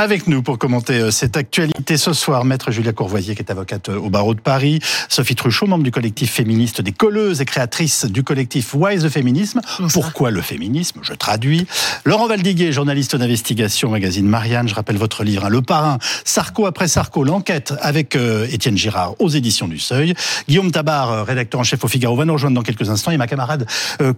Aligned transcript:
Avec 0.00 0.28
nous 0.28 0.42
pour 0.44 0.58
commenter 0.58 1.00
euh, 1.00 1.10
cette 1.10 1.36
actualité 1.36 1.96
ce 1.96 2.12
soir, 2.12 2.44
maître 2.44 2.70
Julia 2.70 2.92
Courvoisier, 2.92 3.34
qui 3.34 3.42
est 3.42 3.50
avocate 3.50 3.88
euh, 3.88 3.98
au 3.98 4.10
barreau 4.10 4.32
de 4.32 4.40
Paris, 4.40 4.78
Sophie 5.08 5.34
Truchot, 5.34 5.66
membre 5.66 5.82
du 5.82 5.90
collectif 5.90 6.30
féministe 6.30 6.80
des 6.80 6.92
colleuses 6.92 7.40
et 7.40 7.44
créatrice 7.44 8.04
du 8.04 8.22
collectif 8.22 8.74
Wise 8.74 9.02
the 9.02 9.08
Féminisme. 9.08 9.60
Pourquoi 9.92 10.30
le 10.30 10.40
féminisme? 10.40 11.00
Je 11.02 11.14
traduis. 11.14 11.66
Laurent 12.04 12.28
Valdiguet, 12.28 12.70
journaliste 12.70 13.16
d'investigation, 13.16 13.90
magazine 13.90 14.28
Marianne. 14.28 14.68
Je 14.68 14.74
rappelle 14.76 14.98
votre 14.98 15.24
livre, 15.24 15.46
hein, 15.46 15.48
Le 15.48 15.62
Parrain, 15.62 15.98
Sarko 16.24 16.66
après 16.66 16.86
Sarko, 16.86 17.24
l'enquête 17.24 17.74
avec 17.80 18.14
euh, 18.14 18.46
Étienne 18.52 18.78
Girard 18.78 19.16
aux 19.18 19.30
éditions 19.30 19.66
du 19.66 19.80
Seuil. 19.80 20.14
Guillaume 20.48 20.70
Tabar, 20.70 21.26
rédacteur 21.26 21.60
en 21.60 21.64
chef 21.64 21.82
au 21.82 21.88
Figaro, 21.88 22.14
va 22.14 22.24
nous 22.24 22.34
rejoindre 22.34 22.54
dans 22.54 22.62
quelques 22.62 22.88
instants. 22.88 23.10
Et 23.10 23.16
ma 23.16 23.26
camarade 23.26 23.66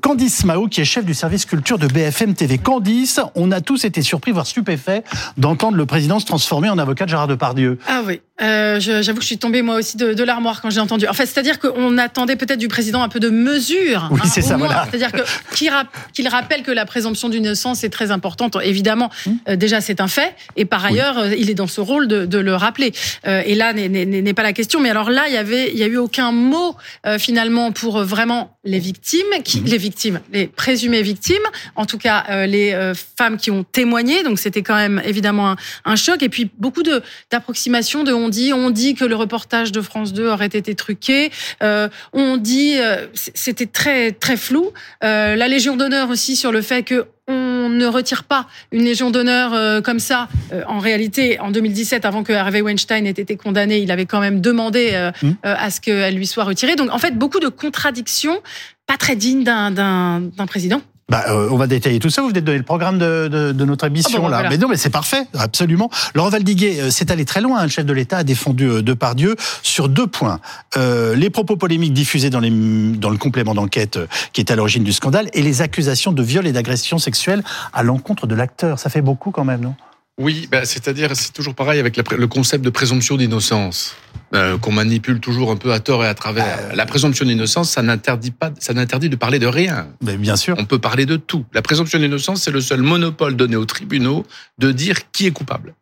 Candice 0.03 0.45
Mao, 0.45 0.69
qui 0.69 0.83
est 0.83 0.85
chef 0.85 1.07
du 1.07 1.15
service 1.15 1.47
culture 1.47 1.79
de 1.79 1.87
BFM 1.87 2.35
TV. 2.35 2.59
Candice, 2.59 3.19
on 3.35 3.51
a 3.51 3.63
tous 3.63 3.87
été 3.87 4.03
surpris, 4.03 4.33
voire 4.33 4.47
stupéfaits 4.47 5.05
d'entendre 5.39 5.70
le 5.77 5.87
président 5.87 6.19
se 6.19 6.27
transformer 6.27 6.69
en 6.69 6.79
avocat 6.79 7.05
de 7.05 7.11
Gérard 7.11 7.29
Depardieu. 7.29 7.79
Ah 7.87 8.03
oui, 8.07 8.21
euh, 8.43 8.81
j'avoue 8.81 9.19
que 9.19 9.23
je 9.23 9.27
suis 9.27 9.39
tombée 9.39 9.61
moi 9.63 9.77
aussi 9.77 9.97
de, 9.97 10.25
l'armoire 10.25 10.63
quand 10.63 10.71
j'ai 10.71 10.81
entendu. 10.81 11.07
En 11.07 11.13
fait, 11.13 11.27
c'est-à-dire 11.27 11.59
qu'on 11.59 11.99
attendait 11.99 12.37
peut-être 12.37 12.59
du 12.59 12.69
président 12.69 13.03
un 13.03 13.09
peu 13.09 13.21
de 13.21 13.29
mesure. 13.29 14.09
Oui, 14.11 14.21
hein, 14.23 14.29
c'est 14.33 14.43
ça, 14.43 14.57
voilà. 14.57 14.87
C'est-à-dire 14.91 15.11
qu'il 16.15 16.29
rappelle 16.29 16.63
que 16.63 16.71
la 16.71 16.87
présomption 16.87 17.29
d'innocence 17.29 17.85
est 17.85 17.91
très 17.91 18.11
importante. 18.11 18.57
Évidemment, 18.63 19.11
hum. 19.27 19.39
euh, 19.49 19.57
déjà 19.57 19.81
c'est 19.81 20.01
un 20.01 20.09
fait, 20.09 20.35
et 20.57 20.65
par 20.65 20.85
ailleurs, 20.85 21.19
euh, 21.19 21.35
il 21.37 21.51
est 21.51 21.55
dans 21.55 21.67
ce 21.67 21.81
rôle 21.81 22.09
de, 22.09 22.39
le 22.41 22.55
rappeler. 22.55 22.93
et 23.25 23.55
là 23.55 23.75
n'est 23.75 24.35
pas 24.35 24.43
la 24.43 24.53
question. 24.53 24.81
Mais 24.81 24.89
alors 24.89 25.11
là, 25.11 25.25
il 25.29 25.35
y 25.35 25.37
avait, 25.37 25.71
il 25.71 25.79
y 25.79 25.83
a 25.83 25.87
eu 25.87 25.99
aucun 25.99 26.33
mot 26.33 26.75
finalement 27.19 27.71
pour 27.73 28.03
vraiment 28.03 28.57
les 28.65 28.79
victimes, 28.79 29.21
qui, 29.45 29.59
hum. 29.59 29.65
les 29.67 29.77
victimes, 29.77 30.21
les 30.33 30.47
présumées 30.47 31.03
victimes, 31.03 31.37
en 31.77 31.85
tout 31.85 31.99
cas 31.99 32.47
les 32.47 32.93
femmes 33.19 33.37
qui 33.37 33.51
ont 33.51 33.65
témoigné. 33.65 34.23
Donc 34.23 34.39
c'était 34.39 34.63
quand 34.63 34.77
même 34.77 35.03
évidemment 35.05 35.51
un, 35.51 35.57
choc. 35.97 36.23
Et 36.23 36.29
puis 36.29 36.51
beaucoup 36.59 36.83
de 36.83 37.03
d'approximations 37.31 38.05
de 38.05 38.13
on 38.13 38.29
dit, 38.29 38.53
on 38.53 38.71
dit 38.71 38.95
que 38.95 39.05
le 39.05 39.17
reportage 39.17 39.73
de 39.73 39.81
France 39.81 40.13
2 40.13 40.29
aurait 40.29 40.47
été 40.47 40.75
truqué. 40.75 41.31
Euh, 41.63 41.89
on 42.13 42.37
dit, 42.37 42.79
euh, 42.79 43.07
c'était 43.15 43.67
très 43.67 44.13
très 44.13 44.37
flou. 44.37 44.71
Euh, 45.05 45.37
la 45.37 45.49
Légion 45.49 45.77
d'honneur 45.77 46.11
aussi 46.11 46.37
sur 46.37 46.53
le 46.53 46.63
fait 46.63 46.83
que 46.83 47.07
on 47.29 47.69
ne 47.69 47.87
retire 47.87 48.25
pas 48.25 48.49
une 48.73 48.85
Légion 48.85 49.13
d'honneur 49.13 49.83
comme 49.83 50.01
ça. 50.01 50.29
en 50.67 50.81
réalité, 50.81 51.39
en 51.39 51.53
2017, 51.53 52.05
avant 52.05 52.25
que 52.25 52.33
Harvey 52.33 52.61
Weinstein 52.61 53.07
ait 53.07 53.11
été 53.11 53.37
condamné, 53.37 53.79
il 53.79 53.93
avait 53.93 54.07
quand 54.07 54.19
même 54.19 54.41
demandé 54.41 55.13
mmh. 55.23 55.29
à 55.45 55.71
ce 55.71 55.81
qu'elle 55.81 56.17
lui 56.17 56.27
soit 56.27 56.43
retirée. 56.43 56.75
Donc, 56.75 56.91
en 56.91 56.99
fait, 56.99 57.17
beaucoup 57.17 57.39
de 57.39 57.47
contradictions, 57.47 58.43
pas 58.89 58.97
très 58.97 59.15
dignes 59.15 59.45
d'un 59.45 60.47
président. 60.49 60.83
Bah, 61.11 61.25
euh, 61.29 61.49
on 61.51 61.57
va 61.57 61.67
détailler 61.67 61.99
tout 61.99 62.09
ça. 62.09 62.23
Vous 62.23 62.29
venez 62.29 62.41
de 62.41 62.47
donner 62.47 62.59
le 62.59 62.65
programme 62.65 62.99
de, 62.99 63.29
de, 63.29 63.53
de 63.53 63.65
notre 63.65 63.85
émission 63.87 64.25
ah 64.27 64.43
là. 64.43 64.49
Mais 64.49 64.59
non, 64.59 64.69
mais 64.69 64.77
c'est 64.77 64.91
parfait, 64.91 65.27
absolument. 65.37 65.91
Laurent 66.15 66.31
Valdiguet, 66.31 66.81
euh, 66.81 66.91
c'est 66.91 67.11
allé 67.11 67.25
très 67.25 67.41
loin. 67.41 67.63
Le 67.65 67.69
chef 67.69 67.85
de 67.85 67.93
l'État 67.93 68.19
a 68.19 68.25
défendu 68.25 68.67
euh, 68.69 68.83
Depardieu 68.83 69.35
sur 69.63 69.89
deux 69.89 70.07
points 70.07 70.41
euh, 70.77 71.17
les 71.17 71.31
propos 71.31 71.57
polémiques 71.57 71.93
diffusés 71.93 72.31
dans, 72.31 72.39
les, 72.39 72.51
dans 72.51 73.11
le 73.11 73.17
complément 73.17 73.55
d'enquête 73.55 73.99
qui 74.33 74.41
est 74.41 74.51
à 74.53 74.57
l'origine 74.57 74.85
du 74.85 74.93
scandale 74.93 75.29
et 75.33 75.43
les 75.43 75.63
accusations 75.63 76.13
de 76.13 76.23
viol 76.23 76.47
et 76.47 76.53
d'agression 76.53 76.99
sexuelle 76.99 77.43
à 77.73 77.83
l'encontre 77.83 78.29
de 78.29 78.35
l'acteur. 78.37 78.79
Ça 78.79 78.89
fait 78.89 79.03
beaucoup 79.03 79.33
quand 79.33 79.45
même, 79.45 79.61
non? 79.61 79.75
Oui, 80.21 80.47
bah, 80.51 80.67
c'est-à-dire, 80.67 81.17
c'est 81.17 81.33
toujours 81.33 81.55
pareil 81.55 81.81
avec 81.81 81.97
le 81.97 82.27
concept 82.27 82.63
de 82.63 82.69
présomption 82.69 83.17
d'innocence, 83.17 83.97
euh, 84.35 84.59
qu'on 84.59 84.71
manipule 84.71 85.19
toujours 85.19 85.51
un 85.51 85.57
peu 85.57 85.73
à 85.73 85.81
tort 85.81 86.05
et 86.05 86.09
à 86.09 86.15
travers. 86.15 86.59
Euh, 86.61 86.75
la 86.75 86.85
présomption 86.85 87.25
d'innocence, 87.25 87.71
ça 87.71 87.81
n'interdit 87.81 88.31
pas, 88.31 88.53
ça 88.59 88.75
n'interdit 88.75 89.09
de 89.09 89.17
parler 89.17 89.39
de 89.39 89.47
rien. 89.47 89.89
Mais 90.03 90.19
bien 90.19 90.37
sûr. 90.37 90.57
On 90.59 90.67
peut 90.67 90.79
parler 90.79 91.07
de 91.07 91.17
tout. 91.17 91.47
La 91.55 91.63
présomption 91.63 91.99
d'innocence, 91.99 92.43
c'est 92.43 92.51
le 92.51 92.61
seul 92.61 92.83
monopole 92.83 93.35
donné 93.35 93.57
aux 93.57 93.65
tribunaux 93.65 94.27
de 94.59 94.73
dire 94.73 95.11
qui 95.11 95.27
est 95.27 95.31
coupable. 95.31 95.75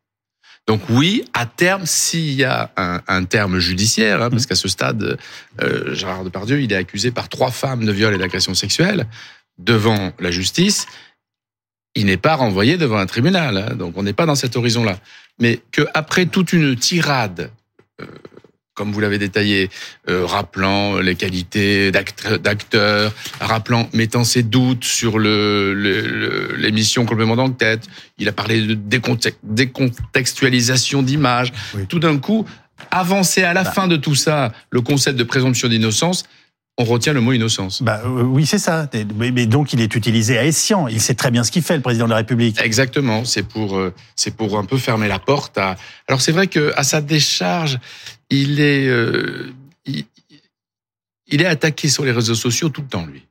Donc 0.69 0.83
oui, 0.89 1.25
à 1.34 1.45
terme, 1.45 1.84
s'il 1.84 2.34
y 2.34 2.45
a 2.45 2.70
un, 2.77 3.25
terme 3.25 3.58
judiciaire, 3.58 4.23
hein, 4.23 4.30
parce 4.30 4.47
qu'à 4.47 4.55
ce 4.55 4.69
stade, 4.69 5.19
euh, 5.62 5.95
Gérard 5.95 6.23
Depardieu, 6.23 6.61
il 6.61 6.73
est 6.73 6.77
accusé 6.77 7.11
par 7.11 7.28
trois 7.28 7.50
femmes 7.50 7.84
de 7.84 7.90
viol 7.90 8.14
et 8.14 8.18
d'agression 8.18 8.55
sexuelle 8.55 9.07
devant 9.58 10.13
la 10.20 10.30
justice 10.30 10.86
il 11.98 12.07
n'est 12.07 12.17
pas 12.17 12.36
renvoyé 12.36 12.77
devant 12.77 12.98
un 12.98 13.07
tribunal. 13.07 13.57
Hein, 13.57 13.75
donc 13.75 13.95
on 13.97 14.03
n'est 14.05 14.13
pas 14.13 14.27
dans 14.27 14.36
cet 14.36 14.57
horizon-là. 14.57 14.98
Mais 15.41 15.61
qu'après 15.73 16.27
toute 16.27 16.53
une 16.53 16.77
tirade, 16.77 17.51
euh, 18.01 18.07
comme 18.75 18.92
vous 18.92 19.01
l'avez 19.01 19.19
détaillé, 19.19 19.69
euh, 20.08 20.25
rappelant 20.25 20.98
les 20.98 21.17
qualités 21.17 21.91
d'acteur, 21.91 23.13
rappelant, 23.41 23.89
mettant 23.92 24.23
ses 24.23 24.45
doutes 24.45 24.85
sur 24.85 25.19
l'émission 25.19 27.03
le, 27.03 27.08
complément 27.08 27.35
d'enquête, 27.35 27.89
il 28.19 28.29
a 28.29 28.33
parlé 28.33 28.63
de 28.63 28.79
décontextualisation 29.42 31.03
d'images. 31.03 31.53
Tout 31.89 31.98
d'un 31.98 32.19
coup, 32.19 32.47
avancer 32.92 33.42
à 33.42 33.53
la 33.53 33.64
bah. 33.64 33.73
fin 33.73 33.89
de 33.89 33.97
tout 33.97 34.14
ça 34.14 34.53
le 34.70 34.81
concept 34.81 35.19
de 35.19 35.25
présomption 35.25 35.69
d'innocence, 35.69 36.25
on 36.78 36.84
retient 36.84 37.12
le 37.12 37.20
mot 37.20 37.33
innocence. 37.33 37.83
Bah, 37.83 38.00
euh, 38.05 38.22
oui, 38.22 38.46
c'est 38.46 38.58
ça. 38.58 38.89
Mais, 39.16 39.46
donc, 39.46 39.72
il 39.72 39.80
est 39.80 39.94
utilisé 39.96 40.39
à 40.39 40.46
escient. 40.46 40.86
Il 40.86 41.00
sait 41.00 41.14
très 41.14 41.33
bien 41.33 41.42
ce 41.42 41.50
qu'il 41.50 41.62
fait, 41.62 41.74
le 41.74 41.83
président 41.83 42.05
de 42.05 42.11
la 42.11 42.16
République. 42.16 42.61
Exactement. 42.62 43.24
C'est 43.24 43.42
pour, 43.42 43.77
euh, 43.77 43.92
c'est 44.14 44.34
pour 44.34 44.56
un 44.56 44.64
peu 44.64 44.78
fermer 44.78 45.08
la 45.08 45.18
porte. 45.18 45.58
À... 45.58 45.77
Alors, 46.06 46.20
c'est 46.20 46.30
vrai 46.30 46.46
que 46.46 46.72
à 46.77 46.84
sa 46.84 47.00
décharge, 47.00 47.80
il 48.30 48.61
est, 48.61 48.86
euh, 48.86 49.52
il, 49.86 51.42
est 51.42 51.46
attaqué 51.46 51.89
sur 51.89 52.05
les 52.05 52.12
réseaux 52.12 52.36
sociaux 52.36 52.68
tout 52.68 52.83
le 52.83 52.89
temps, 52.89 53.06
lui. 53.06 53.24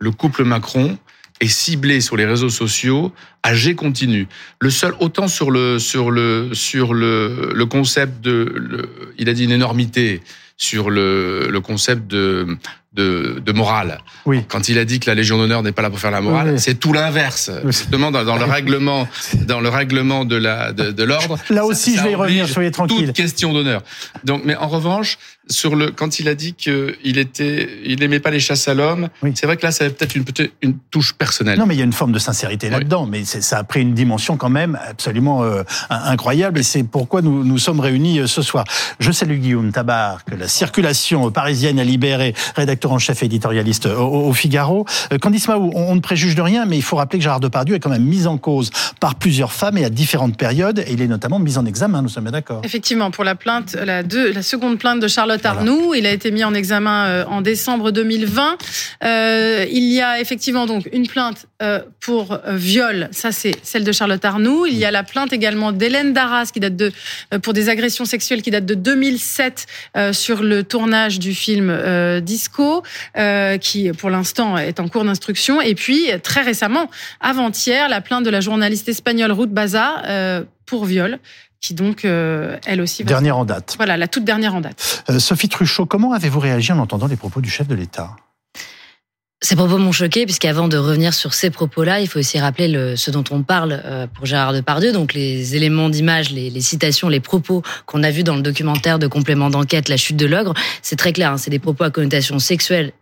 Le 0.00 0.10
couple 0.10 0.42
Macron 0.42 0.98
est 1.40 1.48
ciblé 1.48 2.00
sur 2.00 2.16
les 2.16 2.26
réseaux 2.26 2.50
sociaux 2.50 3.12
à 3.44 3.54
G 3.54 3.76
continu. 3.76 4.26
Le 4.60 4.68
seul, 4.68 4.94
autant 4.98 5.28
sur 5.28 5.52
le, 5.52 5.78
sur 5.78 6.10
le, 6.10 6.50
sur 6.54 6.92
le, 6.92 7.52
le 7.54 7.66
concept 7.66 8.20
de, 8.20 8.90
il 9.16 9.28
a 9.28 9.32
dit 9.32 9.44
une 9.44 9.52
énormité 9.52 10.22
sur 10.56 10.90
le, 10.90 11.48
le 11.48 11.60
concept 11.60 12.06
de 12.06 12.58
de, 12.92 13.40
de 13.44 13.52
morale. 13.52 14.00
Oui. 14.26 14.44
Quand 14.48 14.68
il 14.68 14.78
a 14.78 14.84
dit 14.84 14.98
que 14.98 15.08
la 15.08 15.14
Légion 15.14 15.38
d'honneur 15.38 15.62
n'est 15.62 15.72
pas 15.72 15.82
là 15.82 15.90
pour 15.90 16.00
faire 16.00 16.10
la 16.10 16.20
morale, 16.20 16.58
c'est 16.58 16.74
tout 16.74 16.92
l'inverse. 16.92 17.50
Justement, 17.64 18.10
dans, 18.10 18.24
dans, 18.24 18.36
le 18.36 18.44
règlement, 18.50 19.06
dans 19.46 19.60
le 19.60 19.68
règlement 19.68 20.24
de 20.24 20.36
la 20.36 20.72
de, 20.72 20.90
de 20.90 21.04
l'ordre. 21.04 21.38
Là 21.50 21.64
aussi, 21.64 21.96
je 21.96 22.02
vais 22.02 22.12
y 22.12 22.14
revenir. 22.14 22.48
Soyez 22.48 22.70
tranquille. 22.70 23.06
Toute 23.06 23.16
question 23.16 23.52
d'honneur. 23.52 23.82
Donc, 24.24 24.42
mais 24.44 24.56
en 24.56 24.68
revanche, 24.68 25.18
sur 25.50 25.76
le 25.76 25.90
quand 25.90 26.18
il 26.20 26.28
a 26.28 26.34
dit 26.34 26.54
qu'il 26.54 27.18
était, 27.18 27.68
il 27.84 28.02
aimait 28.02 28.20
pas 28.20 28.30
les 28.30 28.40
chasses 28.40 28.68
à 28.68 28.74
l'homme. 28.74 29.08
C'est 29.34 29.46
vrai 29.46 29.56
que 29.56 29.66
là, 29.66 29.72
ça 29.72 29.84
avait 29.84 29.92
peut-être 29.92 30.14
une 30.14 30.24
peut 30.24 30.50
une 30.62 30.78
touche 30.90 31.14
personnelle. 31.14 31.58
Non, 31.58 31.66
mais 31.66 31.74
il 31.74 31.78
y 31.78 31.82
a 31.82 31.84
une 31.84 31.92
forme 31.92 32.12
de 32.12 32.18
sincérité 32.18 32.70
là-dedans. 32.70 33.06
Mais 33.06 33.24
ça 33.24 33.58
a 33.58 33.64
pris 33.64 33.82
une 33.82 33.94
dimension 33.94 34.36
quand 34.36 34.48
même 34.48 34.78
absolument 34.88 35.42
euh, 35.42 35.62
incroyable. 35.90 36.60
Et 36.60 36.62
c'est 36.62 36.84
pourquoi 36.84 37.22
nous 37.22 37.44
nous 37.44 37.58
sommes 37.58 37.80
réunis 37.80 38.20
euh, 38.20 38.26
ce 38.26 38.42
soir. 38.42 38.64
Je 38.98 39.10
salue 39.12 39.38
Guillaume 39.38 39.72
Tabar 39.72 40.24
que 40.24 40.34
la 40.34 40.48
circulation 40.48 41.30
parisienne 41.30 41.78
a 41.78 41.84
libéré, 41.84 42.34
rédacteur 42.56 42.92
en 42.92 42.98
chef 42.98 43.22
éditorialiste 43.22 43.86
au, 43.86 44.32
Figaro. 44.32 44.86
Euh, 45.12 45.18
Candice 45.18 45.48
Mahou, 45.48 45.72
on, 45.74 45.94
ne 45.94 46.00
préjuge 46.00 46.34
de 46.34 46.42
rien, 46.42 46.66
mais 46.66 46.76
il 46.76 46.82
faut 46.82 46.96
rappeler 46.96 47.18
que 47.18 47.24
Gérard 47.24 47.40
Depardieu 47.40 47.74
est 47.74 47.80
quand 47.80 47.90
même 47.90 48.04
mis 48.04 48.26
en 48.26 48.38
cause 48.38 48.70
par 49.00 49.16
plusieurs 49.16 49.52
femmes 49.52 49.78
et 49.78 49.84
à 49.84 49.90
différentes 49.90 50.36
périodes, 50.36 50.80
et 50.80 50.92
il 50.92 51.02
est 51.02 51.08
notamment 51.08 51.38
mis 51.38 51.58
en 51.58 51.66
examen, 51.66 52.02
nous 52.02 52.08
sommes 52.08 52.30
d'accord. 52.30 52.62
Effectivement, 52.64 53.10
pour 53.10 53.24
la 53.24 53.34
plainte, 53.34 53.74
la, 53.74 54.02
deux, 54.02 54.32
la 54.32 54.42
seconde 54.42 54.78
plainte 54.78 55.00
de 55.00 55.08
Charlotte 55.08 55.39
Arnoux, 55.46 55.94
il 55.94 56.06
a 56.06 56.12
été 56.12 56.30
mis 56.30 56.44
en 56.44 56.54
examen 56.54 57.06
euh, 57.06 57.24
en 57.26 57.40
décembre 57.40 57.90
2020. 57.90 58.58
Euh, 59.04 59.66
il 59.70 59.84
y 59.84 60.00
a 60.00 60.20
effectivement 60.20 60.66
donc 60.66 60.88
une 60.92 61.06
plainte 61.06 61.46
euh, 61.62 61.80
pour 62.00 62.38
viol, 62.46 63.08
ça 63.12 63.32
c'est 63.32 63.54
celle 63.62 63.84
de 63.84 63.92
Charlotte 63.92 64.24
Arnoux. 64.24 64.66
Il 64.66 64.76
y 64.76 64.84
a 64.84 64.90
la 64.90 65.02
plainte 65.02 65.32
également 65.32 65.72
d'Hélène 65.72 66.12
Darras 66.12 66.50
qui 66.52 66.60
date 66.60 66.76
de 66.76 66.92
pour 67.42 67.52
des 67.52 67.68
agressions 67.68 68.04
sexuelles 68.04 68.42
qui 68.42 68.50
date 68.50 68.66
de 68.66 68.74
2007 68.74 69.66
sur 70.12 70.42
le 70.42 70.64
tournage 70.64 71.18
du 71.18 71.34
film 71.34 72.20
Disco. 72.22 72.82
Euh, 73.16 73.58
qui 73.58 73.90
pour 73.92 74.10
l'instant 74.10 74.56
est 74.56 74.80
en 74.80 74.88
cours 74.88 75.04
d'instruction. 75.04 75.60
Et 75.60 75.74
puis 75.74 76.10
très 76.22 76.42
récemment, 76.42 76.90
avant-hier, 77.20 77.88
la 77.88 78.00
plainte 78.00 78.24
de 78.24 78.30
la 78.30 78.40
journaliste 78.40 78.88
espagnole 78.88 79.32
Ruth 79.32 79.50
Baza 79.50 80.02
euh, 80.06 80.44
pour 80.66 80.84
viol 80.84 81.18
qui 81.60 81.74
donc, 81.74 82.04
euh, 82.04 82.56
elle 82.66 82.80
aussi... 82.80 83.04
Dernière 83.04 83.36
en 83.36 83.44
date. 83.44 83.74
Voilà, 83.76 83.96
la 83.96 84.08
toute 84.08 84.24
dernière 84.24 84.54
en 84.54 84.60
date. 84.60 85.04
Sophie 85.18 85.48
Truchot, 85.48 85.86
comment 85.86 86.12
avez-vous 86.12 86.40
réagi 86.40 86.72
en 86.72 86.78
entendant 86.78 87.06
les 87.06 87.16
propos 87.16 87.40
du 87.40 87.50
chef 87.50 87.68
de 87.68 87.74
l'État? 87.74 88.16
Ces 89.42 89.56
propos 89.56 89.78
m'ont 89.78 89.92
choqué, 89.92 90.26
puisqu'avant 90.26 90.68
de 90.68 90.76
revenir 90.76 91.14
sur 91.14 91.32
ces 91.32 91.48
propos-là, 91.48 92.00
il 92.00 92.08
faut 92.08 92.18
aussi 92.18 92.38
rappeler 92.38 92.68
le, 92.68 92.94
ce 92.96 93.10
dont 93.10 93.24
on 93.30 93.42
parle 93.42 93.82
pour 94.14 94.26
Gérard 94.26 94.52
Depardieu, 94.52 94.92
donc 94.92 95.14
les 95.14 95.56
éléments 95.56 95.88
d'image, 95.88 96.30
les, 96.30 96.50
les, 96.50 96.60
citations, 96.60 97.08
les 97.08 97.20
propos 97.20 97.62
qu'on 97.86 98.02
a 98.02 98.10
vus 98.10 98.22
dans 98.22 98.36
le 98.36 98.42
documentaire 98.42 98.98
de 98.98 99.06
complément 99.06 99.48
d'enquête 99.48 99.88
La 99.88 99.96
chute 99.96 100.16
de 100.16 100.26
l'ogre. 100.26 100.52
C'est 100.82 100.96
très 100.96 101.14
clair, 101.14 101.32
hein, 101.32 101.38
c'est 101.38 101.50
des 101.50 101.58
propos 101.58 101.84
à 101.84 101.90
connotation 101.90 102.38
sexuelle 102.38 102.92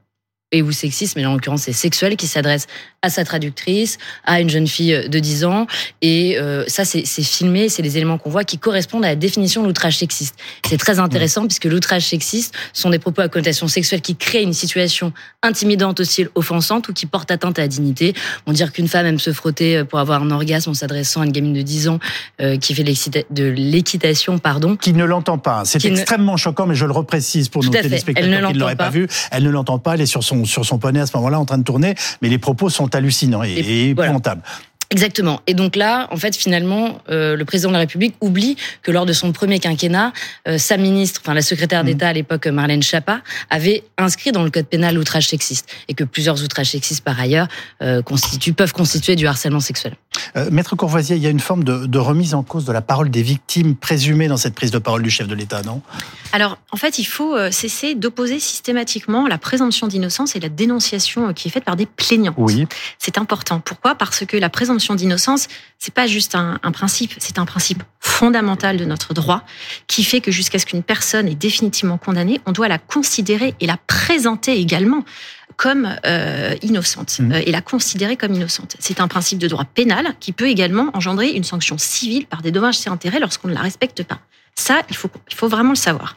et 0.53 0.63
ou 0.63 0.73
sexiste, 0.73 1.17
mais 1.17 1.27
en 1.27 1.35
l'occurrence 1.35 1.63
c'est 1.63 1.73
sexuel, 1.73 2.17
qui 2.17 2.27
s'adresse 2.27 2.67
à 3.03 3.11
sa 3.11 3.25
traductrice, 3.25 3.99
à 4.25 4.41
une 4.41 4.51
jeune 4.51 4.67
fille 4.67 5.09
de 5.09 5.19
10 5.19 5.45
ans. 5.45 5.67
Et 6.03 6.37
euh, 6.39 6.65
ça, 6.67 6.85
c'est 6.85 7.05
filmé, 7.05 7.69
c'est 7.69 7.83
les 7.83 7.97
éléments 7.97 8.19
qu'on 8.19 8.31
voit 8.31 8.43
qui 8.43 8.59
correspondent 8.59 9.05
à 9.05 9.09
la 9.09 9.17
définition 9.17 9.63
de 9.63 9.69
l'outrage 9.69 9.99
sexiste. 9.99 10.35
C'est 10.67 10.79
très 10.79 10.99
intéressant 10.99 11.47
puisque 11.47 11.67
l'outrage 11.67 12.07
sexiste 12.07 12.55
sont 12.73 12.91
des 12.91 12.99
propos 12.99 13.23
à 13.23 13.29
connotation 13.29 13.69
sexuelle 13.69 14.01
qui 14.01 14.17
créent 14.17 14.43
une 14.43 14.53
situation 14.53 15.13
intimidante, 15.43 16.01
hostile, 16.01 16.29
offensante 16.35 16.89
ou 16.89 16.93
qui 16.93 17.07
portent 17.07 17.31
atteinte 17.31 17.59
à 17.59 17.63
la 17.63 17.69
dignité. 17.69 18.15
On 18.47 18.53
dire 18.53 18.73
qu'une 18.73 18.89
femme 18.89 19.07
aime 19.07 19.19
se 19.21 19.33
frotter 19.33 19.85
pour 19.85 20.01
avoir 20.01 20.23
un 20.23 20.31
orgasme 20.31 20.71
en 20.71 20.75
s'adressant 20.75 21.21
à 21.21 21.27
une 21.27 21.33
gamine 21.33 21.53
de 21.53 21.63
10 21.63 21.89
ans 21.89 21.99
euh, 22.41 22.57
qui 22.57 22.75
fait 22.75 22.85
de 22.85 23.45
l'équitation, 23.45 24.39
pardon. 24.39 24.77
Qui 24.77 24.93
ne 24.93 25.05
l'entend 25.05 25.39
pas. 25.39 25.63
C'est 25.65 25.85
extrêmement 25.85 26.37
choquant, 26.37 26.67
mais 26.67 26.75
je 26.75 26.87
le 26.87 26.93
reprécise 26.93 27.49
pour 27.49 27.63
nos 27.63 27.71
téléspectateurs 27.71 28.49
qui 28.49 28.55
ne 28.55 28.59
l'auraient 28.59 28.77
pas 28.77 28.91
vu. 28.91 29.07
Elle 29.31 29.45
ne 29.45 29.51
l'entend 29.51 29.79
pas, 29.79 29.95
elle 29.95 30.01
est 30.01 30.07
sur 30.07 30.25
son 30.25 30.38
sur 30.45 30.65
son 30.65 30.79
poney 30.79 31.01
à 31.01 31.07
ce 31.07 31.17
moment-là 31.17 31.39
en 31.39 31.45
train 31.45 31.59
de 31.59 31.65
tourner, 31.65 31.95
mais 32.23 32.29
les 32.29 32.39
propos 32.39 32.71
sont 32.71 32.95
hallucinants 32.95 33.43
et, 33.43 33.51
et, 33.51 33.89
épouvantables. 33.91 34.43
Exactement. 34.91 35.43
Et 35.47 35.53
donc 35.53 35.77
là, 35.77 36.09
en 36.11 36.17
fait, 36.17 36.35
finalement, 36.35 37.03
euh, 37.11 37.37
le 37.37 37.45
président 37.45 37.69
de 37.69 37.75
la 37.75 37.81
République 37.81 38.15
oublie 38.23 38.57
que 38.83 38.91
lors 38.91 39.05
de 39.05 39.13
son 39.13 39.33
premier 39.33 39.59
quinquennat, 39.59 40.15
euh, 40.47 40.57
sa 40.57 40.79
ministre, 40.79 41.21
enfin 41.23 41.35
la 41.35 41.43
secrétaire 41.43 41.85
d'État 41.85 42.07
mmh. 42.07 42.09
à 42.09 42.13
l'époque, 42.15 42.47
Marlène 42.47 42.83
Schiappa, 42.83 43.21
avait 43.51 43.85
inscrit 43.99 44.33
dans 44.33 44.43
le 44.43 44.51
code 44.51 44.67
pénal 44.67 44.95
l'outrage 44.95 45.29
sexiste 45.29 45.69
et 45.89 45.95
que 45.95 46.05
plusieurs 46.05 46.43
outrages 46.43 46.71
sexistes, 46.71 47.05
par 47.05 47.21
ailleurs, 47.21 47.49
euh, 47.83 48.01
constituent, 48.01 48.55
peuvent 48.55 48.73
constituer 48.73 49.15
du 49.15 49.27
harcèlement 49.27 49.61
sexuel. 49.61 49.95
Maître 50.51 50.77
Courvoisier, 50.77 51.17
il 51.17 51.23
y 51.23 51.27
a 51.27 51.31
une 51.31 51.41
forme 51.41 51.65
de, 51.65 51.87
de, 51.87 51.99
remise 51.99 52.35
en 52.35 52.43
cause 52.43 52.65
de 52.65 52.73
la 52.73 52.83
parole 52.83 53.11
des 53.11 53.23
victimes 53.23 53.75
présumées 53.75 54.29
dans 54.29 54.37
cette 54.37 54.55
prise 54.55 54.71
de 54.71 54.79
parole 54.79 55.03
du 55.03 55.11
chef 55.11 55.27
de 55.27 55.35
l'État, 55.35 55.63
non? 55.63 55.83
Alors, 56.33 56.59
en 56.73 56.77
fait, 56.77 56.99
il 56.99 57.05
faut 57.05 57.37
cesser 57.51 57.95
d'opposer 57.95 58.39
systématiquement 58.39 59.27
la 59.27 59.39
présomption 59.39 59.87
d'innocence 59.87 60.37
et 60.37 60.41
la 60.41 60.49
dénonciation 60.49 61.33
qui 61.33 61.49
est 61.49 61.51
faite 61.51 61.65
par 61.65 61.77
des 61.77 61.87
plaignants. 61.87 62.35
Oui. 62.37 62.67
C'est 62.99 63.19
important. 63.19 63.61
Pourquoi? 63.61 63.95
Parce 63.95 64.25
que 64.27 64.37
la 64.37 64.51
présomption 64.51 64.95
d'innocence, 64.95 65.49
c'est 65.79 65.95
pas 65.95 66.07
juste 66.07 66.35
un, 66.35 66.59
principe, 66.73 67.15
c'est 67.19 67.39
un 67.39 67.45
principe 67.45 67.83
fondamental 68.01 68.77
de 68.77 68.85
notre 68.85 69.15
droit 69.15 69.43
qui 69.87 70.05
fait 70.05 70.21
que 70.21 70.31
jusqu'à 70.31 70.59
ce 70.59 70.67
qu'une 70.67 70.83
personne 70.83 71.29
est 71.29 71.35
définitivement 71.35 71.99
condamnée, 71.99 72.41
on 72.47 72.53
doit 72.53 72.69
la 72.69 72.79
considérer 72.79 73.55
et 73.61 73.67
la 73.67 73.77
présenter 73.87 74.59
également 74.59 75.05
comme 75.57 75.97
euh, 76.07 76.55
innocente 76.63 77.19
mmh. 77.19 77.33
euh, 77.33 77.43
et 77.45 77.51
la 77.51 77.61
considérer 77.61 78.17
comme 78.17 78.35
innocente. 78.35 78.77
C'est 78.79 79.01
un 79.01 79.09
principe 79.09 79.39
de 79.39 79.49
droit 79.49 79.65
pénal 79.65 80.15
qui 80.21 80.33
peut 80.33 80.49
également 80.49 80.91
engendrer 80.95 81.31
une 81.31 81.45
sanction 81.45 81.79
civile 81.79 82.27
par 82.27 82.43
des 82.43 82.51
dommages 82.51 82.79
et 82.87 82.91
intérêts 82.91 83.21
lorsqu'on 83.21 83.49
ne 83.49 83.55
la 83.55 83.61
respecte 83.61 84.03
pas. 84.05 84.21
Ça, 84.55 84.83
il 84.89 84.97
faut, 84.97 85.11
il 85.31 85.37
faut 85.37 85.49
vraiment 85.49 85.71
le 85.71 85.77
savoir. 85.77 86.17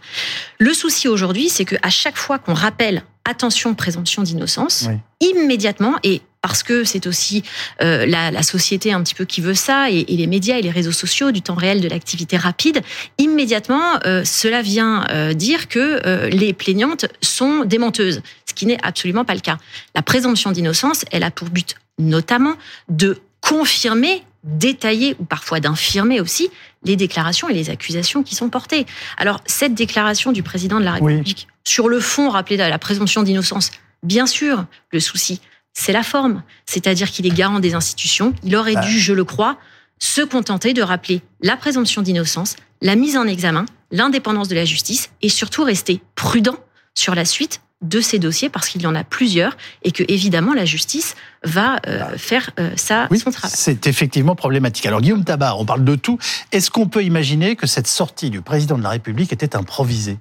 Le 0.57 0.73
souci 0.73 1.07
aujourd'hui, 1.07 1.49
c'est 1.49 1.65
qu'à 1.65 1.89
chaque 1.89 2.17
fois 2.17 2.39
qu'on 2.39 2.55
rappelle 2.55 3.03
attention, 3.23 3.75
présomption 3.75 4.23
d'innocence, 4.23 4.87
immédiatement, 5.19 5.95
et 6.03 6.23
parce 6.41 6.63
que 6.63 6.83
c'est 6.83 7.05
aussi 7.07 7.43
euh, 7.81 8.05
la, 8.05 8.31
la, 8.31 8.43
société 8.43 8.91
un 8.91 9.01
petit 9.03 9.13
peu 9.13 9.25
qui 9.25 9.41
veut 9.41 9.53
ça, 9.53 9.91
et, 9.91 9.99
et, 10.07 10.17
les 10.17 10.27
médias 10.27 10.57
et 10.57 10.61
les 10.61 10.71
réseaux 10.71 10.91
sociaux, 10.91 11.31
du 11.31 11.41
temps 11.41 11.55
réel, 11.55 11.81
de 11.81 11.87
l'activité 11.87 12.35
rapide, 12.35 12.81
immédiatement, 13.17 13.99
euh, 14.05 14.23
cela 14.25 14.61
vient 14.61 15.05
euh, 15.09 15.33
dire 15.33 15.67
que 15.67 16.01
euh, 16.05 16.29
les 16.29 16.53
plaignantes 16.53 17.05
sont 17.21 17.63
démenteuses, 17.65 18.21
ce 18.47 18.53
qui 18.53 18.65
n'est 18.65 18.79
absolument 18.83 19.23
pas 19.23 19.35
le 19.35 19.39
cas. 19.39 19.57
La 19.95 20.01
présomption 20.01 20.51
d'innocence, 20.51 21.05
elle 21.11 21.23
a 21.23 21.31
pour 21.31 21.49
but 21.49 21.75
notamment 21.99 22.55
de 22.89 23.19
confirmer 23.41 24.23
d'étayer 24.43 25.15
ou 25.19 25.25
parfois 25.25 25.59
d'infirmer 25.59 26.19
aussi 26.19 26.49
les 26.83 26.95
déclarations 26.95 27.47
et 27.47 27.53
les 27.53 27.69
accusations 27.69 28.23
qui 28.23 28.33
sont 28.33 28.49
portées. 28.49 28.87
Alors, 29.17 29.41
cette 29.45 29.75
déclaration 29.75 30.31
du 30.31 30.41
président 30.41 30.79
de 30.79 30.85
la 30.85 30.93
République, 30.93 31.47
sur 31.63 31.89
le 31.89 31.99
fond, 31.99 32.29
rappeler 32.29 32.57
la 32.57 32.79
présomption 32.79 33.21
d'innocence, 33.21 33.69
bien 34.01 34.25
sûr, 34.25 34.65
le 34.91 34.99
souci, 34.99 35.41
c'est 35.73 35.93
la 35.93 36.03
forme. 36.03 36.43
C'est-à-dire 36.65 37.09
qu'il 37.09 37.25
est 37.25 37.31
garant 37.33 37.59
des 37.59 37.73
institutions. 37.73 38.33
Il 38.43 38.55
aurait 38.55 38.75
bah. 38.75 38.81
dû, 38.81 38.99
je 38.99 39.13
le 39.13 39.23
crois, 39.23 39.57
se 39.99 40.21
contenter 40.21 40.73
de 40.73 40.81
rappeler 40.81 41.21
la 41.41 41.57
présomption 41.57 42.01
d'innocence, 42.01 42.55
la 42.81 42.95
mise 42.95 43.17
en 43.17 43.27
examen, 43.27 43.65
l'indépendance 43.91 44.47
de 44.47 44.55
la 44.55 44.65
justice 44.65 45.11
et 45.21 45.29
surtout 45.29 45.63
rester 45.63 46.01
prudent 46.15 46.57
sur 46.95 47.15
la 47.15 47.25
suite 47.25 47.61
de 47.81 47.99
ces 47.99 48.19
dossiers 48.19 48.49
parce 48.49 48.69
qu'il 48.69 48.81
y 48.81 48.87
en 48.87 48.93
a 48.93 49.03
plusieurs 49.03 49.57
et 49.83 49.91
que 49.91 50.03
évidemment 50.07 50.53
la 50.53 50.65
justice 50.65 51.15
va 51.43 51.77
euh, 51.87 51.99
bah. 51.99 52.17
faire 52.17 52.51
euh, 52.59 52.71
ça 52.75 53.07
son 53.15 53.31
travail. 53.31 53.55
C'est 53.55 53.87
effectivement 53.87 54.35
problématique. 54.35 54.85
Alors 54.85 55.01
Guillaume 55.01 55.23
Tabar, 55.23 55.59
on 55.59 55.65
parle 55.65 55.83
de 55.83 55.95
tout. 55.95 56.19
Est-ce 56.51 56.69
qu'on 56.69 56.87
peut 56.87 57.03
imaginer 57.03 57.55
que 57.55 57.65
cette 57.65 57.87
sortie 57.87 58.29
du 58.29 58.41
président 58.41 58.77
de 58.77 58.83
la 58.83 58.89
République 58.89 59.33
était 59.33 59.55
improvisée? 59.55 60.19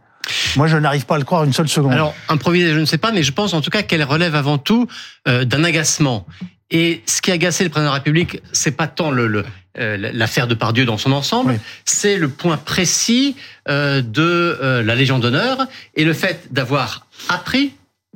Moi, 0.56 0.66
je 0.66 0.76
n'arrive 0.76 1.06
pas 1.06 1.16
à 1.16 1.18
le 1.18 1.24
croire 1.24 1.44
une 1.44 1.52
seule 1.52 1.68
seconde. 1.68 1.92
Alors, 1.92 2.14
improvisée, 2.28 2.72
je 2.72 2.78
ne 2.78 2.84
sais 2.84 2.98
pas, 2.98 3.12
mais 3.12 3.22
je 3.22 3.32
pense 3.32 3.54
en 3.54 3.60
tout 3.60 3.70
cas 3.70 3.82
qu'elle 3.82 4.04
relève 4.04 4.34
avant 4.34 4.58
tout 4.58 4.86
euh, 5.28 5.44
d'un 5.44 5.64
agacement. 5.64 6.26
Et 6.70 7.02
ce 7.06 7.20
qui 7.20 7.30
a 7.30 7.34
agacé 7.34 7.64
le 7.64 7.70
président 7.70 7.90
de 7.90 7.94
la 7.94 7.98
République, 7.98 8.40
c'est 8.52 8.70
pas 8.70 8.86
tant 8.86 9.10
le, 9.10 9.44
l'affaire 9.74 10.46
de 10.46 10.54
Pardieu 10.54 10.84
dans 10.84 10.98
son 10.98 11.10
ensemble, 11.10 11.58
c'est 11.84 12.16
le 12.16 12.28
point 12.28 12.56
précis 12.56 13.34
de 13.66 14.82
la 14.84 14.94
Légion 14.94 15.18
d'honneur 15.18 15.66
et 15.96 16.04
le 16.04 16.12
fait 16.12 16.46
d'avoir 16.52 17.06
appris 17.28 17.72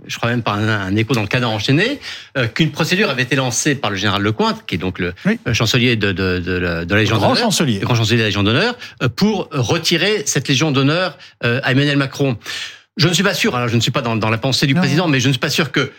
je 0.07 0.17
crois 0.17 0.31
même 0.31 0.43
par 0.43 0.55
un, 0.57 0.95
écho 0.97 1.15
dans 1.15 1.23
le 1.23 1.27
cadre 1.27 1.49
enchaîné, 1.49 2.01
euh, 2.37 2.47
qu'une 2.47 2.71
procédure 2.71 3.11
avait 3.11 3.23
été 3.23 3.37
lancée 3.37 3.75
par 3.75 3.91
le 3.91 3.97
général 3.97 4.23
Lecointe, 4.23 4.65
qui 4.67 4.75
est 4.75 4.79
donc 4.79 4.99
le 4.99 5.15
chancelier 5.53 5.97
de, 5.97 6.13
de, 6.13 6.39
de, 6.39 6.59
la 6.59 6.85
Légion 6.85 7.19
d'honneur, 7.19 7.37
chancelier. 7.37 7.79
grand 7.79 7.95
chancelier 7.95 8.17
de 8.17 8.23
la 8.23 8.29
Légion 8.29 8.43
d'honneur, 8.43 8.77
euh, 9.03 9.09
pour 9.09 9.49
retirer 9.53 10.23
cette 10.27 10.49
Légion 10.49 10.71
d'honneur 10.71 11.19
euh, 11.45 11.61
à 11.63 11.73
Emmanuel 11.73 11.97
Macron. 11.97 12.37
Je 12.97 13.09
ne 13.09 13.13
suis 13.13 13.25
pas 13.25 13.35
sûr, 13.35 13.57
alors 13.57 13.69
je 13.69 13.77
ne 13.77 13.81
suis 13.81 13.91
pas 13.91 14.03
dans, 14.03 14.17
dans 14.17 14.31
la 14.31 14.39
pensée 14.39 14.67
du 14.67 14.75
président, 14.75 15.09
mais 15.09 15.21
je 15.21 15.29
ne 15.29 15.33
suis 15.33 15.41
pas 15.41 15.51
sûr 15.51 15.73
que 15.73 15.93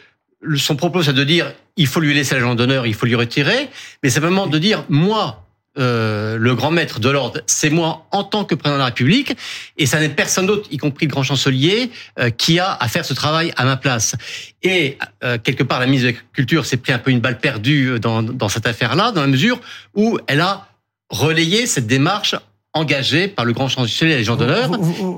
son 0.58 0.76
propos 0.76 1.02
c'est 1.04 1.14
de 1.14 1.24
dire 1.24 1.52
il 1.76 1.88
faut 1.88 2.00
lui 2.00 2.14
laisser 2.14 2.36
la 2.36 2.42
Légion 2.42 2.56
d'honneur, 2.56 2.88
il 2.88 2.94
faut 2.94 3.06
lui 3.06 3.16
retirer, 3.16 3.70
mais 4.04 4.10
simplement 4.10 4.48
de 4.48 4.58
dire 4.58 4.86
moi 4.90 5.45
euh, 5.78 6.38
le 6.38 6.56
grand 6.56 6.72
maître 6.72 7.00
de 7.00 7.10
l'ordre, 7.10 7.42
c'est 7.48 7.70
moi 7.70 8.08
en 8.12 8.24
tant 8.24 8.46
que 8.46 8.56
président 8.56 8.76
de 8.76 8.80
la 8.80 8.86
République, 8.86 9.36
et 9.78 9.86
ça 9.86 10.00
n'est 10.00 10.10
personne 10.10 10.46
d'autre, 10.46 10.68
y 10.72 10.78
compris 10.78 11.06
le 11.06 11.12
grand 11.12 11.24
chancelier, 11.24 11.92
euh, 12.20 12.30
qui 12.30 12.60
a 12.60 12.74
à 12.80 12.88
faire 12.88 13.06
ce 13.06 13.14
travail 13.14 13.54
à 13.58 13.66
ma 13.66 13.78
place. 13.78 14.16
Et 14.64 14.98
euh, 15.24 15.38
quelque 15.38 15.64
part, 15.64 15.80
la 15.80 15.86
ministre 15.86 16.08
de 16.08 16.14
la 16.14 16.20
Culture 16.34 16.66
s'est 16.66 16.78
pris 16.78 16.94
un 16.94 17.00
peu 17.00 17.12
une 17.12 17.20
balle 17.20 17.40
perdue 17.40 18.00
dans, 18.00 18.24
dans 18.24 18.50
cette 18.50 18.68
affaire-là, 18.68 19.12
dans 19.12 19.22
la 19.22 19.28
mesure 19.28 19.60
où 19.96 20.18
elle 20.28 20.42
a 20.42 20.68
relayé 21.10 21.68
cette 21.68 21.88
démarche 21.88 22.36
engagé 22.76 23.30
par 23.30 23.46
le 23.46 23.54
grand 23.54 23.70
chancelier 23.70 24.12
et 24.12 24.18
les 24.18 24.24
gens 24.24 24.36
d'honneur. 24.36 24.70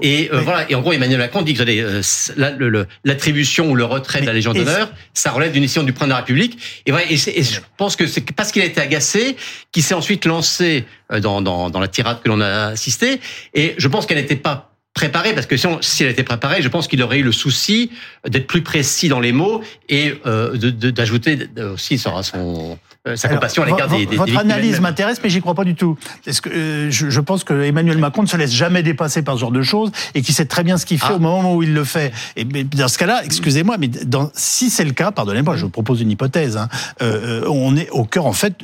Et 0.03 0.29
euh, 0.31 0.39
voilà. 0.41 0.69
Et 0.69 0.75
en 0.75 0.81
gros, 0.81 0.93
Emmanuel 0.93 1.17
Macron 1.17 1.41
dit 1.41 1.55
que 1.55 1.63
euh, 1.67 2.85
l'attribution 3.03 3.71
ou 3.71 3.75
le 3.75 3.83
retrait 3.83 4.21
de 4.21 4.27
la 4.27 4.33
Légion 4.33 4.53
d'honneur, 4.53 4.91
ça 5.13 5.31
relève 5.31 5.51
d'une 5.51 5.63
décision 5.63 5.83
du 5.83 5.91
président 5.91 6.07
de 6.07 6.11
la 6.11 6.17
République. 6.17 6.57
Et, 6.85 6.91
voilà, 6.91 7.11
et, 7.11 7.17
je 7.17 7.59
pense 7.75 7.95
que 7.95 8.05
c'est 8.05 8.21
parce 8.31 8.51
qu'il 8.51 8.61
a 8.61 8.65
été 8.65 8.79
agacé 8.79 9.35
qu'il 9.71 9.83
s'est 9.83 9.95
ensuite 9.95 10.25
lancé 10.25 10.85
euh, 11.11 11.19
dans, 11.19 11.41
dans, 11.41 11.71
dans 11.71 11.79
la 11.79 11.87
tirade 11.87 12.21
que 12.23 12.29
l'on 12.29 12.41
a 12.41 12.67
assistée. 12.67 13.19
Et 13.55 13.73
je 13.77 13.87
pense 13.87 14.05
qu'elle 14.05 14.17
n'était 14.17 14.35
pas 14.35 14.71
préparée, 14.93 15.33
parce 15.33 15.45
que 15.45 15.55
si, 15.57 16.03
elle 16.03 16.09
était 16.09 16.23
préparée, 16.23 16.61
je 16.61 16.69
pense 16.69 16.87
qu'il 16.87 17.01
aurait 17.03 17.19
eu 17.19 17.23
le 17.23 17.31
souci 17.31 17.91
d'être 18.27 18.47
plus 18.47 18.63
précis 18.63 19.09
dans 19.09 19.19
les 19.19 19.31
mots 19.31 19.61
et 19.89 20.13
euh, 20.25 20.57
d'ajouter 20.57 21.47
aussi 21.73 21.99
son, 21.99 22.79
sa 23.15 23.29
compassion 23.29 23.63
à 23.63 23.65
l'égard 23.65 23.87
des, 23.87 24.05
des, 24.05 24.15
Votre 24.15 24.37
analyse 24.37 24.79
m'intéresse, 24.79 25.19
mais 25.23 25.29
j'y 25.29 25.41
crois 25.41 25.55
pas 25.55 25.63
du 25.63 25.75
tout. 25.75 25.97
Est-ce 26.25 26.41
que 26.41 26.49
euh, 26.49 26.91
je, 26.91 27.09
je, 27.09 27.19
pense 27.21 27.43
que 27.43 27.63
Emmanuel 27.63 27.97
Macron 27.97 28.23
ne 28.23 28.27
se 28.27 28.37
laisse 28.37 28.53
jamais 28.53 28.83
dépasser 28.83 29.21
par 29.21 29.35
ce 29.35 29.41
genre 29.41 29.51
de 29.51 29.61
choses 29.61 29.91
et 30.15 30.21
qu'il 30.21 30.33
sait 30.33 30.45
très 30.45 30.63
bien 30.63 30.77
ce 30.77 30.85
qu'il 30.85 30.99
fait 30.99 31.07
ah. 31.09 31.15
au 31.15 31.19
moment 31.19 31.55
où 31.55 31.63
il 31.63 31.73
le 31.73 31.83
fait. 31.83 32.11
Et 32.35 32.43
dans 32.45 32.87
ce 32.87 32.97
cas-là, 32.97 33.21
excusez-moi, 33.23 33.77
mais 33.77 33.87
dans, 33.87 34.31
si 34.33 34.69
c'est 34.69 34.85
le 34.85 34.91
cas, 34.91 35.11
pardonnez-moi, 35.11 35.55
je 35.55 35.63
vous 35.63 35.69
propose 35.69 36.01
une 36.01 36.11
hypothèse. 36.11 36.57
Hein, 36.57 36.67
euh, 37.01 37.41
euh 37.41 37.47
on 37.49 37.75
est 37.75 37.89
au 37.89 38.03
cœur 38.03 38.25
en 38.25 38.33
fait 38.33 38.55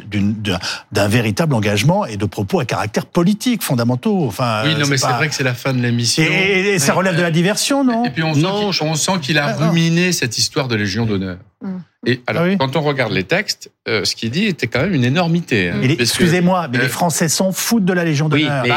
d'un 0.91 1.07
véritable 1.07 1.53
engagement 1.55 2.05
et 2.05 2.17
de 2.17 2.25
propos 2.25 2.59
à 2.59 2.65
caractère 2.65 3.05
politique 3.05 3.63
fondamentaux. 3.63 4.25
Enfin, 4.25 4.63
oui, 4.65 4.75
non, 4.75 4.87
mais 4.87 4.97
c'est 4.97 5.07
vrai 5.07 5.29
que 5.29 5.35
c'est 5.35 5.43
la 5.43 5.53
fin 5.53 5.73
de 5.73 5.81
l'émission. 5.81 6.23
Et, 6.23 6.79
ça 6.79 6.93
relève 6.93 7.15
de 7.15 7.21
la 7.21 7.31
diversion, 7.31 7.83
non 7.83 8.05
Et 8.05 8.09
puis 8.09 8.23
on 8.23 8.95
sent 8.95 9.11
qu'il 9.21 9.37
a 9.37 9.47
ah, 9.47 9.67
ruminé 9.69 10.11
cette 10.11 10.37
histoire 10.37 10.67
de 10.67 10.75
Légion 10.75 11.05
d'honneur. 11.05 11.37
Mm. 11.61 11.77
Et 12.05 12.21
alors, 12.27 12.43
ah 12.45 12.55
quand 12.59 12.75
on 12.75 12.81
regarde 12.81 13.13
les 13.13 13.23
textes, 13.23 13.71
euh, 13.89 14.05
ce 14.05 14.15
qu'il 14.15 14.31
dit 14.31 14.45
était 14.45 14.67
quand 14.67 14.79
même 14.79 14.93
une 14.93 15.03
énormité. 15.03 15.69
Hein, 15.69 15.81
excusez-moi, 15.99 16.69
mais 16.71 16.77
les 16.77 16.85
euh, 16.85 16.89
Français 16.89 17.27
s'en 17.27 17.51
foutent 17.51 17.83
de 17.83 17.91
la 17.91 18.05
Légion 18.05 18.29
d'honneur. 18.29 18.63
Oui, 18.63 18.69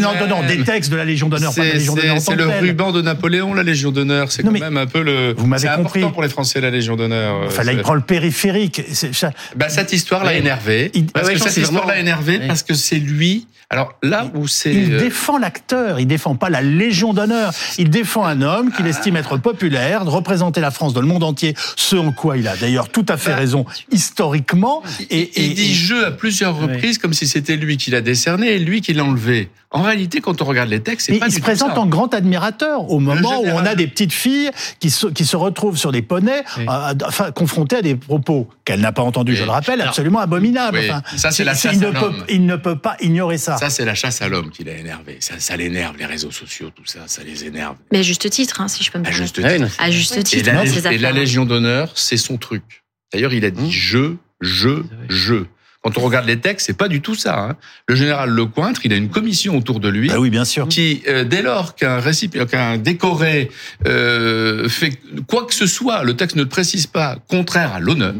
non, 0.00 0.14
non, 0.18 0.26
non, 0.26 0.46
des 0.46 0.64
textes 0.64 0.90
de 0.90 0.96
la 0.96 1.04
Légion 1.04 1.28
d'honneur, 1.28 1.54
pas 1.54 1.62
de 1.62 1.68
la 1.68 1.74
Légion 1.74 1.94
d'honneur. 1.94 2.20
C'est 2.20 2.34
le 2.34 2.48
ruban 2.48 2.90
de 2.90 3.00
Napoléon, 3.00 3.54
la 3.54 3.62
Légion 3.62 3.92
d'honneur. 3.92 4.32
C'est 4.32 4.42
quand 4.42 4.50
même 4.50 4.76
un 4.76 4.86
peu 4.86 5.02
le. 5.02 5.32
Vous 5.36 5.46
m'avez 5.46 5.68
compris. 5.68 6.00
important 6.00 6.12
pour 6.12 6.22
les 6.22 6.28
Français, 6.28 6.60
la 6.60 6.70
Légion 6.70 6.96
d'honneur. 6.96 7.42
Enfin, 7.46 7.62
là, 7.62 7.72
il 7.72 7.82
prend 7.82 7.94
le 7.94 8.00
périphérique. 8.00 8.82
Bah, 9.54 9.68
cette 9.68 9.92
histoire 9.92 10.24
l'a 10.24 10.34
énervé. 10.34 10.90
Parce 11.12 11.30
que 11.30 11.38
cette 11.38 11.56
histoire 11.56 11.86
l'a 11.86 12.00
énervé 12.00 12.40
parce 12.48 12.64
que 12.64 12.74
c'est 12.74 12.98
lui 12.98 13.46
alors 13.70 13.92
là 14.02 14.30
où 14.34 14.48
c'est... 14.48 14.72
Il 14.72 14.94
euh, 14.94 14.98
défend 14.98 15.36
l'acteur, 15.36 16.00
il 16.00 16.06
défend 16.06 16.36
pas 16.36 16.48
la 16.48 16.62
Légion 16.62 17.12
d'honneur. 17.12 17.52
Il 17.76 17.90
défend 17.90 18.24
un 18.24 18.40
homme 18.40 18.72
qu'il 18.72 18.86
estime 18.86 19.16
être 19.16 19.36
populaire, 19.36 20.06
de 20.06 20.10
représenter 20.10 20.62
la 20.62 20.70
France 20.70 20.94
dans 20.94 21.02
le 21.02 21.06
monde 21.06 21.22
entier, 21.22 21.54
ce 21.76 21.96
en 21.96 22.12
quoi 22.12 22.38
il 22.38 22.48
a 22.48 22.56
d'ailleurs 22.56 22.88
tout 22.88 23.04
à 23.10 23.18
fait 23.18 23.34
raison 23.34 23.66
historiquement 23.92 24.47
Et, 25.10 25.30
il 25.36 25.54
dit 25.54 25.74
je 25.74 25.94
à 25.94 26.10
plusieurs 26.10 26.56
reprises 26.56 26.98
comme 26.98 27.12
si 27.12 27.26
c'était 27.26 27.56
lui 27.56 27.76
qui 27.76 27.90
l'a 27.90 28.00
décerné 28.00 28.48
et 28.48 28.58
lui 28.58 28.80
qui 28.80 28.92
l'a 28.92 29.04
enlevé. 29.04 29.50
En 29.70 29.82
réalité, 29.82 30.22
quand 30.22 30.40
on 30.40 30.46
regarde 30.46 30.70
les 30.70 30.80
textes, 30.80 31.08
c'est 31.08 31.18
pas 31.18 31.26
il 31.26 31.32
se 31.32 31.40
présente 31.40 31.76
en 31.76 31.84
grand 31.84 32.14
admirateur 32.14 32.90
au 32.90 33.00
moment 33.00 33.42
où 33.42 33.46
on 33.46 33.66
a 33.66 33.74
des 33.74 33.86
petites 33.86 34.14
filles 34.14 34.50
qui 34.80 34.88
se, 34.88 35.08
qui 35.08 35.26
se 35.26 35.36
retrouvent 35.36 35.76
sur 35.76 35.92
des 35.92 36.00
poneys, 36.00 36.42
euh, 36.58 36.94
enfin, 37.04 37.32
confrontées 37.32 37.76
à 37.76 37.82
des 37.82 37.94
propos 37.94 38.48
qu'elle 38.64 38.80
n'a 38.80 38.92
pas 38.92 39.02
entendus, 39.02 39.36
je 39.36 39.44
le 39.44 39.50
rappelle, 39.50 39.82
absolument 39.82 40.20
abominables. 40.20 40.80
ça, 41.16 41.30
c'est 41.30 41.44
la 41.44 41.54
chasse 41.54 41.76
il 41.76 41.84
à 41.84 42.38
ne 42.38 42.56
peut 42.56 42.78
pas 42.78 42.96
ignorer 43.00 43.36
ça. 43.36 43.58
Ça, 43.58 43.68
c'est 43.68 43.84
la 43.84 43.94
chasse 43.94 44.22
à 44.22 44.28
l'homme 44.28 44.50
qui 44.50 44.64
l'a 44.64 44.72
énervé. 44.72 45.18
Ça, 45.20 45.34
ça 45.38 45.56
l'énerve, 45.56 45.96
les 45.98 46.06
réseaux 46.06 46.30
sociaux, 46.30 46.70
tout 46.74 46.86
ça, 46.86 47.00
ça 47.06 47.22
les 47.22 47.44
énerve. 47.44 47.76
Mais 47.92 47.98
à 47.98 48.02
juste 48.02 48.28
titre, 48.30 48.62
hein, 48.62 48.68
si 48.68 48.82
je 48.82 48.90
peux 48.90 48.98
me 48.98 49.04
permettre. 49.04 49.22
À 49.78 49.90
juste 49.90 50.22
titre. 50.24 50.48
Et 50.90 50.98
la, 50.98 51.12
Légion 51.12 51.44
d'honneur, 51.44 51.92
c'est 51.94 52.16
son 52.16 52.36
truc. 52.36 52.84
D'ailleurs, 53.12 53.32
il 53.32 53.44
a 53.44 53.50
dit 53.50 53.66
mmh. 53.66 53.70
je, 53.70 54.14
je, 54.40 54.82
je. 55.08 55.44
Quand 55.82 55.96
on 55.96 56.00
regarde 56.00 56.26
les 56.26 56.40
textes, 56.40 56.66
c'est 56.66 56.76
pas 56.76 56.88
du 56.88 57.00
tout 57.00 57.14
ça. 57.14 57.38
Hein. 57.38 57.56
Le 57.86 57.94
général 57.94 58.30
Lecointre, 58.30 58.80
il 58.84 58.92
a 58.92 58.96
une 58.96 59.10
commission 59.10 59.56
autour 59.56 59.78
de 59.78 59.88
lui. 59.88 60.10
Ah 60.12 60.18
oui, 60.18 60.28
bien 60.28 60.44
sûr. 60.44 60.66
Qui, 60.68 61.02
euh, 61.08 61.22
dès 61.24 61.40
lors 61.40 61.76
qu'un 61.76 62.00
récipient, 62.00 62.46
qu'un 62.46 62.78
décoré 62.78 63.48
euh, 63.86 64.68
fait 64.68 64.98
quoi 65.28 65.46
que 65.46 65.54
ce 65.54 65.66
soit, 65.66 66.02
le 66.02 66.14
texte 66.14 66.36
ne 66.36 66.42
le 66.42 66.48
précise 66.48 66.88
pas, 66.88 67.16
contraire 67.28 67.74
à 67.74 67.80
l'honneur. 67.80 68.14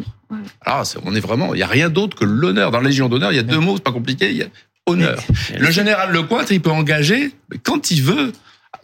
Alors, 0.60 0.84
on 1.04 1.14
est 1.14 1.20
vraiment, 1.20 1.54
il 1.54 1.60
y 1.60 1.62
a 1.62 1.66
rien 1.66 1.88
d'autre 1.88 2.16
que 2.16 2.24
l'honneur. 2.24 2.70
Dans 2.70 2.80
la 2.80 2.88
Légion 2.88 3.08
d'honneur, 3.08 3.32
il 3.32 3.36
y 3.36 3.40
a 3.40 3.44
deux 3.44 3.58
mots, 3.58 3.76
c'est 3.76 3.82
pas 3.82 3.92
compliqué. 3.92 4.30
Il 4.30 4.36
y 4.36 4.42
a 4.42 4.46
honneur. 4.86 5.18
Le 5.58 5.70
général 5.70 6.12
Lecointre, 6.12 6.52
il 6.52 6.60
peut 6.60 6.70
engager 6.70 7.32
quand 7.64 7.90
il 7.90 8.02
veut 8.02 8.32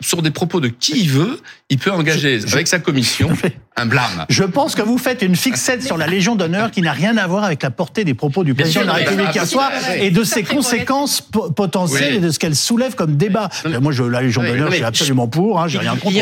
sur 0.04 0.22
des 0.22 0.30
propos 0.30 0.60
de 0.60 0.68
qui 0.68 1.00
il 1.00 1.10
veut, 1.10 1.40
il 1.70 1.78
peut 1.78 1.90
engager 1.90 2.40
avec 2.52 2.68
sa 2.68 2.78
commission 2.78 3.30
un 3.76 3.86
blâme. 3.86 4.26
Je 4.28 4.44
pense 4.44 4.74
que 4.74 4.82
vous 4.82 4.98
faites 4.98 5.22
une 5.22 5.34
fixette 5.34 5.82
sur 5.82 5.96
la 5.96 6.06
Légion 6.06 6.36
d'honneur 6.36 6.70
qui 6.70 6.82
n'a 6.82 6.92
rien 6.92 7.16
à 7.16 7.26
voir 7.26 7.44
avec 7.44 7.62
la 7.62 7.70
portée 7.70 8.04
des 8.04 8.14
propos 8.14 8.44
du 8.44 8.54
président 8.54 8.82
de 8.82 8.86
la 8.86 8.92
République 8.94 9.34
hier 9.34 9.46
soir 9.46 9.72
et 9.96 10.10
de 10.10 10.22
ses 10.22 10.44
conséquences 10.44 11.20
potentielles 11.20 12.14
et 12.14 12.20
de 12.20 12.30
ce 12.30 12.38
qu'elle 12.38 12.54
soulève 12.54 12.94
comme 12.94 13.16
débat. 13.16 13.48
Moi, 13.80 13.92
je, 13.92 14.04
la 14.04 14.22
Légion 14.22 14.42
d'honneur, 14.42 14.70
je 14.70 14.76
suis 14.76 14.84
absolument 14.84 15.26
pour, 15.26 15.60
hein, 15.60 15.68
j'ai 15.68 15.78
rien 15.78 15.96
contre. 15.96 16.16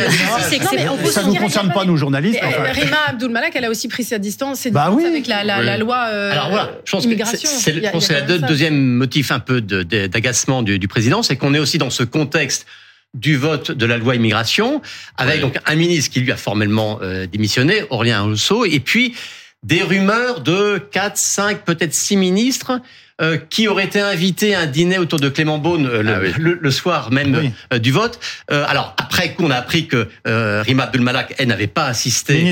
Ça 1.11 1.23
ne 1.23 1.29
nous 1.29 1.35
concerne 1.35 1.73
pas, 1.73 1.85
nous, 1.85 1.97
journalistes. 1.97 2.41
Rima 2.73 2.99
Abdul-Malak, 3.09 3.53
elle 3.57 3.65
a 3.65 3.71
aussi 3.71 3.89
pris 3.89 4.05
sa 4.05 4.19
distance 4.19 4.67
bah 4.69 4.91
avec 5.07 5.27
la, 5.27 5.77
loi 5.77 6.07
euh, 6.09 6.33
Alors 6.33 6.51
voilà, 6.51 6.71
je 6.85 6.93
pense 6.93 7.05
immigration. 7.05 7.49
C'est 7.59 7.73
le 7.73 8.39
deuxième 8.39 8.77
motif 8.77 9.31
un 9.31 9.41
peu 9.41 9.61
d'agacement 9.61 10.63
du 10.63 10.89
président, 10.89 11.23
c'est 11.23 11.37
qu'on 11.37 11.55
est 11.55 11.59
aussi 11.59 11.79
dans 11.79 11.91
ce 11.91 12.03
contexte 12.03 12.67
du 13.15 13.37
vote 13.37 13.71
de 13.73 13.87
la 13.87 13.99
loi 13.99 14.17
immigration, 14.17 14.81
avec 15.17 15.41
donc 15.41 15.59
un 15.67 15.75
ministre 15.75 16.11
qui 16.11 16.21
lui 16.21 16.33
a 16.33 16.37
formellement 16.37 16.99
euh, 17.03 17.27
démissionné, 17.27 17.85
Aurélien 17.91 18.23
Rousseau, 18.23 18.65
et 18.65 18.81
puis 18.81 19.15
des 19.63 19.83
rumeurs 19.83 20.41
de 20.41 20.79
4, 20.79 21.17
5, 21.17 21.65
peut-être 21.65 21.95
6 21.95 22.17
ministres 22.17 22.81
euh, 23.21 23.37
qui 23.37 23.69
auraient 23.69 23.85
été 23.85 24.01
invités 24.01 24.55
à 24.55 24.61
un 24.61 24.67
dîner 24.67 24.99
autour 24.99 25.21
de 25.21 25.29
Clément 25.29 25.59
Beaune 25.59 25.87
euh, 25.87 26.03
le, 26.39 26.59
ah 26.65 26.71
soir 26.71 27.13
même 27.13 27.53
du 27.81 27.93
vote. 27.93 28.19
alors 28.49 28.97
après 28.97 29.35
qu'on 29.35 29.51
a 29.51 29.57
appris 29.57 29.87
que 29.87 30.09
Rima 30.25 30.85
Abdulmalak 30.85 31.35
elle 31.39 31.49
n'avait 31.49 31.67
pas 31.67 31.85
assisté 31.85 32.43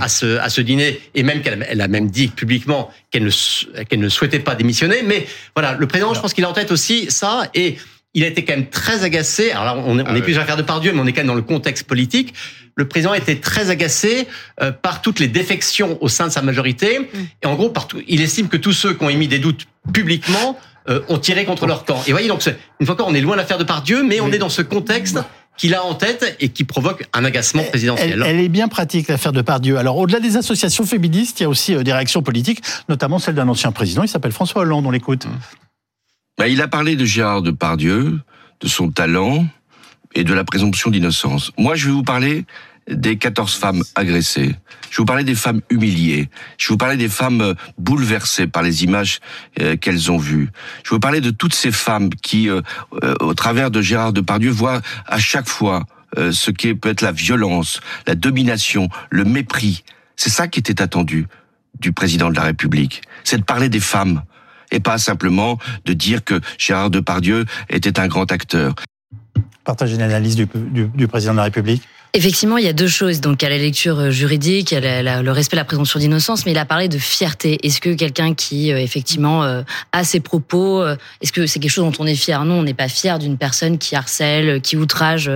à 0.00 0.08
ce 0.08 0.38
à 0.38 0.48
ce 0.48 0.60
dîner 0.60 1.00
et 1.14 1.22
même 1.22 1.40
qu'elle 1.40 1.64
elle 1.66 1.80
a 1.80 1.88
même 1.88 2.10
dit 2.10 2.28
publiquement 2.28 2.90
qu'elle 3.10 3.24
ne 3.24 3.84
qu'elle 3.84 4.00
ne 4.00 4.08
souhaitait 4.08 4.40
pas 4.40 4.56
démissionner. 4.56 5.02
Mais 5.06 5.26
voilà, 5.54 5.76
le 5.78 5.86
président, 5.86 6.12
je 6.12 6.20
pense 6.20 6.34
qu'il 6.34 6.44
a 6.44 6.50
en 6.50 6.52
tête 6.52 6.72
aussi 6.72 7.10
ça 7.10 7.48
et 7.54 7.76
il 8.14 8.24
a 8.24 8.26
été 8.26 8.44
quand 8.44 8.54
même 8.54 8.68
très 8.68 9.04
agacé. 9.04 9.50
Alors 9.52 9.64
là, 9.64 9.82
on, 9.86 9.98
ah 9.98 10.16
est 10.16 10.22
plus 10.22 10.38
à 10.38 10.44
faire 10.44 10.56
de 10.56 10.62
par 10.62 10.80
Dieu, 10.80 10.92
mais 10.92 11.00
on 11.00 11.06
est 11.06 11.12
quand 11.12 11.20
même 11.20 11.28
dans 11.28 11.34
le 11.34 11.42
contexte 11.42 11.84
politique. 11.84 12.34
Le 12.74 12.86
président 12.86 13.14
était 13.14 13.36
très 13.36 13.70
agacé 13.70 14.26
euh, 14.60 14.72
par 14.72 15.02
toutes 15.02 15.18
les 15.18 15.28
défections 15.28 15.98
au 16.00 16.08
sein 16.08 16.26
de 16.26 16.32
sa 16.32 16.42
majorité. 16.42 16.98
Mm. 16.98 17.18
Et 17.42 17.46
en 17.46 17.54
gros, 17.54 17.70
partout, 17.70 18.02
il 18.08 18.20
estime 18.20 18.48
que 18.48 18.56
tous 18.56 18.72
ceux 18.72 18.94
qui 18.94 19.04
ont 19.04 19.10
émis 19.10 19.28
des 19.28 19.38
doutes 19.38 19.66
publiquement 19.92 20.58
euh, 20.88 21.00
ont 21.08 21.18
tiré 21.18 21.44
contre 21.44 21.66
leur 21.66 21.84
camp. 21.84 22.02
Et 22.06 22.12
voyez, 22.12 22.28
donc, 22.28 22.42
une 22.80 22.86
fois 22.86 22.94
encore, 22.94 23.08
on 23.08 23.14
est 23.14 23.20
loin 23.20 23.34
de 23.34 23.40
l'affaire 23.40 23.58
de 23.58 23.64
par 23.64 23.82
Dieu, 23.82 24.02
mais 24.02 24.20
on 24.20 24.30
est 24.30 24.38
dans 24.38 24.48
ce 24.48 24.62
contexte 24.62 25.18
qu'il 25.56 25.74
a 25.74 25.84
en 25.84 25.94
tête 25.94 26.36
et 26.40 26.48
qui 26.48 26.64
provoque 26.64 27.06
un 27.12 27.24
agacement 27.24 27.62
présidentiel. 27.62 28.22
Elle, 28.26 28.40
est 28.40 28.48
bien 28.48 28.68
pratique, 28.68 29.08
l'affaire 29.08 29.32
de 29.32 29.42
Pardieu. 29.42 29.76
Alors, 29.76 29.98
au-delà 29.98 30.18
des 30.18 30.36
associations 30.36 30.84
féministes, 30.84 31.40
il 31.40 31.42
y 31.44 31.46
a 31.46 31.48
aussi 31.48 31.74
euh, 31.74 31.82
des 31.82 31.92
réactions 31.92 32.22
politiques, 32.22 32.62
notamment 32.88 33.18
celle 33.18 33.34
d'un 33.34 33.48
ancien 33.48 33.70
président, 33.70 34.02
il 34.02 34.08
s'appelle 34.08 34.32
François 34.32 34.62
Hollande, 34.62 34.86
on 34.86 34.90
l'écoute. 34.90 35.26
Mm. 35.26 35.30
Bah, 36.38 36.48
il 36.48 36.62
a 36.62 36.68
parlé 36.68 36.96
de 36.96 37.04
Gérard 37.04 37.42
Depardieu, 37.42 38.18
de 38.60 38.68
son 38.68 38.90
talent 38.90 39.46
et 40.14 40.24
de 40.24 40.32
la 40.32 40.44
présomption 40.44 40.90
d'innocence. 40.90 41.52
Moi, 41.58 41.74
je 41.74 41.86
vais 41.86 41.92
vous 41.92 42.02
parler 42.02 42.46
des 42.88 43.16
14 43.16 43.54
femmes 43.54 43.82
agressées. 43.94 44.56
Je 44.90 44.96
vous 44.96 45.04
parler 45.04 45.24
des 45.24 45.34
femmes 45.34 45.60
humiliées. 45.70 46.30
Je 46.58 46.68
vous 46.68 46.76
parler 46.76 46.96
des 46.96 47.08
femmes 47.08 47.40
euh, 47.40 47.54
bouleversées 47.78 48.46
par 48.46 48.62
les 48.62 48.82
images 48.82 49.20
euh, 49.60 49.76
qu'elles 49.76 50.10
ont 50.10 50.18
vues. 50.18 50.50
Je 50.84 50.90
vous 50.90 51.00
parler 51.00 51.20
de 51.20 51.30
toutes 51.30 51.54
ces 51.54 51.70
femmes 51.70 52.10
qui, 52.10 52.48
euh, 52.48 52.60
au 53.20 53.34
travers 53.34 53.70
de 53.70 53.80
Gérard 53.80 54.12
Depardieu, 54.12 54.50
voient 54.50 54.80
à 55.06 55.18
chaque 55.18 55.48
fois 55.48 55.86
ce 56.14 56.50
qui 56.50 56.74
peut 56.74 56.90
être 56.90 57.00
la 57.00 57.12
violence, 57.12 57.80
la 58.06 58.14
domination, 58.14 58.90
le 59.08 59.24
mépris. 59.24 59.82
C'est 60.14 60.28
ça 60.28 60.46
qui 60.46 60.60
était 60.60 60.82
attendu 60.82 61.26
du 61.80 61.92
président 61.92 62.28
de 62.28 62.36
la 62.36 62.42
République. 62.42 63.00
C'est 63.24 63.38
de 63.38 63.44
parler 63.44 63.70
des 63.70 63.80
femmes 63.80 64.22
et 64.72 64.80
pas 64.80 64.98
simplement 64.98 65.58
de 65.84 65.92
dire 65.92 66.24
que 66.24 66.40
Gérard 66.58 66.90
Depardieu 66.90 67.44
était 67.68 68.00
un 68.00 68.08
grand 68.08 68.32
acteur. 68.32 68.74
Partagez 69.64 69.96
l'analyse 69.96 70.34
du, 70.34 70.48
du 70.72 71.06
président 71.06 71.32
de 71.32 71.36
la 71.36 71.44
République 71.44 71.82
Effectivement, 72.14 72.58
il 72.58 72.64
y 72.66 72.68
a 72.68 72.74
deux 72.74 72.88
choses. 72.88 73.22
Donc, 73.22 73.40
il 73.40 73.46
y 73.46 73.48
a 73.48 73.48
la 73.48 73.56
lecture 73.56 73.98
euh, 73.98 74.10
juridique, 74.10 74.72
il 74.72 74.84
y 74.84 74.86
a 74.86 75.22
le 75.22 75.30
respect 75.30 75.56
de 75.56 75.60
la 75.60 75.64
présomption 75.64 75.98
d'innocence, 75.98 76.44
mais 76.44 76.52
il 76.52 76.58
a 76.58 76.66
parlé 76.66 76.88
de 76.88 76.98
fierté. 76.98 77.58
Est-ce 77.66 77.80
que 77.80 77.88
quelqu'un 77.94 78.34
qui, 78.34 78.70
euh, 78.70 78.76
effectivement, 78.76 79.44
euh, 79.44 79.62
a 79.92 80.04
ses 80.04 80.20
propos, 80.20 80.84
est-ce 81.22 81.32
que 81.32 81.46
c'est 81.46 81.58
quelque 81.58 81.70
chose 81.70 81.90
dont 81.90 82.04
on 82.04 82.06
est 82.06 82.14
fier? 82.14 82.44
Non, 82.44 82.56
on 82.56 82.62
n'est 82.64 82.74
pas 82.74 82.88
fier 82.88 83.18
d'une 83.18 83.38
personne 83.38 83.78
qui 83.78 83.96
harcèle, 83.96 84.60
qui 84.60 84.76
outrage 84.76 85.30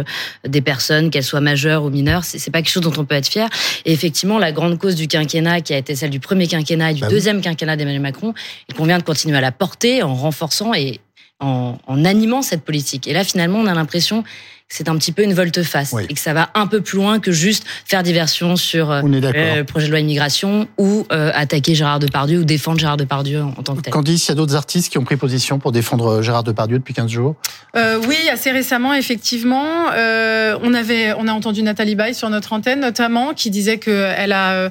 des 0.46 0.60
personnes, 0.60 1.08
qu'elles 1.08 1.24
soient 1.24 1.40
majeures 1.40 1.82
ou 1.82 1.88
mineures. 1.88 2.24
C'est 2.24 2.50
pas 2.50 2.60
quelque 2.60 2.72
chose 2.72 2.82
dont 2.82 2.92
on 2.98 3.06
peut 3.06 3.14
être 3.14 3.28
fier. 3.28 3.48
Et 3.86 3.92
effectivement, 3.92 4.38
la 4.38 4.52
grande 4.52 4.78
cause 4.78 4.96
du 4.96 5.08
quinquennat, 5.08 5.62
qui 5.62 5.72
a 5.72 5.78
été 5.78 5.94
celle 5.94 6.10
du 6.10 6.20
premier 6.20 6.46
quinquennat 6.46 6.90
et 6.90 6.94
du 6.94 7.00
bah 7.00 7.08
deuxième 7.08 7.40
quinquennat 7.40 7.76
d'Emmanuel 7.76 8.02
Macron, 8.02 8.34
il 8.68 8.74
convient 8.74 8.98
de 8.98 9.02
continuer 9.02 9.38
à 9.38 9.40
la 9.40 9.52
porter 9.52 10.02
en 10.02 10.14
renforçant 10.14 10.74
et 10.74 11.00
en, 11.40 11.78
en 11.86 12.04
animant 12.04 12.42
cette 12.42 12.64
politique. 12.64 13.08
Et 13.08 13.14
là, 13.14 13.24
finalement, 13.24 13.60
on 13.60 13.66
a 13.66 13.74
l'impression 13.74 14.24
c'est 14.68 14.88
un 14.88 14.96
petit 14.96 15.12
peu 15.12 15.22
une 15.22 15.32
volte-face 15.32 15.94
et 16.08 16.12
que 16.12 16.20
ça 16.20 16.34
va 16.34 16.50
un 16.54 16.66
peu 16.66 16.80
plus 16.80 16.96
loin 16.96 17.20
que 17.20 17.30
juste 17.30 17.64
faire 17.84 18.02
diversion 18.02 18.56
sur 18.56 18.90
euh, 18.90 19.00
le 19.02 19.62
projet 19.62 19.86
de 19.86 19.92
loi 19.92 20.00
immigration 20.00 20.66
ou 20.76 21.06
euh, 21.12 21.30
attaquer 21.34 21.76
Gérard 21.76 22.00
Depardieu 22.00 22.40
ou 22.40 22.44
défendre 22.44 22.80
Gérard 22.80 22.96
Depardieu 22.96 23.42
en, 23.42 23.52
tant 23.62 23.76
que 23.76 23.82
tel. 23.82 23.92
Candice, 23.92 24.26
il 24.26 24.30
y 24.30 24.32
a 24.32 24.34
d'autres 24.34 24.56
artistes 24.56 24.90
qui 24.90 24.98
ont 24.98 25.04
pris 25.04 25.16
position 25.16 25.60
pour 25.60 25.70
défendre 25.70 26.14
euh, 26.14 26.22
Gérard 26.22 26.42
Depardieu 26.42 26.78
depuis 26.78 26.94
15 26.94 27.08
jours? 27.08 27.36
Euh, 27.76 28.00
Oui, 28.08 28.16
assez 28.30 28.50
récemment, 28.50 28.92
effectivement. 28.92 29.90
Euh, 29.94 30.58
on, 30.62 30.74
avait, 30.74 31.12
on 31.16 31.28
a 31.28 31.32
entendu 31.32 31.62
Nathalie 31.62 31.94
Baye 31.94 32.14
sur 32.14 32.28
notre 32.28 32.52
antenne, 32.52 32.80
notamment, 32.80 33.34
qui 33.34 33.50
disait 33.50 33.78
qu'elle 33.78 34.32
a 34.32 34.70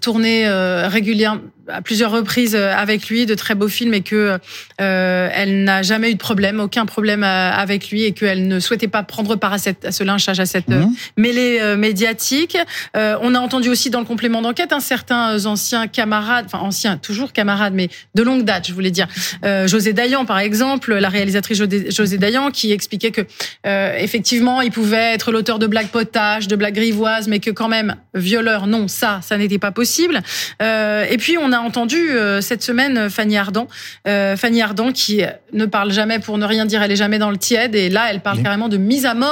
tourné 0.00 0.48
régulièrement 0.86 1.40
à 1.68 1.82
plusieurs 1.82 2.10
reprises 2.10 2.54
avec 2.54 3.08
lui 3.08 3.26
de 3.26 3.34
très 3.34 3.54
beaux 3.54 3.68
films 3.68 3.94
et 3.94 4.02
que 4.02 4.38
euh, 4.80 5.28
elle 5.32 5.64
n'a 5.64 5.82
jamais 5.82 6.10
eu 6.10 6.14
de 6.14 6.18
problème, 6.18 6.60
aucun 6.60 6.86
problème 6.86 7.22
avec 7.22 7.90
lui 7.90 8.04
et 8.04 8.12
qu'elle 8.12 8.48
ne 8.48 8.60
souhaitait 8.60 8.88
pas 8.88 9.02
prendre 9.02 9.33
part 9.36 9.52
à, 9.52 9.58
cette, 9.58 9.84
à 9.84 9.92
ce 9.92 10.04
lynchage, 10.04 10.40
à 10.40 10.46
cette 10.46 10.68
mmh. 10.68 10.92
mêlée 11.16 11.58
euh, 11.60 11.76
médiatique. 11.76 12.56
Euh, 12.96 13.16
on 13.22 13.34
a 13.34 13.40
entendu 13.40 13.68
aussi 13.68 13.90
dans 13.90 14.00
le 14.00 14.04
complément 14.04 14.42
d'enquête 14.42 14.72
un 14.72 14.80
certains 14.80 15.46
anciens 15.46 15.86
camarades, 15.86 16.46
enfin 16.46 16.58
anciens, 16.58 16.96
toujours 16.96 17.32
camarades, 17.32 17.74
mais 17.74 17.88
de 18.14 18.22
longue 18.22 18.44
date, 18.44 18.68
je 18.68 18.72
voulais 18.72 18.90
dire. 18.90 19.08
Euh, 19.44 19.66
José 19.66 19.92
Dayan, 19.92 20.24
par 20.24 20.38
exemple, 20.38 20.94
la 20.94 21.08
réalisatrice 21.08 21.58
José 21.58 22.18
Dayan, 22.18 22.50
qui 22.50 22.72
expliquait 22.72 23.10
que 23.10 23.22
euh, 23.66 23.96
effectivement, 23.98 24.60
il 24.60 24.70
pouvait 24.70 25.14
être 25.14 25.32
l'auteur 25.32 25.58
de 25.58 25.66
blagues 25.66 25.88
potages, 25.88 26.48
de 26.48 26.56
blagues 26.56 26.74
grivoises, 26.74 27.28
mais 27.28 27.40
que 27.40 27.50
quand 27.50 27.68
même 27.68 27.96
violeur, 28.14 28.66
non, 28.66 28.88
ça, 28.88 29.20
ça 29.22 29.36
n'était 29.36 29.58
pas 29.58 29.72
possible. 29.72 30.20
et 30.60 31.16
puis 31.18 31.36
on 31.38 31.52
a 31.52 31.58
entendu 31.58 32.08
cette 32.40 32.62
semaine 32.62 33.10
Fanny 33.10 33.36
Ardant, 33.36 33.68
Fanny 34.04 34.62
Ardant 34.62 34.92
qui 34.92 35.22
ne 35.52 35.66
parle 35.66 35.92
jamais 35.92 36.18
pour 36.18 36.38
ne 36.38 36.46
rien 36.46 36.66
dire, 36.66 36.82
elle 36.82 36.92
est 36.92 36.96
jamais 36.96 37.18
dans 37.18 37.30
le 37.30 37.36
tiède, 37.36 37.74
et 37.74 37.88
là, 37.88 38.06
elle 38.10 38.20
parle 38.20 38.42
carrément 38.42 38.68
de 38.68 38.76
mise 38.76 39.06
à 39.06 39.14
mort 39.14 39.23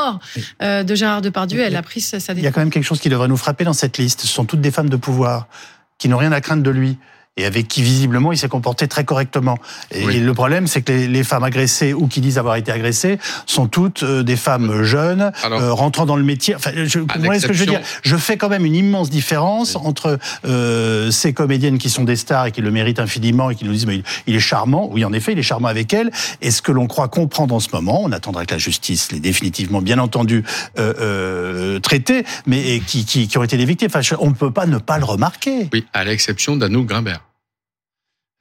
euh, 0.62 0.82
de 0.82 0.94
Gérard 0.94 1.22
Depardieu, 1.22 1.60
elle 1.60 1.76
a 1.76 1.82
pris 1.82 2.00
sa 2.00 2.18
décision. 2.18 2.34
Il 2.36 2.44
y 2.44 2.46
a 2.46 2.52
quand 2.52 2.60
même 2.60 2.70
quelque 2.70 2.84
chose 2.84 3.00
qui 3.00 3.08
devrait 3.08 3.28
nous 3.28 3.36
frapper 3.36 3.64
dans 3.64 3.72
cette 3.72 3.98
liste. 3.98 4.20
Ce 4.22 4.26
sont 4.26 4.44
toutes 4.44 4.60
des 4.60 4.70
femmes 4.70 4.90
de 4.90 4.96
pouvoir 4.96 5.48
qui 5.98 6.08
n'ont 6.08 6.18
rien 6.18 6.32
à 6.32 6.40
craindre 6.40 6.62
de 6.62 6.70
lui 6.70 6.98
et 7.38 7.46
avec 7.46 7.66
qui 7.66 7.82
visiblement 7.82 8.30
il 8.30 8.36
s'est 8.36 8.48
comporté 8.48 8.88
très 8.88 9.04
correctement. 9.04 9.56
Et 9.90 10.20
le 10.20 10.34
problème, 10.34 10.66
c'est 10.66 10.82
que 10.82 10.92
les, 10.92 11.24
femmes 11.24 11.44
agressées 11.44 11.94
ou 11.94 12.06
qui 12.08 12.20
disent 12.20 12.36
avoir 12.36 12.56
été 12.56 12.70
agressées 12.72 13.18
sont 13.46 13.68
toutes 13.68 14.02
euh, 14.02 14.22
des 14.22 14.36
femmes 14.36 14.82
jeunes, 14.82 15.32
euh, 15.44 15.72
rentrant 15.72 16.04
dans 16.04 16.16
le 16.16 16.24
métier. 16.24 16.54
Enfin, 16.54 16.72
je, 16.74 16.98
vous 16.98 17.06
ce 17.08 17.46
que 17.46 17.52
je 17.54 17.60
veux 17.60 17.66
dire 17.66 17.80
Je 18.02 18.16
fais 18.16 18.36
quand 18.36 18.50
même 18.50 18.66
une 18.66 18.74
immense 18.74 19.08
différence 19.08 19.76
entre 19.76 20.18
euh, 20.44 21.10
ces 21.10 21.32
comédiennes 21.32 21.78
qui 21.78 21.88
sont 21.88 22.04
des 22.04 22.16
stars 22.16 22.46
et 22.46 22.52
qui 22.52 22.60
le 22.60 22.70
méritent 22.70 23.00
infiniment 23.00 23.48
et 23.48 23.54
qui 23.54 23.64
nous 23.64 23.72
disent 23.72 23.86
mais 23.86 24.02
il, 24.26 24.34
est 24.34 24.40
charmant. 24.40 24.88
Oui, 24.92 25.04
en 25.04 25.12
effet, 25.12 25.32
il 25.32 25.38
est 25.38 25.44
charmant 25.44 25.68
avec 25.68 25.94
elles. 25.94 26.10
Et 26.42 26.50
ce 26.50 26.60
que 26.60 26.72
l'on 26.72 26.86
croit 26.86 27.08
comprendre 27.08 27.54
en 27.54 27.60
ce 27.60 27.68
moment, 27.72 28.02
on 28.02 28.12
attendra 28.12 28.44
que 28.44 28.52
la 28.52 28.58
justice 28.58 29.10
l'ait 29.10 29.20
définitivement, 29.20 29.80
bien 29.80 29.98
entendu, 29.98 30.44
euh, 30.78 30.92
euh, 31.00 31.80
traité, 31.80 32.24
mais 32.46 32.80
qui, 32.80 33.06
qui, 33.06 33.26
qui, 33.26 33.38
ont 33.38 33.42
été 33.42 33.56
des 33.56 33.64
victimes. 33.64 33.88
Enfin, 33.94 34.16
on 34.20 34.28
ne 34.28 34.34
peut 34.34 34.50
pas 34.50 34.66
ne 34.66 34.78
pas 34.78 34.98
le 34.98 35.04
remarquer. 35.04 35.70
Oui, 35.72 35.86
à 35.94 36.04
l'exception 36.04 36.56
d'Anouk 36.56 36.86
Grimbert. 36.86 37.21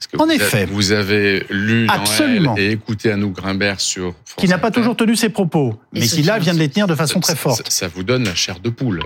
Parce 0.02 0.08
que 0.12 0.18
En 0.18 0.26
vous 0.26 0.32
effet. 0.32 0.58
avez- 0.64 0.66
vous 0.72 0.92
avez 0.92 1.46
lu 1.50 1.88
Absolument. 1.90 2.56
Noël 2.56 2.70
et 2.70 2.72
écouté 2.72 3.12
Anouk 3.12 3.34
Grimbert 3.36 3.80
sur 3.80 4.16
France 4.26 4.36
Qui 4.44 4.48
n'a 4.48 4.58
pas 4.58 4.72
toujours 4.72 4.96
tenu 4.96 5.16
ses 5.16 5.30
propos, 5.30 5.80
mais 5.94 6.02
qui 6.02 6.24
là 6.24 6.40
vient 6.40 6.54
de 6.54 6.60
les 6.60 6.70
tenir 6.70 6.88
de 6.88 6.96
façon 6.96 7.20
très 7.20 7.36
forte. 7.36 7.58
Ça, 7.66 7.70
ça 7.70 7.88
vous 7.88 8.04
donne 8.04 8.24
la 8.24 8.34
chair 8.36 8.60
de 8.60 8.70
poule. 8.70 9.02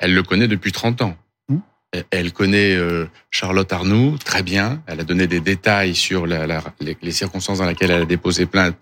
Elle 0.00 0.12
le 0.14 0.22
connaît 0.24 0.48
depuis 0.48 0.72
30 0.72 1.02
ans. 1.02 1.16
Hmm. 1.48 1.58
Elle- 1.92 2.04
Elle 2.10 2.32
connaît 2.32 2.74
euh, 2.74 3.06
Charlotte 3.30 3.72
Arnoux 3.72 4.18
très 4.24 4.42
bien. 4.42 4.82
Elle 4.86 5.00
a 5.00 5.04
donné 5.04 5.26
des 5.28 5.40
détails 5.40 5.94
sur 5.94 6.26
la- 6.26 6.46
la- 6.48 6.64
les, 6.80 6.96
les 7.00 7.12
circonstances 7.12 7.58
dans 7.58 7.66
lesquelles 7.66 7.92
elle 7.92 8.02
a 8.02 8.06
déposé 8.06 8.46
plainte. 8.46 8.76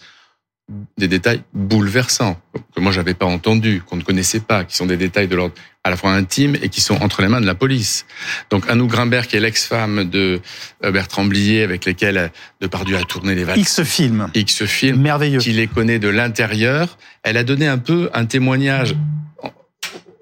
Des 0.97 1.09
détails 1.09 1.43
bouleversants 1.53 2.41
que 2.75 2.81
moi 2.81 2.93
j'avais 2.93 3.15
pas 3.15 3.27
entendus, 3.27 3.83
qu'on 3.85 3.97
ne 3.97 4.03
connaissait 4.03 4.41
pas, 4.41 4.65
qui 4.65 4.77
sont 4.77 4.87
des 4.87 4.97
détails 4.97 5.29
de 5.29 5.37
l'ordre 5.37 5.55
à 5.85 5.91
la 5.91 5.97
fois 5.97 6.13
intime 6.13 6.57
et 6.63 6.69
qui 6.69 6.81
sont 6.81 6.95
entre 7.03 7.21
les 7.21 7.29
mains 7.29 7.41
de 7.41 7.47
la 7.47 7.55
police. 7.55 8.07
Donc 8.49 8.71
Anouk 8.71 8.91
Grimbert, 8.91 9.27
qui 9.27 9.37
est 9.37 9.41
l'ex-femme 9.41 10.09
de 10.09 10.41
euh, 10.85 10.91
Bertrand 10.91 11.25
Blier, 11.25 11.63
avec 11.63 11.85
lesquels 11.85 12.17
euh, 12.17 12.29
Depardieu 12.61 12.97
a 12.97 13.03
tourné 13.03 13.35
les 13.35 13.45
valses 13.45 13.59
X 13.59 13.83
film, 13.83 14.29
X 14.35 14.65
films, 14.65 15.01
merveilleux. 15.01 15.41
qui 15.41 15.53
les 15.53 15.67
connaît 15.67 15.99
de 15.99 16.09
l'intérieur. 16.09 16.97
Elle 17.23 17.37
a 17.37 17.45
donné 17.45 17.67
un 17.67 17.79
peu 17.79 18.09
un 18.15 18.25
témoignage 18.25 18.95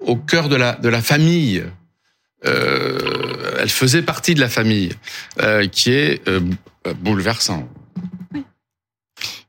au 0.01 0.15
cœur 0.15 0.49
de 0.49 0.55
la, 0.55 0.73
de 0.73 0.89
la 0.89 1.01
famille. 1.01 1.63
Euh, 2.45 2.97
elle 3.59 3.69
faisait 3.69 4.01
partie 4.01 4.33
de 4.33 4.39
la 4.39 4.49
famille, 4.49 4.93
euh, 5.41 5.67
qui 5.67 5.91
est 5.91 6.27
euh, 6.27 6.39
bouleversant. 6.99 7.69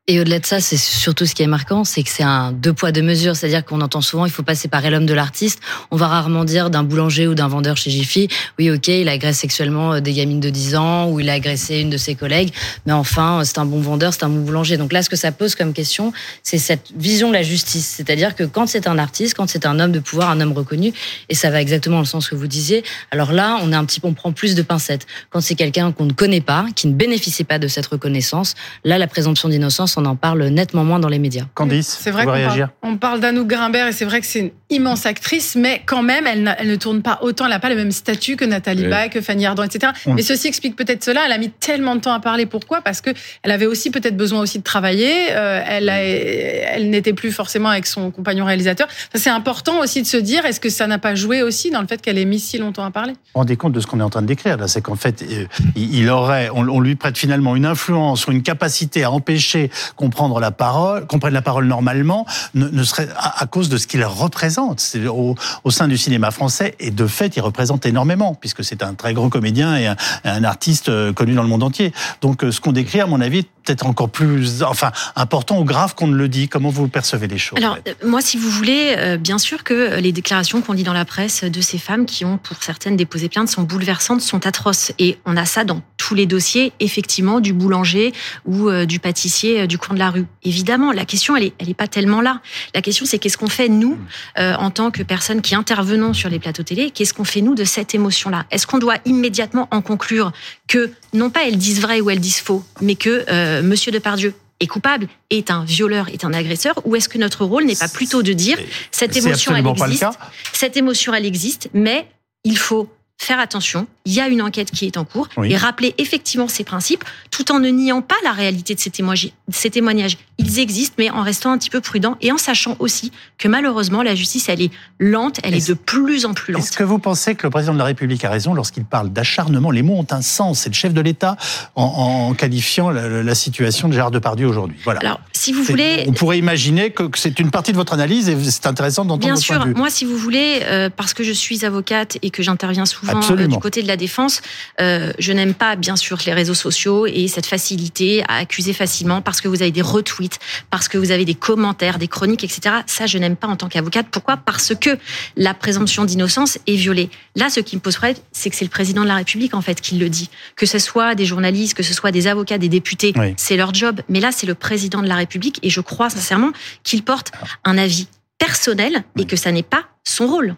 Et 0.09 0.19
au-delà 0.19 0.41
de 0.41 0.47
ça, 0.47 0.61
c'est 0.61 0.77
surtout 0.77 1.27
ce 1.27 1.35
qui 1.37 1.45
est 1.45 1.47
marquant, 1.47 1.85
c'est 1.85 2.03
que 2.03 2.11
c'est 2.11 2.25
un 2.25 2.51
deux 2.51 2.73
poids 2.73 2.91
deux 2.91 3.03
mesures. 3.03 3.37
C'est-à-dire 3.37 3.65
qu'on 3.65 3.81
entend 3.81 4.01
souvent, 4.01 4.27
il 4.27 4.33
faut 4.33 4.43
pas 4.43 4.57
séparer 4.57 4.91
l'homme 4.91 5.07
de 5.07 5.15
l'artiste. 5.15 5.61
On 5.93 5.97
va 5.97 6.09
rarement 6.09 6.45
dire 6.45 6.71
d'un 6.71 6.83
boulanger 6.83 7.29
ou 7.29 7.37
d'un 7.37 7.47
vendeur 7.47 7.77
chez 7.77 7.93
Jiffy, 7.93 8.27
oui, 8.59 8.69
ok, 8.73 8.89
il 8.89 9.09
agresse 9.09 9.39
sexuellement 9.39 9.93
euh, 9.93 10.01
des 10.01 10.13
gamines 10.13 10.41
de 10.41 10.51
10 10.51 10.75
ans 10.75 11.09
ou 11.09 11.21
il 11.21 11.31
a 11.31 11.35
agressé 11.35 11.79
une 11.79 11.89
de 11.89 11.97
ses 11.99 12.17
collègues, 12.17 12.53
mais 12.85 12.93
enfin, 12.93 13.43
c'est 13.45 13.59
un 13.59 13.65
bon 13.65 13.81
vendeur, 13.81 14.13
c'est 14.13 14.25
un 14.25 14.29
bon 14.29 14.41
boulanger. 14.41 14.77
Donc 14.77 14.93
là, 14.93 15.05
ce 15.05 15.09
que 15.09 15.15
ça 15.15 15.31
pose 15.31 15.55
comme 15.55 15.73
question, 15.73 16.13
c'est 16.43 16.59
cette 16.59 16.91
vision 16.97 17.29
de 17.29 17.35
la 17.35 17.45
justice. 17.45 17.87
C'est-à-dire 17.97 18.35
que 18.35 18.43
quand 18.43 18.67
c'est 18.67 18.89
un 18.89 18.99
artiste, 18.99 19.37
quand 19.37 19.49
c'est 19.49 19.67
un 19.67 19.79
homme 19.79 19.93
de 19.93 20.01
pouvoir, 20.01 20.31
un 20.31 20.41
homme 20.41 20.53
reconnu, 20.53 20.93
et 21.29 21.37
ça 21.37 21.51
va 21.51 21.61
exactement 21.61 21.99
dans 21.99 22.01
le 22.01 22.07
sens 22.07 22.29
que 22.29 22.35
vous 22.35 22.49
disiez, 22.49 22.83
alors 23.13 23.31
là, 23.31 23.57
on 23.63 23.71
est 23.71 23.77
un 23.77 23.85
petit 23.85 24.01
on 24.03 24.15
prend 24.15 24.33
plus 24.33 24.57
de 24.57 24.63
pincettes. 24.63 25.07
Quand 25.31 25.41
c'est 25.41 25.55
quelqu'un 25.55 25.93
qu'on 25.93 26.07
ne 26.07 26.13
connaît 26.13 26.41
pas, 26.41 26.67
qui 26.75 26.89
ne 26.89 26.93
bénéficie 26.93 27.45
pas 27.45 27.61
de 27.61 27.69
cette 27.69 27.87
reconnaissance, 27.87 28.57
là, 28.83 28.99
la 28.99 29.07
présomption 29.07 29.49
d'innocence, 29.49 29.92
on 29.97 30.05
en 30.05 30.17
parle 30.17 30.45
nettement 30.49 30.85
moins 30.85 30.99
dans 30.99 31.09
les 31.09 31.19
médias. 31.19 31.45
Candice, 31.55 31.99
C'est 32.01 32.11
vrai 32.11 32.23
vous 32.23 32.29
qu'on 32.29 32.35
voulez 32.35 32.47
réagir 32.47 32.71
parle, 32.81 32.93
on 32.95 32.97
parle 32.97 33.21
d'Anouk 33.21 33.47
Grimbert 33.49 33.87
et 33.89 33.93
c'est 33.93 34.05
vrai 34.05 34.21
que 34.21 34.27
c'est 34.27 34.41
une 34.41 34.51
immense 34.71 35.07
actrice, 35.07 35.55
mais 35.57 35.83
quand 35.85 36.03
même, 36.03 36.27
elle, 36.27 36.67
ne 36.67 36.77
tourne 36.77 37.03
pas 37.03 37.19
autant, 37.23 37.45
elle 37.45 37.51
n'a 37.51 37.59
pas 37.61 37.69
le 37.69 37.77
même 37.77 37.91
statut 37.93 38.37
que 38.37 38.45
Nathalie 38.45 38.85
Oui. 38.85 38.89
Baye, 38.91 39.11
que 39.11 39.21
Fanny 39.21 39.45
Ardant, 39.47 39.63
etc. 39.65 39.93
Mais 40.07 40.23
ceci 40.23 40.49
explique 40.49 40.77
peut-être 40.77 41.05
cela. 41.05 41.23
Elle 41.27 41.33
a 41.33 41.39
mis 41.39 41.51
tellement 41.51 41.95
de 41.95 42.01
temps 42.01 42.13
à 42.13 42.21
parler. 42.21 42.47
Pourquoi? 42.47 42.81
Parce 42.81 43.01
que 43.01 43.11
elle 43.43 43.51
avait 43.51 43.67
aussi 43.67 43.91
peut-être 43.91 44.17
besoin 44.17 44.41
aussi 44.41 44.59
de 44.59 44.65
travailler. 44.65 45.13
euh, 45.33 45.63
elle, 45.67 45.89
a- 45.89 46.03
elle 46.03 46.91
n'était 46.91 47.13
plus 47.13 47.33
forcément 47.33 47.69
avec 47.69 47.87
son 47.87 48.11
compagnon 48.11 48.45
réalisateur. 48.45 48.89
C'est 49.15 49.31
important 49.31 49.81
aussi 49.81 50.03
de 50.03 50.07
se 50.07 50.17
dire, 50.17 50.45
est-ce 50.47 50.61
que 50.61 50.71
ça 50.71 50.87
n'a 50.87 50.99
pas 50.99 51.15
joué 51.15 51.43
aussi 51.43 51.71
dans 51.71 51.81
le 51.81 51.87
fait 51.87 52.01
qu'elle 52.01 52.19
ait 52.19 52.25
mis 52.25 52.41
si 52.41 52.59
longtemps 52.59 52.85
à 52.85 52.91
parler? 52.91 53.13
Vous 53.13 53.19
vous 53.35 53.39
rendez 53.41 53.57
compte 53.57 53.73
de 53.73 53.81
ce 53.81 53.87
qu'on 53.87 54.01
est 54.01 54.05
en 54.05 54.11
train 54.11 54.23
de 54.23 54.27
décrire 54.27 54.57
là, 54.57 54.69
c'est 54.69 54.81
qu'en 54.81 54.97
fait, 54.97 55.23
euh, 55.23 55.47
il 55.77 55.93
il 56.03 56.09
aurait, 56.09 56.49
on, 56.55 56.67
on 56.69 56.81
lui 56.81 56.95
prête 56.97 57.17
finalement 57.19 57.55
une 57.55 57.67
influence 57.67 58.27
ou 58.27 58.33
une 58.33 58.43
capacité 58.43 59.05
à 59.05 59.11
empêcher 59.11 59.71
qu'on 59.97 60.11
prenne 60.11 60.39
la 60.41 60.51
parole, 60.51 61.07
qu'on 61.07 61.19
prenne 61.19 61.35
la 61.35 61.43
parole 61.43 61.67
normalement, 61.67 62.27
ne, 62.55 62.83
serait 62.83 63.09
à, 63.17 63.47
cause 63.47 63.69
de 63.69 63.77
ce 63.77 63.87
qu'il 63.87 64.05
représente 64.05 64.83
au, 65.09 65.35
au 65.65 65.71
sein 65.71 65.89
du 65.89 65.99
cinéma 65.99 66.31
français 66.31 66.75
et 66.81 66.91
de 66.91 67.07
fait, 67.07 67.37
il 67.37 67.41
représente 67.41 67.87
énormément 67.87 68.35
puisque 68.35 68.65
c'est 68.65 68.83
un 68.83 68.95
très 68.95 69.15
grand 69.15 69.29
comédien 69.29 69.77
et 69.77 69.87
un, 69.87 69.97
un 70.25 70.45
artiste 70.45 70.89
euh, 70.89 71.13
connu 71.13 71.35
dans 71.35 71.43
le 71.43 71.49
monde 71.49 71.63
entier. 71.63 71.93
Donc, 72.21 72.45
euh, 72.45 72.51
ce 72.51 72.61
qu'on 72.61 72.73
décrit, 72.73 73.01
à 73.01 73.07
mon 73.07 73.21
avis, 73.21 73.47
peut-être 73.65 73.87
encore 73.87 74.11
plus, 74.11 74.63
enfin, 74.63 74.91
important 75.17 75.61
ou 75.61 75.65
grave 75.65 75.95
qu'on 75.95 76.07
ne 76.07 76.17
le 76.17 76.29
dit. 76.29 76.49
Comment 76.49 76.71
vous 76.71 76.89
percevez 76.89 77.27
les 77.27 77.39
choses 77.39 77.59
Alors, 77.59 77.79
moi, 78.05 78.21
si 78.21 78.37
vous 78.37 78.51
voulez, 78.51 78.95
euh, 78.97 79.17
bien 79.17 79.39
sûr 79.39 79.65
que 79.65 79.99
les 79.99 80.13
déclarations 80.13 80.61
qu'on 80.61 80.73
lit 80.73 80.83
dans 80.83 80.93
la 80.93 81.05
presse 81.05 81.45
de 81.45 81.61
ces 81.61 81.79
femmes 81.79 82.07
qui 82.07 82.25
ont, 82.25 82.39
pour 82.39 82.63
certaines, 82.63 82.97
déposé 82.97 83.29
plainte 83.29 83.49
sont 83.49 83.63
bouleversantes, 83.63 84.21
sont 84.21 84.47
atroces. 84.47 84.93
Et 84.99 85.19
on 85.25 85.37
a 85.37 85.45
ça 85.45 85.65
dans 85.65 85.83
tous 86.03 86.15
les 86.17 86.27
dossiers, 86.27 86.73
effectivement, 86.81 87.41
du 87.41 87.53
boulanger 87.53 88.13
ou 88.45 88.69
euh, 88.69 88.87
du 88.87 88.99
pâtissier 88.99 89.61
euh, 89.61 89.67
du 89.67 89.79
coin 89.79 89.95
de 89.95 90.01
la 90.01 90.11
rue. 90.11 90.27
Évidemment, 90.43 90.91
la 90.91 91.05
question, 91.05 91.37
elle 91.37 91.45
est, 91.45 91.53
elle 91.59 91.71
est 91.71 91.75
pas 91.75 91.87
tellement 91.87 92.21
là. 92.21 92.41
La 92.75 92.83
question, 92.83 93.07
c'est 93.07 93.19
qu'est-ce 93.19 93.39
qu'on 93.39 93.49
fait, 93.49 93.69
nous, 93.69 93.97
euh, 94.39 94.55
en 94.55 94.71
tant 94.71 94.91
que 94.91 95.05
personnes 95.05 95.43
qui 95.43 95.55
intervenons 95.55 96.13
sur 96.13 96.29
les 96.29 96.41
plateaux 96.41 96.65
télé, 96.65 96.91
qu'est-ce 96.91 97.15
qu'on 97.15 97.25
fait, 97.25 97.41
nous, 97.41 97.55
de 97.55 97.65
cette 97.65 97.95
émotion-là? 97.95 98.47
Est-ce 98.51 98.67
qu'on 98.67 98.79
doit 98.79 98.97
immédiatement 99.05 99.69
en 99.71 99.81
conclure 99.81 100.33
que, 100.67 100.91
non 101.13 101.31
pas 101.31 101.47
elles 101.47 101.59
disent 101.59 101.81
vrai 101.81 102.01
ou 102.01 102.11
elles 102.11 102.21
disent 102.21 102.41
faux, 102.41 102.65
mais 102.81 102.95
que 102.95 103.25
euh, 103.53 103.63
Monsieur 103.63 103.93
Depardieu 103.93 104.35
est 104.61 104.67
coupable, 104.67 105.09
est 105.31 105.51
un 105.51 105.65
violeur, 105.65 106.09
est 106.09 106.25
un 106.25 106.33
agresseur, 106.33 106.75
ou 106.85 106.97
est-ce 106.97 107.09
que 107.09 107.19
notre 107.19 107.45
rôle 107.45 107.65
n'est 107.65 107.77
pas 107.77 107.89
plutôt 107.89 108.23
de 108.23 108.33
dire 108.33 108.59
cette 108.91 109.17
émotion, 109.17 109.55
elle 109.55 109.67
existe, 109.67 110.07
cette 110.53 110.77
émotion, 110.77 111.15
elle 111.15 111.27
existe, 111.27 111.69
mais 111.75 112.07
il 112.45 112.57
faut 112.57 112.89
faire 113.19 113.39
attention, 113.39 113.87
il 114.05 114.15
y 114.15 114.21
a 114.21 114.27
une 114.27 114.43
enquête 114.43 114.73
qui 114.73 114.85
est 114.85 114.97
en 114.97 115.05
cours, 115.05 115.29
Oui. 115.37 115.53
et 115.53 115.57
rappeler 115.57 115.95
effectivement 115.99 116.49
ces 116.49 116.65
principes, 116.65 117.05
tout 117.31 117.53
en 117.53 117.61
ne 117.61 117.69
niant 117.69 118.03
pas 118.03 118.17
la 118.25 118.33
réalité 118.33 118.75
de 118.75 118.81
ces 118.81 118.91
témoignages. 118.91 119.31
Ces 119.49 119.71
témoignages, 119.71 120.19
ils 120.39 120.59
existent, 120.59 120.97
mais 120.99 121.09
en 121.09 121.23
restant 121.23 121.53
un 121.53 121.59
petit 121.59 121.71
peu 121.71 121.81
prudent, 121.81 122.17
et 122.21 122.33
en 122.33 122.37
sachant 122.39 122.75
aussi 122.81 123.13
que 123.39 123.47
malheureusement, 123.47 124.03
la 124.03 124.17
justice, 124.17 124.49
elle 124.49 124.61
est 124.63 124.71
lente, 124.99 125.39
elle 125.45 125.55
est 125.55 125.69
de 125.69 125.75
plus 125.75 126.27
en 126.27 126.35
plus 126.35 126.53
lente. 126.53 126.63
Est-ce 126.65 126.77
que 126.77 126.83
vous 126.83 126.99
pensez 126.99 127.37
que 127.37 127.45
le 127.47 127.51
président 127.51 127.75
de 127.75 127.79
la 127.79 127.85
République 127.85 128.25
a 128.25 128.31
raison 128.31 128.55
lorsqu'il 128.55 128.85
parle 128.85 129.11
d'acharnement? 129.13 129.71
Les 129.71 129.83
mots 129.83 129.99
ont 129.99 130.07
un 130.11 130.23
sens. 130.23 130.61
C'est 130.61 130.71
le 130.71 130.75
chef 130.75 130.93
de 130.93 131.01
l'État 131.01 131.37
en, 131.77 131.85
en 131.85 132.35
qualifiant 132.35 132.91
la, 132.91 133.23
la 133.23 133.35
situation 133.37 133.87
de 133.89 133.93
Gérard 133.95 134.11
Depardieu 134.11 134.49
aujourd'hui. 134.49 134.79
Voilà. 134.83 134.99
Alors, 134.99 135.21
si 135.33 135.53
vous 135.53 135.63
voulez, 135.63 136.05
On 136.09 136.13
pourrait 136.13 136.39
imaginer 136.39 136.91
que, 136.91 137.05
que 137.05 137.19
c'est 137.21 137.39
une 137.39 137.53
partie 137.53 137.71
de 137.71 137.77
votre 137.77 137.93
analyse 137.93 138.29
et 138.29 138.37
c'est 138.51 138.67
intéressant 138.67 139.05
d'entendre 139.05 139.27
Bien 139.27 139.35
votre 139.35 139.47
point 139.47 139.57
sûr, 139.57 139.65
de 139.65 139.69
vue. 139.71 139.75
moi, 139.77 139.91
si 139.91 140.05
vous 140.05 140.17
voulez, 140.17 140.61
euh, 140.65 140.91
parce 140.91 141.15
que 141.15 141.23
je 141.23 141.33
suis 141.33 141.65
avocate 141.65 142.19
et 142.23 142.31
que 142.31 142.43
j'interviens 142.43 142.85
souvent 142.87 143.02
euh, 143.09 143.13
Absolument. 143.13 143.57
du 143.57 143.61
côté 143.61 143.83
de 143.83 143.89
la 143.89 143.97
défense, 143.97 144.41
euh, 144.81 145.13
je 145.19 145.33
n'aime 145.33 145.55
pas, 145.55 145.77
bien 145.77 145.97
sûr, 145.97 146.19
les 146.27 146.33
réseaux 146.33 146.55
sociaux 146.55 147.07
et 147.07 147.29
cette 147.29 147.47
facilité 147.47 148.23
à 148.29 148.37
accuser 148.37 148.73
facilement 148.73 149.23
parce 149.23 149.41
que 149.41 149.49
vous 149.49 149.63
avez 149.63 149.71
des 149.71 149.83
retweets, 149.83 150.39
parce 150.71 150.89
que 150.89 150.99
vous 150.99 151.11
avez 151.11 151.25
des 151.25 151.35
commentaires, 151.35 151.99
des 151.99 152.09
chroniques, 152.09 152.45
etc. 152.45 152.77
Ça, 152.87 153.07
je 153.07 153.19
n'aime 153.19 153.37
pas 153.37 153.49
en 153.49 153.57
tant 153.57 153.69
qu'avocate. 153.69 154.07
Pourquoi? 154.11 154.37
Parce 154.37 154.75
que 154.75 154.91
la 155.37 155.55
présomption 155.55 156.05
d'innocence 156.05 156.59
est 156.67 156.77
violée. 156.77 157.11
Là, 157.37 157.51
ce 157.51 157.61
qui 157.61 157.77
me 157.77 157.81
pose 157.81 157.97
problème, 157.97 158.17
c'est 158.33 158.51
que 158.51 158.57
c'est 158.57 158.65
le 158.65 158.71
président 158.71 159.03
de 159.03 159.09
la 159.09 159.17
République, 159.17 159.55
en 159.55 159.61
fait, 159.63 159.81
qui 159.81 159.97
le 159.97 160.09
dit. 160.09 160.29
Que 160.57 160.67
ce 160.67 160.79
soit 160.79 161.15
des 161.15 161.25
journalistes, 161.27 161.75
que 161.75 161.83
ce 161.83 161.95
soit 161.95 162.11
des 162.13 162.27
avocats, 162.27 162.59
des 162.59 162.69
députés, 162.69 163.13
Oui. 163.17 163.35
c'est 163.37 163.57
leur 163.57 163.75
job. 163.75 164.01
Mais 164.09 164.21
là, 164.21 164.31
c'est 164.33 164.47
le 164.47 164.55
président 164.55 165.03
de 165.03 165.09
la 165.09 165.17
République 165.17 165.59
et 165.63 165.71
je 165.71 165.81
crois 165.81 166.11
sincèrement 166.11 166.53
qu'il 166.85 167.03
porte 167.03 167.33
un 167.65 167.79
avis 167.79 168.07
personnel 168.39 169.05
et 169.19 169.25
que 169.25 169.37
ça 169.37 169.53
n'est 169.53 169.63
pas 169.63 169.85
son 170.05 170.27
rôle. 170.27 170.57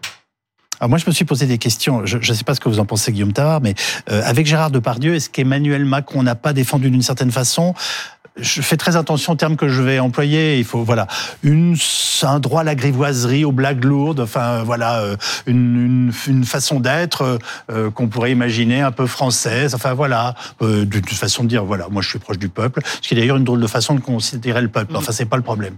Alors 0.84 0.90
moi, 0.90 0.98
je 0.98 1.06
me 1.06 1.12
suis 1.12 1.24
posé 1.24 1.46
des 1.46 1.56
questions. 1.56 2.04
Je 2.04 2.18
ne 2.18 2.36
sais 2.36 2.44
pas 2.44 2.54
ce 2.54 2.60
que 2.60 2.68
vous 2.68 2.78
en 2.78 2.84
pensez, 2.84 3.10
Guillaume 3.10 3.32
Tavar, 3.32 3.62
mais 3.62 3.74
euh, 4.10 4.20
avec 4.22 4.44
Gérard 4.44 4.70
Depardieu, 4.70 5.14
est-ce 5.14 5.30
qu'Emmanuel 5.30 5.86
Macron 5.86 6.22
n'a 6.22 6.34
pas 6.34 6.52
défendu 6.52 6.90
d'une 6.90 7.00
certaine 7.00 7.30
façon 7.30 7.72
je 8.36 8.62
fais 8.62 8.76
très 8.76 8.96
attention 8.96 9.32
aux 9.34 9.36
termes 9.36 9.56
que 9.56 9.68
je 9.68 9.80
vais 9.82 9.98
employer. 10.00 10.58
Il 10.58 10.64
faut 10.64 10.82
voilà 10.82 11.06
une, 11.42 11.76
un 12.22 12.40
droit 12.40 12.62
à 12.62 12.64
la 12.64 12.74
grivoiserie, 12.74 13.44
aux 13.44 13.52
blagues 13.52 13.84
lourdes. 13.84 14.20
Enfin 14.20 14.62
voilà 14.64 15.00
euh, 15.02 15.16
une, 15.46 16.08
une, 16.08 16.12
une 16.26 16.44
façon 16.44 16.80
d'être 16.80 17.38
euh, 17.70 17.90
qu'on 17.90 18.08
pourrait 18.08 18.32
imaginer 18.32 18.80
un 18.80 18.90
peu 18.90 19.06
française. 19.06 19.74
Enfin 19.74 19.94
voilà 19.94 20.34
euh, 20.62 20.84
d'une 20.84 21.04
façon 21.04 21.44
de 21.44 21.48
dire 21.48 21.64
voilà 21.64 21.88
moi 21.90 22.02
je 22.02 22.08
suis 22.08 22.18
proche 22.18 22.38
du 22.38 22.48
peuple. 22.48 22.80
Ce 23.02 23.08
qui 23.08 23.14
est 23.14 23.16
d'ailleurs 23.16 23.36
une 23.36 23.44
drôle 23.44 23.60
de 23.60 23.66
façon 23.66 23.94
de 23.94 24.00
considérer 24.00 24.60
le 24.62 24.68
peuple. 24.68 24.96
Enfin 24.96 25.12
c'est 25.12 25.26
pas 25.26 25.36
le 25.36 25.42
problème. 25.42 25.76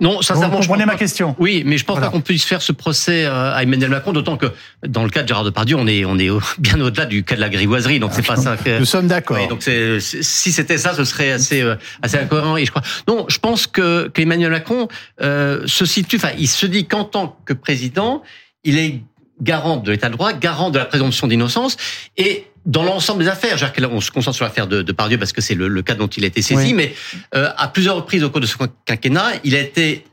Non, 0.00 0.16
Vous 0.16 0.22
sincèrement, 0.22 0.60
je 0.60 0.68
comprenez 0.68 0.84
pense 0.84 0.92
ma 0.94 0.98
question? 0.98 1.34
Oui, 1.38 1.62
mais 1.64 1.78
je 1.78 1.84
pense 1.84 1.94
Voilà. 1.96 2.08
pas 2.08 2.12
qu'on 2.12 2.20
puisse 2.20 2.44
faire 2.44 2.60
ce 2.60 2.72
procès 2.72 3.24
euh, 3.24 3.54
à 3.54 3.62
Emmanuel 3.62 3.90
Macron, 3.90 4.12
d'autant 4.12 4.36
que 4.36 4.46
dans 4.86 5.04
le 5.04 5.10
cas 5.10 5.22
de 5.22 5.28
Gérard 5.28 5.44
Depardieu, 5.44 5.76
on 5.76 5.86
est 5.86 6.04
on 6.04 6.18
est 6.18 6.28
bien 6.58 6.78
au-delà 6.80 7.06
du 7.06 7.24
cas 7.24 7.36
de 7.36 7.40
la 7.40 7.48
grivoiserie, 7.48 7.98
donc 7.98 8.10
c'est 8.12 8.26
pas 8.26 8.36
ça. 8.36 8.56
Que... 8.56 8.78
Nous 8.78 8.84
sommes 8.84 9.06
d'accord. 9.06 9.38
Oui, 9.40 9.48
donc 9.48 9.62
si 9.62 10.52
c'était 10.52 10.76
ça, 10.78 10.92
ce 10.94 11.04
serait 11.04 11.32
assez 11.32 11.62
euh, 11.62 11.76
assez 12.02 12.16
incohérent. 12.18 12.56
Et 12.56 12.64
je 12.64 12.70
crois. 12.70 12.82
Non, 13.08 13.26
je 13.28 13.38
pense 13.38 13.66
que 13.66 14.08
qu'Emmanuel 14.08 14.50
Macron 14.50 14.88
euh, 15.20 15.66
se 15.66 15.84
situe. 15.84 16.16
Enfin, 16.16 16.30
il 16.38 16.48
se 16.48 16.66
dit 16.66 16.86
qu'en 16.86 17.04
tant 17.04 17.38
que 17.44 17.52
président, 17.52 18.22
il 18.64 18.78
est 18.78 19.00
garant 19.40 19.76
de 19.78 19.90
l'état 19.90 20.08
de 20.08 20.14
droit, 20.14 20.32
garant 20.32 20.70
de 20.70 20.78
la 20.78 20.84
présomption 20.84 21.26
d'innocence 21.26 21.76
et 22.16 22.46
dans 22.66 22.82
l'ensemble 22.82 23.22
des 23.22 23.28
affaires, 23.28 23.58
je 23.58 23.66
veux 23.66 23.72
dire 23.72 23.92
on 23.92 24.00
se 24.00 24.10
concentre 24.10 24.36
sur 24.36 24.44
l'affaire 24.44 24.66
de, 24.66 24.80
de 24.80 24.92
Pardieu 24.92 25.18
parce 25.18 25.32
que 25.32 25.40
c'est 25.42 25.54
le, 25.54 25.68
le 25.68 25.82
cas 25.82 25.94
dont 25.94 26.06
il 26.06 26.24
a 26.24 26.28
été 26.28 26.40
saisi, 26.40 26.68
Oui. 26.68 26.72
mais 26.72 26.94
euh, 27.34 27.50
à 27.58 27.68
plusieurs 27.68 27.96
reprises 27.96 28.24
au 28.24 28.30
cours 28.30 28.40
de 28.40 28.46
ce 28.46 28.56
quinquennat, 28.86 29.32
il 29.42 29.54
a 29.54 29.60
été 29.60 30.04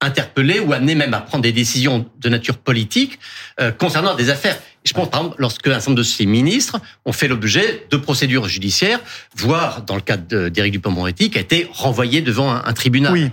interpellé 0.00 0.60
ou 0.60 0.72
amené 0.72 0.94
même 0.94 1.12
à 1.14 1.20
prendre 1.20 1.42
des 1.42 1.52
décisions 1.52 2.06
de 2.18 2.28
nature 2.28 2.58
politique 2.58 3.18
euh, 3.60 3.72
concernant 3.72 4.14
des 4.14 4.30
affaires. 4.30 4.58
Je 4.84 4.92
pense 4.92 5.10
par 5.10 5.20
exemple 5.20 5.36
lorsque 5.40 5.66
un 5.66 5.72
certain 5.72 5.90
nombre 5.90 5.98
de 5.98 6.02
ses 6.04 6.24
ministres 6.24 6.80
ont 7.04 7.12
fait 7.12 7.28
l'objet 7.28 7.86
de 7.90 7.96
procédures 7.96 8.48
judiciaires, 8.48 9.00
voire 9.34 9.82
dans 9.82 9.96
le 9.96 10.00
cas 10.00 10.16
d'Éric 10.16 10.72
Dupond-Moretti, 10.74 11.30
qui 11.30 11.38
a 11.38 11.40
été 11.40 11.68
renvoyé 11.72 12.20
devant 12.20 12.50
un, 12.50 12.64
un 12.64 12.72
tribunal. 12.72 13.12
Oui. 13.12 13.30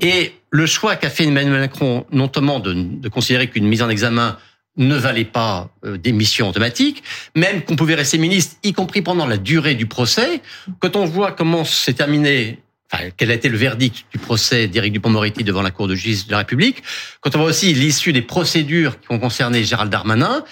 Et 0.00 0.34
le 0.50 0.66
choix 0.66 0.96
qu'a 0.96 1.10
fait 1.10 1.24
Emmanuel 1.24 1.60
Macron, 1.60 2.04
notamment 2.10 2.58
de, 2.58 2.74
de 2.74 3.08
considérer 3.08 3.48
qu'une 3.48 3.66
mise 3.66 3.82
en 3.82 3.88
examen 3.88 4.36
ne 4.76 4.94
valait 4.96 5.24
pas 5.24 5.70
euh, 5.84 5.96
démission 5.96 6.48
automatique, 6.48 7.02
même 7.36 7.62
qu'on 7.62 7.76
pouvait 7.76 7.94
rester 7.94 8.18
ministre, 8.18 8.56
y 8.62 8.72
compris 8.72 9.02
pendant 9.02 9.26
la 9.26 9.36
durée 9.36 9.74
du 9.74 9.86
procès. 9.86 10.42
Quand 10.80 10.96
on 10.96 11.04
voit 11.04 11.32
comment 11.32 11.64
s'est 11.64 11.94
terminé, 11.94 12.58
enfin, 12.92 13.04
quel 13.16 13.30
a 13.30 13.34
été 13.34 13.48
le 13.48 13.56
verdict 13.56 14.06
du 14.12 14.18
procès 14.18 14.68
d'Éric 14.68 14.92
Dupond-Moretti 14.92 15.44
devant 15.44 15.62
la 15.62 15.70
Cour 15.70 15.88
de 15.88 15.94
justice 15.94 16.26
de 16.26 16.32
la 16.32 16.38
République, 16.38 16.82
quand 17.20 17.34
on 17.36 17.38
voit 17.38 17.48
aussi 17.48 17.72
l'issue 17.74 18.12
des 18.12 18.22
procédures 18.22 19.00
qui 19.00 19.06
ont 19.10 19.18
concerné 19.18 19.64
Gérald 19.64 19.90
Darmanin, 19.90 20.44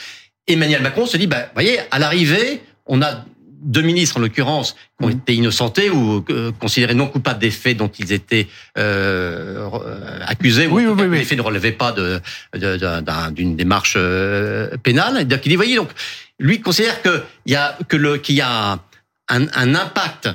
Emmanuel 0.46 0.82
Macron 0.82 1.06
se 1.06 1.16
dit, 1.16 1.26
bah, 1.26 1.50
voyez, 1.54 1.78
à 1.90 1.98
l'arrivée, 1.98 2.62
on 2.86 3.02
a 3.02 3.24
deux 3.60 3.82
ministres 3.82 4.18
en 4.18 4.20
l'occurrence 4.20 4.72
qui 4.98 5.06
ont 5.06 5.08
été 5.08 5.34
innocentés 5.34 5.90
ou 5.90 6.24
euh, 6.30 6.52
considérés 6.52 6.94
non 6.94 7.08
coupables 7.08 7.40
des 7.40 7.50
faits 7.50 7.76
dont 7.76 7.90
ils 7.98 8.12
étaient 8.12 8.46
euh, 8.78 9.68
accusés 10.26 10.66
oui, 10.66 10.86
ou 10.86 10.94
oui, 10.94 11.06
oui, 11.06 11.18
les 11.18 11.24
faits 11.24 11.38
ne 11.38 11.42
relevaient 11.42 11.72
pas 11.72 11.92
de, 11.92 12.20
d'une 13.32 13.56
démarche 13.56 13.94
euh, 13.96 14.76
pénale. 14.82 15.26
Donc 15.26 15.40
il 15.44 15.50
dit 15.50 15.56
voyez 15.56 15.76
donc 15.76 15.90
lui 16.38 16.60
considère 16.60 17.02
que 17.02 17.22
il 17.46 17.52
y 17.52 17.56
a 17.56 17.76
que 17.88 17.96
le 17.96 18.18
qu'il 18.18 18.36
y 18.36 18.40
a 18.40 18.78
un, 19.28 19.46
un, 19.54 19.74
impact 19.74 20.28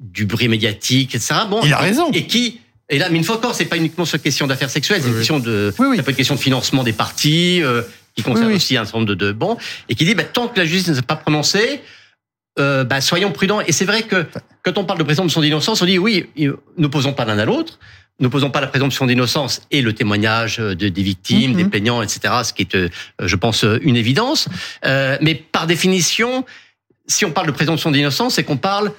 du 0.00 0.26
bruit 0.26 0.48
médiatique 0.48 1.14
etc. 1.14 1.40
Bon 1.48 1.60
il 1.64 1.72
a 1.72 1.78
raison 1.78 2.10
et 2.12 2.26
qui 2.26 2.60
et 2.90 2.98
là, 2.98 3.08
mais 3.10 3.18
une 3.18 3.24
fois 3.24 3.36
encore, 3.36 3.54
c'est 3.54 3.66
pas 3.66 3.76
uniquement 3.76 4.06
sur 4.06 4.20
question 4.20 4.46
d'affaires 4.46 4.70
sexuelles, 4.70 5.02
c'est 5.02 5.08
une 5.08 5.18
question 5.18 5.38
de, 5.38 5.74
ça 5.76 6.02
peut 6.02 6.10
être 6.10 6.16
question 6.16 6.36
de 6.36 6.40
financement 6.40 6.82
des 6.82 6.94
partis, 6.94 7.62
euh, 7.62 7.82
qui 8.16 8.22
concerne 8.22 8.50
aussi 8.50 8.78
un 8.78 8.84
certain 8.84 9.00
nombre 9.00 9.10
de, 9.10 9.14
de 9.14 9.32
bon, 9.32 9.58
et 9.90 9.94
qui 9.94 10.06
dit, 10.06 10.14
bah, 10.14 10.24
tant 10.24 10.48
que 10.48 10.58
la 10.58 10.64
justice 10.64 10.88
ne 10.88 10.94
s'est 10.94 11.02
pas 11.02 11.16
prononcée, 11.16 11.82
euh, 12.58 12.84
bah, 12.84 13.00
soyons 13.00 13.30
prudents. 13.30 13.60
Et 13.60 13.72
c'est 13.72 13.84
vrai 13.84 14.02
que 14.02 14.26
quand 14.62 14.78
on 14.78 14.84
parle 14.84 14.98
de 14.98 15.04
présomption 15.04 15.40
d'innocence, 15.40 15.80
on 15.82 15.86
dit 15.86 15.98
oui, 15.98 16.26
nous 16.76 16.90
posons 16.90 17.12
pas 17.12 17.24
l'un 17.24 17.38
à 17.38 17.44
l'autre. 17.44 17.78
Nous 18.20 18.30
posons 18.30 18.50
pas 18.50 18.60
la 18.60 18.66
présomption 18.66 19.06
d'innocence 19.06 19.62
et 19.70 19.80
le 19.80 19.92
témoignage 19.92 20.56
de, 20.56 20.74
des 20.74 21.02
victimes, 21.02 21.54
des 21.54 21.62
mhm. 21.62 21.70
plaignants, 21.70 22.02
etc. 22.02 22.34
Ce 22.42 22.52
qui 22.52 22.62
est, 22.62 22.74
euh, 22.74 22.88
je 23.20 23.36
pense, 23.36 23.64
une 23.82 23.94
évidence. 23.94 24.48
Euh, 24.84 25.16
mais 25.20 25.36
par 25.36 25.68
définition, 25.68 26.44
si 27.08 27.24
on 27.24 27.32
parle 27.32 27.46
de 27.46 27.52
présomption 27.52 27.90
d'innocence, 27.90 28.34
c'est 28.34 28.44
qu'on 28.44 28.56
parle 28.58 28.92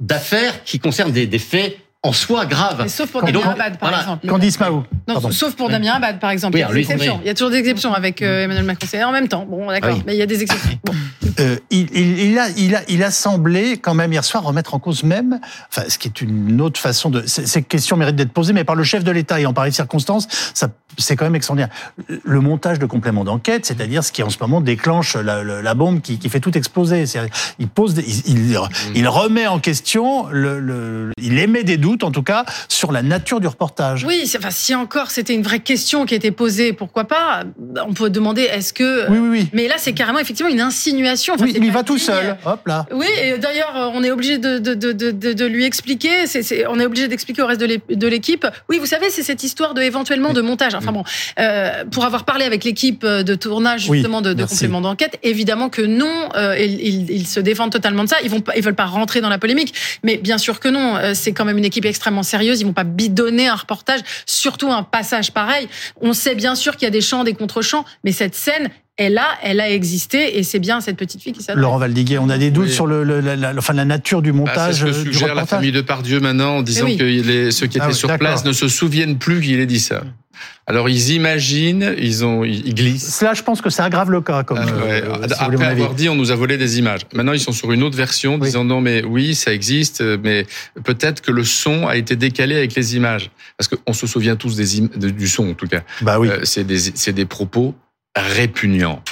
d'affaires 0.00 0.64
qui 0.64 0.78
concernent 0.78 1.12
des, 1.12 1.26
des 1.26 1.38
faits 1.38 1.78
en 2.04 2.12
soi 2.12 2.46
grave. 2.46 2.88
sauf 2.88 3.10
pour 3.10 3.22
Damien 3.22 3.50
Abad, 3.50 3.78
par 3.78 3.98
exemple. 3.98 4.26
Candice. 4.26 4.58
Non, 5.08 5.30
sauf 5.30 5.54
pour 5.54 5.68
Damien 5.68 5.94
Abad, 5.94 6.18
par 6.18 6.30
exemple. 6.30 6.56
il, 6.56 6.60
y 6.60 6.64
a 6.64 6.68
des 6.68 6.78
exceptions. 6.80 7.20
il 7.22 7.26
y 7.26 7.30
a 7.30 7.34
toujours 7.34 7.50
des 7.50 7.58
exceptions 7.58 7.94
avec 7.94 8.22
euh, 8.22 8.44
Emmanuel 8.44 8.64
Macron. 8.64 8.86
C'est 8.90 9.02
en 9.04 9.12
même 9.12 9.28
temps. 9.28 9.46
Bon, 9.48 9.68
d'accord, 9.68 9.98
mais 10.06 10.14
il 10.14 10.18
y 10.18 10.22
a 10.22 10.26
des 10.26 10.42
exceptions. 10.42 10.78
Euh, 11.40 11.56
il, 11.70 11.96
il, 11.96 12.38
a, 12.38 12.48
il, 12.50 12.74
a, 12.74 12.82
il 12.88 13.02
a 13.02 13.10
semblé, 13.10 13.78
quand 13.78 13.94
même, 13.94 14.12
hier 14.12 14.24
soir, 14.24 14.42
remettre 14.42 14.74
en 14.74 14.78
cause 14.78 15.02
même, 15.02 15.40
enfin, 15.70 15.88
ce 15.88 15.96
qui 15.96 16.08
est 16.08 16.20
une 16.20 16.60
autre 16.60 16.80
façon 16.80 17.08
de. 17.08 17.22
Ces 17.26 17.62
questions 17.62 17.96
méritent 17.96 18.16
d'être 18.16 18.32
posées, 18.32 18.52
mais 18.52 18.64
par 18.64 18.74
le 18.74 18.84
chef 18.84 19.04
de 19.04 19.10
l'État 19.10 19.40
et 19.40 19.46
en 19.46 19.52
pareille 19.52 19.72
circonstance, 19.72 20.26
ça 20.54 20.68
c'est 20.98 21.16
quand 21.16 21.24
même 21.24 21.34
extraordinaire. 21.34 21.70
Le 22.22 22.40
montage 22.40 22.78
de 22.78 22.86
compléments 22.86 23.24
d'enquête, 23.24 23.64
c'est-à-dire 23.64 24.04
ce 24.04 24.12
qui 24.12 24.22
en 24.22 24.30
ce 24.30 24.38
moment 24.40 24.60
déclenche 24.60 25.16
la, 25.16 25.42
la, 25.42 25.74
bombe 25.74 26.00
qui, 26.00 26.18
qui, 26.18 26.28
fait 26.28 26.40
tout 26.40 26.56
exploser. 26.56 27.04
Il 27.58 27.68
pose, 27.68 27.94
il, 28.26 28.58
il, 28.94 29.08
remet 29.08 29.46
en 29.46 29.58
question, 29.58 30.26
le, 30.30 30.60
le, 30.60 31.12
il 31.16 31.38
émet 31.38 31.64
des 31.64 31.78
doutes 31.78 31.91
en 32.02 32.10
tout 32.10 32.22
cas 32.22 32.44
sur 32.68 32.92
la 32.92 33.02
nature 33.02 33.40
du 33.40 33.46
reportage. 33.46 34.04
Oui, 34.04 34.22
enfin, 34.36 34.50
si 34.50 34.74
encore 34.74 35.10
c'était 35.10 35.34
une 35.34 35.42
vraie 35.42 35.60
question 35.60 36.06
qui 36.06 36.14
était 36.14 36.30
posée, 36.30 36.72
pourquoi 36.72 37.04
pas 37.04 37.44
On 37.86 37.92
peut 37.92 38.10
demander 38.10 38.42
est-ce 38.42 38.72
que. 38.72 39.10
Oui, 39.10 39.18
oui, 39.18 39.28
oui. 39.28 39.48
Mais 39.52 39.68
là, 39.68 39.74
c'est 39.78 39.92
carrément 39.92 40.18
effectivement 40.18 40.50
une 40.50 40.60
insinuation. 40.60 41.34
oui, 41.38 41.52
il 41.56 41.64
y 41.64 41.70
va 41.70 41.82
tout 41.82 41.98
seul. 41.98 42.36
Hop 42.44 42.66
là. 42.66 42.86
Oui, 42.92 43.06
et 43.22 43.38
d'ailleurs, 43.38 43.92
on 43.94 44.02
est 44.02 44.10
obligé 44.10 44.38
de, 44.38 44.58
de, 44.58 44.74
de, 44.74 44.92
de, 45.12 45.46
lui 45.46 45.64
expliquer. 45.64 46.24
On 46.68 46.78
est 46.78 46.86
obligé 46.86 47.08
d'expliquer 47.08 47.42
au 47.42 47.46
reste 47.46 47.60
de 47.60 48.06
l'équipe. 48.06 48.46
Oui, 48.68 48.78
vous 48.78 48.86
savez, 48.86 49.10
c'est 49.10 49.22
cette 49.22 49.42
histoire 49.42 49.74
de 49.74 49.82
éventuellement 49.82 50.32
de 50.32 50.40
montage. 50.40 50.74
Enfin 50.74 50.92
bon, 50.92 51.04
euh, 51.38 51.84
pour 51.90 52.04
avoir 52.04 52.24
parlé 52.24 52.44
avec 52.44 52.64
l'équipe 52.64 53.04
de 53.04 53.34
tournage 53.34 53.90
justement 53.90 54.22
de, 54.22 54.32
de 54.32 54.44
complément 54.44 54.80
d'enquête, 54.80 55.18
évidemment 55.22 55.68
que 55.68 55.82
non, 55.82 56.28
euh, 56.36 56.56
ils, 56.58 57.10
ils, 57.10 57.26
se 57.26 57.40
défendent 57.40 57.72
totalement 57.72 58.04
de 58.04 58.08
ça. 58.08 58.16
Ils 58.22 58.30
vont, 58.30 58.42
ils 58.56 58.62
veulent 58.62 58.74
pas 58.74 58.86
rentrer 58.86 59.20
dans 59.20 59.28
la 59.28 59.38
polémique, 59.38 59.74
mais 60.02 60.16
bien 60.16 60.38
sûr 60.38 60.60
que 60.60 60.68
non. 60.68 60.96
Euh, 60.96 61.12
c'est 61.14 61.32
quand 61.32 61.44
même 61.44 61.58
une 61.58 61.64
équipe 61.64 61.81
extrêmement 61.88 62.22
sérieuse. 62.22 62.60
Ils 62.60 62.66
vont 62.66 62.72
pas 62.72 62.84
bidonner 62.84 63.48
un 63.48 63.54
reportage, 63.54 64.00
surtout 64.26 64.70
un 64.70 64.82
passage 64.82 65.32
pareil. 65.32 65.68
On 66.00 66.12
sait 66.12 66.34
bien 66.34 66.54
sûr 66.54 66.76
qu'il 66.76 66.84
y 66.84 66.88
a 66.88 66.90
des 66.90 67.00
chants, 67.00 67.24
des 67.24 67.34
contre-chants, 67.34 67.84
mais 68.04 68.12
cette 68.12 68.34
scène, 68.34 68.70
elle 68.98 69.16
a, 69.16 69.28
elle 69.42 69.60
a 69.60 69.70
existé 69.70 70.38
et 70.38 70.42
c'est 70.42 70.58
bien 70.58 70.80
cette 70.80 70.96
petite 70.96 71.22
fille 71.22 71.32
qui 71.32 71.42
s'adresse. 71.42 71.62
Laurent 71.62 71.78
Valdiguet, 71.78 72.18
on 72.18 72.28
a 72.28 72.36
des 72.36 72.50
doutes 72.50 72.68
sur 72.68 72.86
le, 72.86 73.02
la, 73.02 73.54
enfin, 73.56 73.72
la 73.72 73.84
nature 73.84 74.20
du 74.20 74.32
bah, 74.32 74.38
montage. 74.38 74.74
c'est 74.74 74.92
ce 74.92 75.04
que 75.04 75.12
suggère 75.12 75.34
la 75.34 75.46
famille 75.46 75.72
de 75.72 75.80
Pardieu 75.80 76.20
maintenant 76.20 76.58
en 76.58 76.62
disant 76.62 76.86
que 76.86 77.02
les, 77.02 77.50
ceux 77.50 77.66
qui 77.66 77.78
ah 77.80 77.86
étaient 77.86 77.94
sur 77.94 78.16
place 78.18 78.44
ne 78.44 78.52
se 78.52 78.68
souviennent 78.68 79.18
plus 79.18 79.40
qu'il 79.40 79.58
ait 79.60 79.66
dit 79.66 79.80
ça. 79.80 80.02
Alors 80.66 80.88
ils 80.88 81.10
imaginent, 81.12 81.94
ils 81.98 82.24
ont, 82.24 82.44
ils 82.44 82.74
glissent. 82.74 83.16
Cela, 83.18 83.34
je 83.34 83.42
pense 83.42 83.60
que 83.60 83.70
ça 83.70 83.84
aggrave 83.84 84.10
le 84.10 84.20
cas. 84.20 84.42
Comme, 84.42 84.58
euh, 84.58 85.14
Après 85.22 85.64
avoir 85.64 85.94
dit, 85.94 86.08
on 86.08 86.14
nous 86.14 86.30
a 86.30 86.34
volé 86.34 86.56
des 86.56 86.78
images. 86.78 87.02
Maintenant, 87.14 87.32
ils 87.32 87.40
sont 87.40 87.52
sur 87.52 87.72
une 87.72 87.82
autre 87.82 87.96
version, 87.96 88.38
disant 88.38 88.64
non, 88.64 88.80
mais 88.80 89.04
oui, 89.04 89.34
ça 89.34 89.52
existe, 89.52 90.02
mais 90.22 90.46
peut-être 90.84 91.20
que 91.20 91.32
le 91.32 91.44
son 91.44 91.86
a 91.86 91.96
été 91.96 92.16
décalé 92.16 92.56
avec 92.56 92.74
les 92.74 92.96
images, 92.96 93.30
parce 93.56 93.68
qu'on 93.68 93.92
se 93.92 94.06
souvient 94.06 94.36
tous 94.36 94.56
des 94.56 94.80
du 95.12 95.28
son 95.28 95.50
en 95.50 95.54
tout 95.54 95.66
cas. 95.66 95.82
Bah 96.00 96.18
oui. 96.18 96.28
Euh, 96.28 96.40
c'est 96.44 96.64
des, 96.64 97.12
des 97.12 97.24
propos 97.24 97.74
répugnants. 98.16 99.02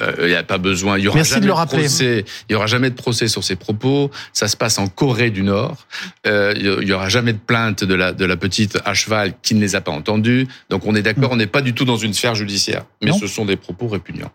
Euh, 0.00 0.14
il 0.20 0.26
n'y 0.28 0.34
a 0.34 0.44
pas 0.44 0.58
besoin. 0.58 0.98
Il 0.98 1.04
y 1.04 1.08
aura 1.08 1.22
jamais 1.22 1.46
de, 1.46 1.52
procès. 1.52 2.24
Il 2.48 2.52
y 2.52 2.54
aura 2.54 2.66
jamais 2.66 2.90
de 2.90 2.94
procès 2.94 3.28
sur 3.28 3.42
ces 3.42 3.56
propos. 3.56 4.10
Ça 4.32 4.46
se 4.46 4.56
passe 4.56 4.78
en 4.78 4.86
Corée 4.86 5.30
du 5.30 5.42
Nord. 5.42 5.76
Euh, 6.26 6.54
il 6.56 6.88
y 6.88 6.92
aura 6.92 7.08
jamais 7.08 7.32
de 7.32 7.38
plainte 7.38 7.84
de 7.84 7.94
la 7.94 8.12
de 8.12 8.24
la 8.24 8.36
petite 8.36 8.78
à 8.84 8.94
cheval 8.94 9.34
qui 9.42 9.54
ne 9.54 9.60
les 9.60 9.74
a 9.74 9.80
pas 9.80 9.90
entendus. 9.90 10.46
Donc 10.70 10.86
on 10.86 10.94
est 10.94 11.02
d'accord. 11.02 11.32
On 11.32 11.36
n'est 11.36 11.46
pas 11.46 11.62
du 11.62 11.74
tout 11.74 11.84
dans 11.84 11.96
une 11.96 12.14
sphère 12.14 12.34
judiciaire. 12.34 12.84
Mais 13.02 13.12
ce 13.12 13.26
sont 13.26 13.44
des 13.44 13.56
propos 13.56 13.88
répugnants. 13.88 14.32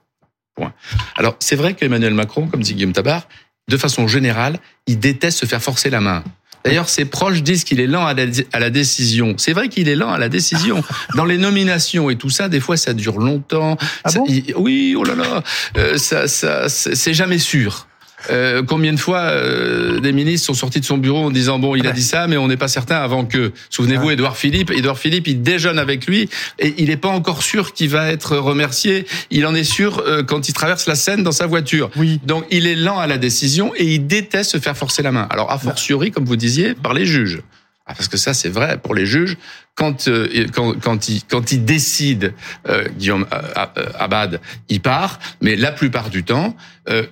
Point. 0.55 0.73
Alors 1.15 1.35
c'est 1.39 1.55
vrai 1.55 1.73
qu'Emmanuel 1.73 2.13
Macron, 2.13 2.47
comme 2.47 2.61
dit 2.61 2.73
Guillaume 2.73 2.93
Tabar, 2.93 3.27
de 3.69 3.77
façon 3.77 4.07
générale, 4.07 4.59
il 4.87 4.99
déteste 4.99 5.39
se 5.39 5.45
faire 5.45 5.61
forcer 5.61 5.89
la 5.89 6.01
main. 6.01 6.23
D'ailleurs, 6.63 6.89
ses 6.89 7.05
proches 7.05 7.43
disent 7.43 7.63
qu'il 7.63 7.79
est 7.79 7.87
lent 7.87 8.05
à 8.05 8.13
la, 8.13 8.69
décision. 8.69 9.35
C'est 9.37 9.53
vrai 9.53 9.67
qu'il 9.69 9.89
est 9.89 9.95
lent 9.95 10.11
à 10.11 10.17
la 10.17 10.29
décision. 10.29 10.83
Dans 11.15 11.25
les 11.25 11.37
nominations 11.37 12.09
et 12.09 12.15
tout 12.15 12.29
ça, 12.29 12.47
des 12.47 12.59
fois, 12.59 12.77
ça 12.77 12.93
dure 12.93 13.19
longtemps. 13.19 13.77
Ah 14.03 14.09
oui, 14.55 14.95
oh 14.97 15.03
là 15.03 15.15
là, 15.15 15.43
euh, 15.77 15.97
ça, 15.97 16.27
ça, 16.27 16.69
c'est 16.69 17.13
jamais 17.13 17.39
sûr. 17.39 17.87
Euh, 18.29 18.63
combien 18.63 18.93
de 18.93 18.99
fois 18.99 19.19
euh, 19.19 19.99
des 19.99 20.13
ministres 20.13 20.47
sont 20.47 20.53
sortis 20.53 20.79
de 20.79 20.85
son 20.85 20.97
bureau 20.97 21.25
en 21.25 21.31
disant 21.31 21.59
bon 21.59 21.75
il 21.75 21.85
a 21.87 21.91
dit 21.91 22.03
ça 22.03 22.27
mais 22.27 22.37
on 22.37 22.47
n'est 22.47 22.57
pas 22.57 22.67
certain 22.67 22.97
avant 22.97 23.25
que 23.25 23.51
souvenez-vous 23.69 24.11
Édouard 24.11 24.37
Philippe 24.37 24.71
Édouard 24.71 24.97
Philippe 24.97 25.27
il 25.27 25.41
déjeune 25.41 25.77
avec 25.77 26.05
lui 26.05 26.29
et 26.59 26.73
il 26.77 26.87
n'est 26.87 26.97
pas 26.97 27.09
encore 27.09 27.43
sûr 27.43 27.73
qu'il 27.73 27.89
va 27.89 28.09
être 28.09 28.37
remercié. 28.37 29.05
Il 29.29 29.45
en 29.45 29.53
est 29.53 29.63
sûr 29.63 30.03
euh, 30.05 30.23
quand 30.23 30.47
il 30.47 30.53
traverse 30.53 30.87
la 30.87 30.95
scène 30.95 31.23
dans 31.23 31.31
sa 31.31 31.47
voiture. 31.47 31.89
Oui. 31.95 32.19
donc 32.25 32.45
il 32.49 32.67
est 32.67 32.75
lent 32.75 32.99
à 32.99 33.07
la 33.07 33.17
décision 33.17 33.73
et 33.75 33.85
il 33.85 34.07
déteste 34.07 34.51
se 34.51 34.57
faire 34.57 34.77
forcer 34.77 35.03
la 35.03 35.11
main. 35.11 35.27
Alors 35.29 35.51
a 35.51 35.57
fortiori 35.57 36.11
comme 36.11 36.25
vous 36.25 36.35
disiez 36.35 36.73
par 36.75 36.93
les 36.93 37.05
juges 37.05 37.41
ah, 37.85 37.93
parce 37.95 38.07
que 38.07 38.15
ça, 38.15 38.33
c'est 38.33 38.49
vrai 38.49 38.77
pour 38.77 38.95
les 38.95 39.05
juges. 39.05 39.35
Quand 39.75 40.07
euh, 40.07 40.47
quand 40.53 40.73
quand 40.79 41.09
il 41.09 41.21
quand 41.25 41.51
il 41.51 41.65
décide, 41.65 42.33
euh, 42.69 42.87
Guillaume 42.97 43.25
euh, 43.33 43.89
Abad, 43.99 44.39
il 44.69 44.79
part. 44.79 45.19
Mais 45.41 45.57
la 45.57 45.73
plupart 45.73 46.09
du 46.09 46.23
temps, 46.23 46.55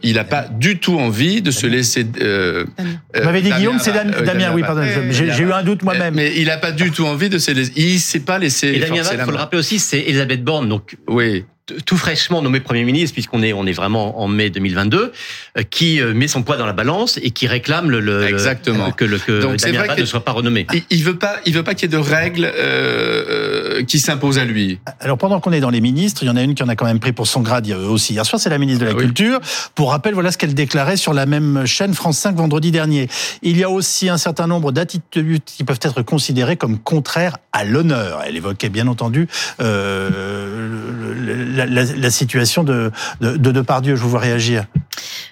il 0.02 0.16
n'a 0.16 0.24
pas 0.24 0.44
du 0.44 0.80
tout 0.80 0.98
envie 0.98 1.42
de 1.42 1.52
se 1.52 1.68
laisser. 1.68 2.04
Vous 2.04 3.24
m'avez 3.24 3.42
dit 3.42 3.52
Guillaume, 3.52 3.80
c'est 3.80 3.92
Damien. 3.92 4.54
oui, 4.54 4.62
pardon. 4.62 4.84
J'ai 5.10 5.44
eu 5.44 5.52
un 5.52 5.64
doute 5.64 5.84
moi-même. 5.84 6.16
Mais 6.16 6.38
il 6.38 6.46
n'a 6.46 6.58
pas 6.58 6.72
du 6.72 6.92
tout 6.92 7.06
envie 7.06 7.30
de 7.30 7.38
se 7.38 7.52
laisser. 7.52 7.74
Il 7.76 8.00
s'est 8.00 8.22
pas 8.22 8.40
laissé. 8.40 8.68
Et 8.68 8.80
Damien 8.80 9.02
Abad, 9.02 9.18
il 9.20 9.26
faut 9.26 9.32
le 9.32 9.38
rappeler 9.38 9.60
aussi, 9.60 9.78
c'est 9.78 10.00
Elisabeth 10.00 10.44
Borne. 10.44 10.70
Donc 10.70 10.96
oui 11.08 11.44
tout 11.86 11.97
fraîchement 11.97 12.41
nommé 12.41 12.60
Premier 12.60 12.84
ministre, 12.84 13.13
puisqu'on 13.13 13.43
est, 13.43 13.54
on 13.54 13.65
est 13.65 13.71
vraiment 13.71 14.21
en 14.21 14.28
mai 14.28 14.50
2022, 14.50 15.12
euh, 15.58 15.63
qui 15.69 16.02
euh, 16.02 16.13
met 16.13 16.28
son 16.28 16.43
poids 16.43 16.58
dans 16.58 16.65
la 16.65 16.74
balance 16.74 17.19
et 17.21 17.32
qui 17.32 17.47
réclame 17.47 17.89
le, 17.89 18.24
Exactement. 18.24 18.91
que, 18.91 19.06
le, 19.06 19.19
que 19.19 19.41
Donc, 19.41 19.58
Damien 19.58 19.82
Abad 19.82 20.00
ne 20.00 20.06
soit 20.06 20.24
pas 20.24 20.32
renommé. 20.32 20.67
Il 20.89 21.04
veut 21.04 21.17
pas, 21.17 21.38
il 21.45 21.54
veut 21.54 21.63
pas 21.63 21.74
qu'il 21.74 21.91
y 21.91 21.93
ait 21.93 21.97
de 21.97 22.04
règles 22.04 22.52
euh, 22.54 23.84
qui 23.84 24.00
s'imposent 24.00 24.39
à 24.39 24.45
lui. 24.45 24.80
Alors 25.00 25.17
pendant 25.17 25.39
qu'on 25.39 25.52
est 25.52 25.60
dans 25.60 25.69
les 25.69 25.82
ministres, 25.82 26.24
il 26.24 26.28
y 26.28 26.30
en 26.30 26.36
a 26.36 26.41
une 26.41 26.56
qui 26.56 26.63
en 26.63 26.69
a 26.69 26.76
quand 26.76 26.86
même 26.86 27.00
pris 27.00 27.13
pour 27.13 27.28
son 27.28 27.41
grade 27.41 27.69
aussi 27.71 28.13
hier 28.13 28.26
soir, 28.26 28.39
c'est 28.39 28.50
la 28.50 28.58
ministre 28.58 28.82
de 28.82 28.89
la 28.89 28.95
ah 28.97 29.00
Culture. 29.00 29.39
Pour 29.76 29.91
rappel, 29.91 30.13
voilà 30.13 30.32
ce 30.32 30.38
qu'elle 30.38 30.54
déclarait 30.54 30.97
sur 30.97 31.13
la 31.13 31.26
même 31.26 31.65
chaîne 31.65 31.93
France 31.93 32.17
5 32.19 32.36
vendredi 32.36 32.71
dernier. 32.71 33.08
Il 33.41 33.58
y 33.58 33.63
a 33.63 33.69
aussi 33.69 34.10
un 34.10 34.17
certain 34.17 34.47
nombre 34.47 34.71
d'attitudes 34.71 35.43
qui 35.45 35.63
peuvent 35.63 35.80
être 35.82 36.02
considérées 36.02 36.58
comme 36.58 36.80
contraires 36.80 37.38
à 37.54 37.63
l'honneur. 37.63 38.21
Elle 38.26 38.36
évoquait 38.36 38.69
bien 38.69 38.88
entendu 38.88 39.28
euh, 39.62 41.21
la, 41.65 42.10
situation 42.10 42.63
de, 42.63 42.91
de, 43.21 43.38
de 43.38 43.52
Depardieu. 43.52 43.95
Je 43.95 44.02
vous 44.02 44.10
vois 44.10 44.19
réagir. 44.19 44.65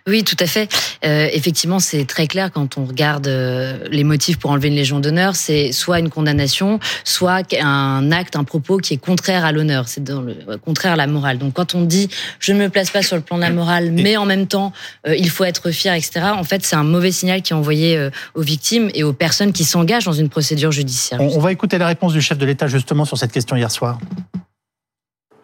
Oui, 0.07 0.23
tout 0.23 0.37
à 0.39 0.45
fait. 0.45 0.69
Euh, 1.05 1.27
effectivement, 1.31 1.79
c'est 1.79 2.05
très 2.05 2.27
clair 2.27 2.51
quand 2.51 2.77
on 2.77 2.85
regarde 2.85 3.27
euh, 3.27 3.77
les 3.91 4.03
motifs 4.03 4.37
pour 4.37 4.51
enlever 4.51 4.69
une 4.69 4.75
Légion 4.75 4.99
d'honneur. 4.99 5.35
C'est 5.35 5.71
soit 5.71 5.99
une 5.99 6.09
condamnation, 6.09 6.79
soit 7.03 7.43
un 7.61 8.11
acte, 8.11 8.35
un 8.35 8.43
propos 8.43 8.77
qui 8.77 8.93
est 8.95 8.97
contraire 8.97 9.45
à 9.45 9.51
l'honneur. 9.51 9.87
C'est 9.87 10.03
dans 10.03 10.21
le 10.21 10.57
contraire 10.57 10.93
à 10.93 10.95
la 10.95 11.07
morale. 11.07 11.37
Donc, 11.37 11.53
quand 11.53 11.75
on 11.75 11.83
dit 11.83 12.09
je 12.39 12.53
ne 12.53 12.59
me 12.59 12.69
place 12.69 12.89
pas 12.89 13.01
sur 13.01 13.15
le 13.15 13.21
plan 13.21 13.37
de 13.37 13.41
la 13.41 13.51
morale, 13.51 13.91
mais 13.91 14.17
en 14.17 14.25
même 14.25 14.47
temps 14.47 14.73
euh, 15.07 15.15
il 15.15 15.29
faut 15.29 15.43
être 15.43 15.71
fier, 15.71 15.93
etc. 15.93 16.21
En 16.35 16.43
fait, 16.43 16.65
c'est 16.65 16.75
un 16.75 16.83
mauvais 16.83 17.11
signal 17.11 17.41
qui 17.41 17.53
est 17.53 17.55
envoyé 17.55 17.97
euh, 17.97 18.09
aux 18.35 18.41
victimes 18.41 18.89
et 18.93 19.03
aux 19.03 19.13
personnes 19.13 19.53
qui 19.53 19.63
s'engagent 19.63 20.05
dans 20.05 20.13
une 20.13 20.29
procédure 20.29 20.71
judiciaire. 20.71 21.21
On, 21.21 21.37
on 21.37 21.39
va 21.39 21.51
écouter 21.51 21.77
la 21.77 21.87
réponse 21.87 22.13
du 22.13 22.21
chef 22.21 22.37
de 22.37 22.45
l'État 22.45 22.67
justement 22.67 23.05
sur 23.05 23.17
cette 23.17 23.31
question 23.31 23.55
hier 23.55 23.71
soir. 23.71 23.99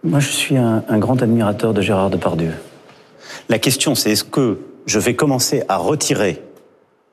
Moi, 0.05 0.19
je 0.19 0.29
suis 0.29 0.55
un, 0.57 0.83
un 0.87 0.97
grand 0.99 1.21
admirateur 1.21 1.73
de 1.73 1.81
Gérard 1.81 2.09
Depardieu. 2.11 2.51
La 3.49 3.57
question, 3.59 3.95
c'est 3.95 4.11
est-ce 4.11 4.23
que 4.23 4.59
je 4.85 4.99
vais 4.99 5.15
commencer 5.15 5.63
à 5.67 5.77
retirer 5.77 6.41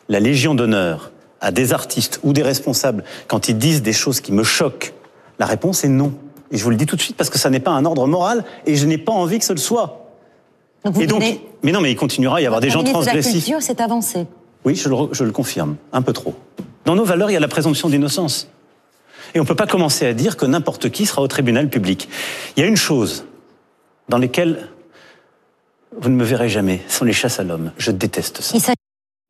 la 0.09 0.21
Légion 0.21 0.55
d'honneur 0.55 1.11
à 1.41 1.51
des 1.53 1.73
artistes 1.73 2.21
ou 2.23 2.33
des 2.33 2.43
responsables 2.43 3.03
quand 3.29 3.49
ils 3.49 3.57
disent 3.57 3.83
des 3.83 3.93
choses 3.95 4.21
qui 4.21 4.33
me 4.33 4.45
choquent? 4.45 4.93
La 5.39 5.47
réponse 5.47 5.85
est 5.85 5.89
non. 5.89 6.13
Et 6.51 6.59
je 6.59 6.65
vous 6.65 6.71
le 6.71 6.77
dis 6.77 6.85
tout 6.85 6.97
de 6.97 7.01
suite 7.01 7.17
parce 7.17 7.31
que 7.31 7.39
ça 7.39 7.49
n'est 7.49 7.61
pas 7.61 7.71
un 7.71 7.85
ordre 7.87 8.07
moral 8.07 8.45
et 8.67 8.77
je 8.77 8.85
n'ai 8.87 8.99
pas 8.99 9.13
envie 9.13 9.39
que 9.39 9.45
ce 9.47 9.55
le 9.55 9.59
soit. 9.59 10.11
Donc 10.85 10.95
vous 10.95 11.01
et 11.03 11.07
donc, 11.07 11.23
venez- 11.23 11.41
mais 11.63 11.73
non, 11.73 11.81
mais 11.81 11.91
il 11.93 11.97
continuera 11.97 12.37
à 12.37 12.41
y 12.43 12.47
avoir 12.47 12.61
des 12.61 12.69
gens 12.69 12.83
de 12.83 12.89
la 12.89 12.93
transgressifs. 12.93 13.45
Culture, 13.45 13.63
c'est 13.63 13.81
avancé. 13.81 14.27
Oui, 14.67 14.75
je 14.75 14.89
le, 14.91 14.95
re- 14.95 15.09
je 15.13 15.25
le 15.25 15.33
confirme, 15.33 15.77
un 15.93 16.03
peu 16.03 16.13
trop. 16.13 16.35
Dans 16.85 16.95
nos 16.95 17.05
valeurs, 17.05 17.31
il 17.31 17.35
y 17.35 17.37
a 17.37 17.41
la 17.41 17.49
présomption 17.49 17.89
d'innocence. 17.89 18.49
Et 19.35 19.41
on 19.41 19.43
ne 19.43 19.49
peut 19.49 19.55
pas 19.55 19.67
commencer 19.67 20.07
à 20.07 20.13
dire 20.15 20.37
que 20.37 20.47
n'importe 20.47 20.91
qui 20.91 21.07
sera 21.07 21.23
au 21.23 21.29
tribunal 21.29 21.69
public. 21.69 22.09
Il 22.57 22.61
y 22.61 22.63
a 22.63 22.67
une 22.67 22.77
chose 22.77 23.25
dans 24.09 24.19
laquelle 24.19 24.69
vous 25.99 26.09
ne 26.09 26.17
me 26.17 26.25
verrez 26.25 26.49
jamais, 26.49 26.81
ce 26.89 26.99
sont 26.99 27.05
les 27.05 27.13
chasses 27.13 27.39
à 27.39 27.45
l'homme. 27.45 27.73
Je 27.79 27.91
déteste 27.91 28.41
ça. 28.43 28.73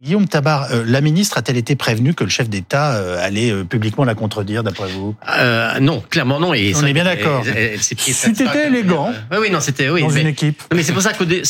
Guillaume 0.03 0.27
Tabar, 0.27 0.73
euh, 0.73 0.83
la 0.85 1.01
ministre 1.01 1.38
a-t-elle 1.38 1.57
été 1.57 1.77
prévenue 1.77 2.12
que 2.12 2.25
le 2.25 2.31
chef 2.31 2.49
d'État 2.49 2.95
euh, 2.97 3.25
allait 3.25 3.53
euh, 3.53 3.62
publiquement 3.62 4.05
la 4.05 4.17
contredire, 4.17 4.65
d'après 4.65 4.88
vous? 4.88 5.15
Euh, 5.38 5.79
non, 5.79 6.03
clairement 6.11 6.41
non. 6.41 6.55
Et 6.55 6.73
On 6.75 6.81
c'est 6.81 6.91
est 6.91 6.93
bien 6.93 7.05
d'accord. 7.05 7.45
phrase. 7.45 8.67
élégant. 8.67 9.12
Oui, 9.31 9.37
oui, 9.43 9.51
non, 9.51 9.61
c'était 9.61 9.88
oui. 9.91 10.01
dans 10.03 10.11
mais, 10.11 10.23
une 10.23 10.27
équipe 10.27 10.61
non, 10.73 10.77
mais 10.77 10.83
c'est 10.83 10.93
pour 10.93 11.03
ça 11.03 11.12
qu'au 11.12 11.25
dé- 11.25 11.43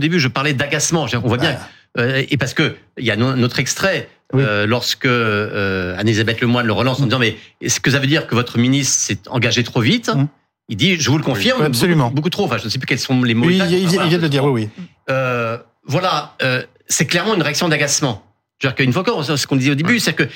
début 0.00 0.18
je 0.18 0.26
parlais 0.26 0.52
d'agacement. 0.52 1.06
On 1.22 1.28
voit 1.28 1.36
bien. 1.38 1.56
Euh, 1.98 2.24
et 2.28 2.36
parce 2.38 2.54
que 2.54 2.74
il 2.98 3.04
y 3.04 3.12
a 3.12 3.16
no- 3.16 3.36
notre 3.36 3.60
extrait 3.60 4.08
Oui. 4.34 4.42
euh, 4.42 4.66
lorsque 4.66 5.06
euh, 5.06 5.94
Anne-Elisabeth 5.98 6.40
Lemoine 6.40 6.66
le 6.66 6.72
relance 6.72 7.00
en 7.00 7.04
disant 7.04 7.18
mais 7.18 7.36
est-ce 7.60 7.80
que 7.80 7.90
ça 7.90 7.98
veut 7.98 8.06
dire 8.06 8.26
que 8.26 8.34
votre 8.34 8.58
ministre 8.58 8.94
s'est 8.98 9.18
engagé 9.28 9.62
trop 9.62 9.80
vite 9.80 10.10
Mm. 10.14 10.28
Il 10.68 10.76
dit 10.76 10.96
je 10.98 11.10
vous 11.10 11.18
le 11.18 11.24
confirme 11.24 11.60
Oui, 11.60 11.66
absolument. 11.66 12.04
beaucoup, 12.04 12.16
beaucoup 12.16 12.30
trop. 12.30 12.44
Enfin 12.44 12.58
je 12.58 12.64
ne 12.64 12.68
sais 12.70 12.78
plus 12.78 12.86
quels 12.86 12.98
sont 12.98 13.22
les 13.22 13.34
mots. 13.34 13.46
Oui, 13.46 13.60
il, 13.68 13.86
vient 13.86 14.08
de 14.08 14.16
le 14.16 14.28
dire, 14.28 14.44
oui, 14.44 14.62
oui. 14.62 14.84
Euh, 15.10 15.58
voilà, 15.84 16.34
euh, 16.42 16.62
c'est 16.88 17.06
clairement 17.06 17.34
une 17.34 17.42
réaction 17.42 17.68
d'agacement. 17.68 18.24
C'est-à-dire 18.58 18.76
qu'une 18.76 18.92
fois 18.92 19.02
encore, 19.02 19.24
ce 19.24 19.46
qu'on 19.46 19.56
disait 19.56 19.72
au 19.72 19.76
début, 19.76 19.98
c'est 19.98 20.12
que 20.12 20.28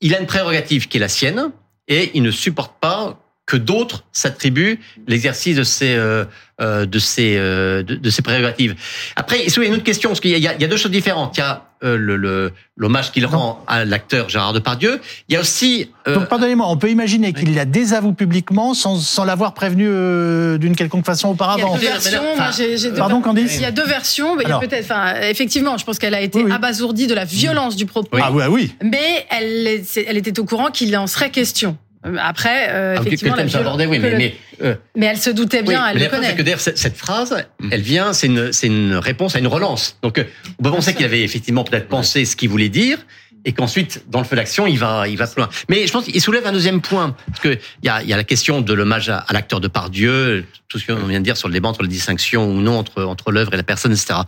il 0.00 0.14
a 0.14 0.20
une 0.20 0.26
prérogative 0.26 0.88
qui 0.88 0.96
est 0.96 1.00
la 1.00 1.08
sienne 1.08 1.50
et 1.86 2.10
il 2.14 2.22
ne 2.22 2.30
supporte 2.30 2.72
pas 2.80 3.18
que 3.48 3.56
d'autres 3.56 4.04
s'attribuent 4.12 4.78
l'exercice 5.06 5.56
de 5.56 5.62
ses 5.64 5.94
euh, 5.94 6.24
euh, 6.60 6.84
de 6.86 6.98
ses 6.98 7.34
euh, 7.38 7.82
de, 7.82 7.94
de 7.94 8.10
ses 8.10 8.20
prérogatives. 8.22 8.74
Après, 9.16 9.42
il 9.46 9.50
y 9.50 9.60
a 9.60 9.64
une 9.64 9.74
autre 9.74 9.84
question 9.92 10.10
parce 10.10 10.20
qu'il 10.20 10.30
y 10.32 10.34
a, 10.48 10.54
il 10.54 10.60
y 10.60 10.64
a 10.64 10.68
deux 10.68 10.76
choses 10.76 10.90
différentes. 10.92 11.36
Il 11.36 11.40
y 11.40 11.42
a 11.44 11.64
euh, 11.82 11.96
le 11.96 12.52
l'hommage 12.76 13.10
qu'il 13.12 13.24
rend 13.24 13.64
à 13.66 13.84
l'acteur 13.86 14.28
Gérard 14.28 14.52
Depardieu. 14.52 15.00
Il 15.28 15.32
y 15.32 15.36
a 15.36 15.40
aussi 15.40 15.90
euh, 16.08 16.16
Donc, 16.16 16.28
pardonnez-moi, 16.28 16.66
on 16.68 16.76
peut 16.76 16.90
imaginer 16.90 17.32
qu'il 17.32 17.54
la 17.54 17.64
désavoue 17.64 18.12
publiquement 18.12 18.74
sans, 18.74 18.96
sans 19.00 19.24
l'avoir 19.24 19.54
prévenu 19.54 19.86
euh, 19.88 20.58
d'une 20.58 20.76
quelconque 20.76 21.06
façon 21.06 21.28
Il 21.28 21.30
y 21.30 21.32
a 21.32 21.34
auparavant. 21.34 21.74
deux 21.76 21.80
versions. 21.80 22.22
Enfin, 22.36 22.50
deux- 22.58 22.92
Pardon, 22.96 23.22
Candice 23.22 23.54
Il 23.56 23.62
y 23.62 23.64
a 23.64 23.70
deux 23.70 23.86
versions. 23.86 24.36
mais 24.36 24.42
il 24.42 24.48
y 24.48 24.52
a 24.52 24.56
Alors. 24.56 24.60
peut-être, 24.60 24.84
enfin, 24.84 25.14
effectivement, 25.22 25.78
je 25.78 25.84
pense 25.86 25.98
qu'elle 25.98 26.14
a 26.14 26.20
été 26.20 26.38
Oui, 26.38 26.44
oui. 26.48 26.52
abasourdie 26.52 27.06
de 27.06 27.14
la 27.14 27.24
violence 27.24 27.76
du 27.76 27.86
propos. 27.86 28.18
Ah 28.20 28.30
oui, 28.30 28.42
ah 28.44 28.50
oui. 28.50 28.74
Mais 28.82 29.26
elle, 29.30 29.82
elle 30.06 30.16
était 30.18 30.38
au 30.38 30.44
courant 30.44 30.70
qu'il 30.70 30.94
en 30.98 31.06
serait 31.06 31.30
question. 31.30 31.78
Euh, 32.06 32.16
Après, 32.20 32.68
euh, 32.70 32.94
ah, 32.94 32.98
que- 32.98 33.02
que 33.04 33.08
effectivement, 33.08 33.34
le 33.36 33.42
la 33.42 33.46
viol- 33.48 33.60
abordé, 33.62 33.86
oui, 33.86 33.96
que 33.98 34.02
mais, 34.02 34.10
le- 34.10 34.16
mais 34.18 34.34
euh, 34.62 34.74
mais 34.96 35.06
elle 35.06 35.18
se 35.18 35.30
doutait 35.30 35.62
bien, 35.62 35.80
Oui, 35.82 35.88
elle 35.90 35.98
mais 35.98 36.04
le 36.04 36.10
connaît. 36.10 36.34
que 36.36 36.42
d'ailleurs, 36.42 36.60
cette, 36.60 36.78
cette 36.78 36.96
phrase, 36.96 37.34
elle 37.70 37.80
vient, 37.80 38.12
c'est 38.12 38.28
une, 38.28 38.52
c'est 38.52 38.68
une 38.68 38.94
réponse 38.94 39.34
à 39.34 39.40
une 39.40 39.48
relance. 39.48 39.98
Donc, 40.02 40.18
euh, 40.18 40.24
on 40.58 40.62
peut 40.62 40.70
penser 40.70 40.94
qu'il 40.94 41.04
avait 41.04 41.22
effectivement 41.22 41.64
peut-être 41.64 41.88
pensé 41.88 42.24
ce 42.24 42.36
qu'il 42.36 42.48
voulait 42.50 42.68
dire, 42.68 42.98
et 43.44 43.52
qu'ensuite, 43.52 44.04
dans 44.08 44.18
le 44.18 44.24
feu 44.24 44.36
d'action, 44.36 44.66
il 44.66 44.78
va, 44.78 45.08
il 45.08 45.16
va 45.16 45.26
plus 45.26 45.40
loin. 45.40 45.48
Mais 45.68 45.86
je 45.86 45.92
pense 45.92 46.04
qu'il 46.04 46.20
soulève 46.20 46.46
un 46.46 46.52
deuxième 46.52 46.80
point, 46.80 47.16
parce 47.26 47.40
que 47.40 47.58
il 47.82 47.86
y 47.86 47.88
a, 47.88 48.02
il 48.02 48.08
y 48.08 48.12
a 48.12 48.16
la 48.16 48.24
question 48.24 48.60
de 48.60 48.72
l'hommage 48.74 49.08
à, 49.08 49.18
à 49.18 49.32
l'acteur 49.32 49.60
de 49.60 49.68
Pardieu, 49.68 50.44
tout 50.68 50.78
ce 50.78 50.86
qu'on 50.86 51.06
vient 51.06 51.18
de 51.20 51.24
dire 51.24 51.36
sur 51.36 51.48
le 51.48 51.54
débat 51.54 51.68
entre 51.68 51.82
la 51.82 51.88
distinction 51.88 52.48
ou 52.50 52.60
non 52.60 52.78
entre, 52.78 53.02
entre 53.04 53.32
l'œuvre 53.32 53.54
et 53.54 53.56
la 53.56 53.62
personne, 53.62 53.92
etc. 53.92 54.20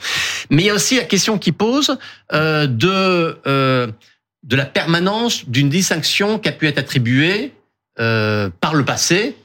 Mais 0.48 0.62
il 0.62 0.66
y 0.66 0.70
a 0.70 0.74
aussi 0.74 0.96
la 0.96 1.04
question 1.04 1.38
qui 1.38 1.52
pose 1.52 1.98
euh, 2.32 2.66
de, 2.66 3.38
euh, 3.46 3.88
de 4.44 4.56
la 4.56 4.64
permanence 4.64 5.48
d'une 5.48 5.68
distinction 5.68 6.38
qui 6.38 6.48
a 6.48 6.52
pu 6.52 6.66
être 6.66 6.78
attribuée 6.78 7.52
euh, 8.00 8.50
par 8.60 8.74
le 8.74 8.84
passé 8.84 9.36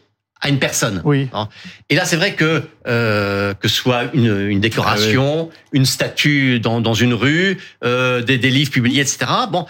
à 0.42 0.50
une 0.50 0.60
personne. 0.60 1.02
Oui. 1.06 1.30
Et 1.90 1.96
là, 1.96 2.06
c'est 2.06 2.18
vrai 2.18 2.34
que 2.36 2.62
euh, 2.88 3.54
que 3.54 3.68
ce 3.68 3.76
soit 3.76 4.04
une, 4.14 4.50
une 4.50 4.60
décoration, 4.60 5.50
une 5.72 5.86
statue 5.86 6.60
dans, 6.60 6.82
dans 6.82 6.94
une 6.94 7.14
rue, 7.14 7.58
euh, 7.84 8.22
des, 8.22 8.38
des 8.38 8.50
livres 8.52 8.72
publiés, 8.72 9.02
etc. 9.02 9.20
Bon, 9.52 9.66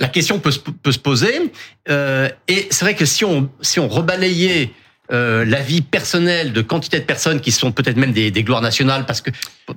la 0.00 0.08
question 0.08 0.40
peut, 0.40 0.50
se- 0.50 0.58
peut 0.58 0.92
se 0.92 0.98
poser. 0.98 1.52
Euh, 1.88 2.28
et 2.48 2.66
c'est 2.70 2.84
vrai 2.84 2.94
que 2.94 3.04
si 3.04 3.24
on 3.24 3.50
si 3.60 3.78
on 3.78 3.88
rebalayait 3.88 4.70
euh, 5.12 5.44
la 5.44 5.60
vie 5.60 5.82
personnelle 5.82 6.52
de 6.52 6.62
quantité 6.62 6.98
de 6.98 7.04
personnes 7.04 7.40
qui 7.40 7.52
sont 7.52 7.70
peut-être 7.72 7.96
même 7.96 8.12
des, 8.12 8.30
des 8.30 8.42
gloires 8.42 8.62
nationales 8.62 9.04
parce 9.06 9.20
que 9.20 9.30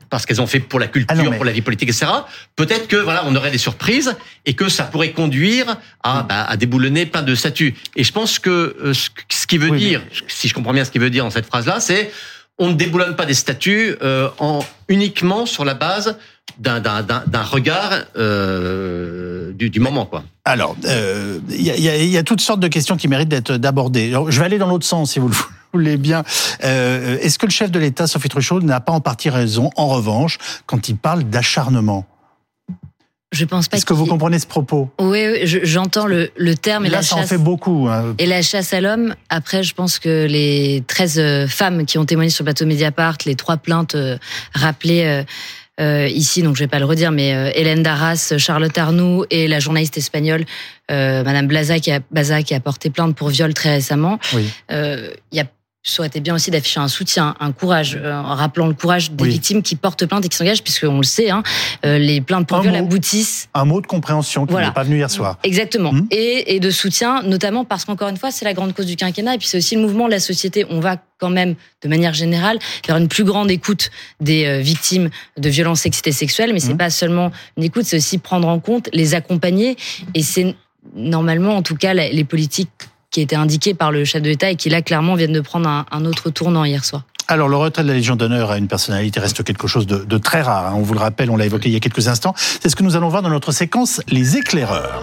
parce 0.10 0.26
qu'elles 0.26 0.42
ont 0.42 0.48
fait 0.48 0.60
pour 0.60 0.80
la 0.80 0.88
culture, 0.88 1.16
Ah 1.18 1.22
non, 1.24 1.30
mais- 1.32 1.36
pour 1.38 1.46
la 1.46 1.52
vie 1.52 1.62
politique, 1.62 1.90
etc. 1.90 2.08
Peut-être 2.56 2.88
que 2.88 2.96
voilà, 2.96 3.24
on 3.26 3.36
aurait 3.36 3.52
des 3.52 3.58
surprises 3.58 4.16
et 4.46 4.54
que 4.54 4.68
ça 4.70 4.84
pourrait 4.86 5.12
conduire 5.12 5.78
à, 6.04 6.24
Mm. 6.24 6.28
bah, 6.28 6.44
à 6.46 6.58
déboulonner 6.58 7.06
plein 7.06 7.22
de 7.22 7.36
statuts. 7.36 7.76
Et 7.96 8.04
je 8.04 8.12
pense 8.12 8.40
que 8.40 8.76
euh, 8.84 8.94
ce, 8.94 9.10
qui 9.48 9.58
veut 9.58 9.70
Oui, 9.70 9.80
dire, 9.80 10.02
si 10.28 10.48
je 10.48 10.54
comprends 10.54 10.74
bien 10.74 10.86
ce 10.86 10.92
qu'il 10.92 11.02
veut 11.02 11.10
dire 11.10 11.24
dans 11.24 11.30
cette 11.32 11.46
phrase-là, 11.46 11.80
c'est 11.80 12.12
on 12.58 12.70
ne 12.70 12.74
déboulonne 12.74 13.16
pas 13.18 13.26
des 13.26 13.34
statuts 13.34 13.96
euh, 14.02 14.30
en 14.40 14.66
uniquement 14.88 15.46
sur 15.46 15.66
la 15.66 15.74
base 15.74 16.18
d'un 16.60 16.80
d'un 16.80 17.02
d'un 17.04 17.24
d'un 17.28 17.42
regard 17.44 17.92
euh, 18.18 19.52
du, 19.54 19.70
du 19.70 19.80
moment, 19.80 20.06
quoi. 20.06 20.24
Alors, 20.46 20.76
euh, 20.86 21.40
il 21.50 21.62
y, 21.62 21.72
a, 21.72 21.76
il 21.76 21.84
y 21.84 21.90
a- 21.90 21.98
il 21.98 22.10
y 22.10 22.18
a 22.18 22.24
toutes 22.24 22.42
sortes 22.42 22.60
de 22.60 22.68
questions 22.68 22.98
qui 22.98 23.08
méritent 23.08 23.30
d'être 23.30 23.54
d'abordées. 23.58 24.10
Alors, 24.10 24.32
Je 24.32 24.40
vais 24.40 24.46
aller 24.46 24.58
dans 24.58 24.68
l'autre 24.68 24.86
sens, 24.86 25.12
si 25.14 25.20
vous 25.20 25.28
le 25.30 25.36
voulez 25.74 25.98
bien. 25.98 26.24
Euh, 26.64 27.18
Est-ce 27.20 27.38
que 27.40 27.46
le 27.46 27.52
chef 27.52 27.72
de 27.72 27.80
l'État, 27.80 28.08
Sophie 28.08 28.30
Truchot, 28.30 28.62
n'a 28.62 28.80
pas 28.80 28.92
en 28.94 29.02
partie 29.02 29.30
raison, 29.30 29.70
en 29.76 29.88
revanche, 29.88 30.38
quand 30.66 30.88
il 30.88 30.96
parle 30.98 31.24
d'acharnement 31.24 32.06
Je 33.34 33.44
pense 33.46 33.68
pas 33.68 33.78
Est-ce 33.78 33.86
que 33.86 33.94
vous 33.94 34.06
comprenez 34.06 34.40
ce 34.40 34.46
propos? 34.48 34.90
Oui, 35.02 35.26
oui, 35.32 35.48
je- 35.48 35.60
j'entends 35.66 36.06
le, 36.06 36.30
le 36.38 36.56
terme 36.56 36.86
et 36.86 36.90
Là, 36.90 36.98
la 36.98 37.04
ça 37.04 37.16
en 37.16 37.20
chasse. 37.20 37.30
fait 37.30 37.38
beaucoup. 37.38 37.88
hein. 37.90 38.14
Et 38.20 38.28
la 38.28 38.42
chasse 38.44 38.72
à 38.72 38.80
l'homme, 38.82 39.16
après, 39.30 39.64
je 39.64 39.74
pense 39.74 40.00
que 40.00 40.26
les 40.28 40.84
13 40.88 41.20
euh, 41.20 41.48
femmes 41.48 41.86
qui 41.86 41.98
ont 41.98 42.06
témoigné 42.06 42.30
sur 42.30 42.44
le 42.44 42.52
plateau 42.52 42.66
Mediapart, 42.66 43.18
les 43.26 43.36
trois 43.36 43.58
plaintes 43.58 43.96
euh, 43.96 44.18
rappelées 44.54 45.04
euh, 45.06 45.24
euh, 45.24 45.24
ici, 45.80 46.42
donc 46.42 46.56
je 46.56 46.64
vais 46.64 46.68
pas 46.68 46.80
le 46.80 46.86
redire, 46.86 47.12
mais 47.12 47.34
euh, 47.34 47.52
Hélène 47.54 47.84
Darras, 47.84 48.34
Charlotte 48.38 48.78
Arnoux 48.78 49.26
et 49.30 49.48
la 49.48 49.60
journaliste 49.60 49.98
espagnole 49.98 50.46
euh, 50.92 51.24
Madame 51.24 51.48
Blaza 51.48 51.80
qui, 51.80 51.92
a, 51.92 52.00
Baza 52.12 52.44
qui 52.44 52.54
a 52.54 52.60
porté 52.60 52.90
plainte 52.90 53.16
pour 53.16 53.30
viol 53.30 53.54
très 53.54 53.72
récemment. 53.72 54.20
Oui. 54.34 54.48
Euh, 54.72 55.10
y 55.32 55.40
a 55.40 55.46
ça 55.88 56.02
aurait 56.02 56.08
été 56.08 56.20
bien 56.20 56.34
aussi 56.34 56.50
d'afficher 56.50 56.80
un 56.80 56.88
soutien, 56.88 57.36
un 57.40 57.52
courage, 57.52 57.96
euh, 58.02 58.12
en 58.12 58.34
rappelant 58.34 58.66
le 58.66 58.74
courage 58.74 59.12
des 59.12 59.24
Oui. 59.24 59.30
victimes 59.30 59.62
qui 59.62 59.76
portent 59.76 60.06
plainte 60.08 60.26
et 60.26 60.30
qui 60.30 60.36
s'engagent, 60.36 60.64
puisqu'on 60.64 60.98
le 60.98 61.04
sait, 61.04 61.30
hein, 61.30 61.44
euh, 61.86 62.00
les 62.00 62.22
plaintes 62.22 62.48
pour 62.48 62.58
Un 62.58 62.62
viol 62.62 62.74
mot. 62.74 62.80
aboutissent 62.80 63.50
Un 63.54 63.66
mot 63.66 63.82
de 63.82 63.86
compréhension 63.86 64.48
qui 64.48 64.52
Voilà. 64.52 64.68
n'est 64.68 64.74
pas 64.74 64.82
venu 64.84 64.98
hier 64.98 65.12
soir. 65.12 65.38
Exactement. 65.44 65.94
Mhm. 65.94 66.08
Et, 66.10 66.56
et 66.56 66.60
de 66.60 66.72
soutien, 66.72 67.22
notamment 67.22 67.66
parce 67.66 67.86
qu'encore 67.86 68.10
une 68.10 68.18
fois, 68.18 68.32
c'est 68.32 68.46
la 68.46 68.54
grande 68.56 68.74
cause 68.74 68.88
du 68.88 68.96
quinquennat. 68.96 69.36
Et 69.36 69.38
puis 69.38 69.48
c'est 69.48 69.58
aussi 69.60 69.76
le 69.76 69.82
mouvement 69.82 70.08
de 70.08 70.12
la 70.12 70.20
société. 70.20 70.66
On 70.72 70.80
va 70.80 70.98
quand 71.20 71.30
même, 71.30 71.54
de 71.84 71.88
manière 71.88 72.16
générale, 72.16 72.58
vers 72.88 72.98
une 72.98 73.08
plus 73.08 73.24
grande 73.24 73.52
écoute 73.52 73.92
des 74.20 74.46
euh, 74.48 74.60
victimes 74.62 75.12
de 75.38 75.50
violences 75.50 75.82
sexistes 75.82 76.08
et 76.08 76.12
sexuelles. 76.12 76.52
Mais 76.52 76.60
c'est 76.60 76.72
Mhm. 76.72 76.78
pas 76.78 76.90
seulement 76.90 77.32
une 77.58 77.64
écoute, 77.64 77.84
c'est 77.86 77.98
aussi 77.98 78.18
prendre 78.18 78.48
en 78.48 78.60
compte, 78.60 78.90
les 78.92 79.14
accompagner. 79.14 79.78
Et 80.16 80.24
c'est 80.24 80.56
normalement, 80.96 81.56
en 81.56 81.62
tout 81.62 81.76
cas, 81.76 81.94
les 81.94 82.24
politiques 82.24 82.70
qui 83.16 83.22
étaient 83.22 83.38
indiquées 83.38 83.74
par 83.74 83.94
le 83.94 84.04
chef 84.04 84.22
de 84.22 84.28
l'État 84.28 84.52
et 84.52 84.58
qui 84.58 84.68
là 84.68 84.82
clairement 84.82 85.16
viennent 85.16 85.32
de 85.32 85.40
prendre 85.40 85.70
un, 85.70 85.86
un 85.90 86.04
autre 86.04 86.30
tournant 86.32 86.66
hier 86.66 86.84
soir. 86.84 87.04
Alors, 87.30 87.48
le 87.48 87.56
retrait 87.56 87.82
de 87.84 87.88
la 87.88 87.94
Légion 87.94 88.18
d'honneur 88.18 88.52
à 88.52 88.58
une 88.58 88.68
personnalité 88.68 89.22
reste 89.22 89.42
quelque 89.42 89.68
chose 89.68 89.88
de, 89.88 90.04
de 90.04 90.18
très 90.18 90.42
rare. 90.42 90.68
hein. 90.68 90.74
On 90.76 90.82
vous 90.82 90.94
le 90.94 91.00
rappelle, 91.00 91.30
on 91.32 91.38
l'a 91.38 91.46
évoqué 91.46 91.70
il 91.70 91.72
y 91.72 91.78
a 91.78 91.80
quelques 91.80 92.10
instants. 92.10 92.34
C'est 92.38 92.68
ce 92.68 92.76
que 92.76 92.84
nous 92.84 92.98
allons 92.98 93.08
voir 93.08 93.22
dans 93.22 93.30
notre 93.30 93.54
séquence 93.54 94.02
Les 94.10 94.36
éclaireurs. 94.36 95.02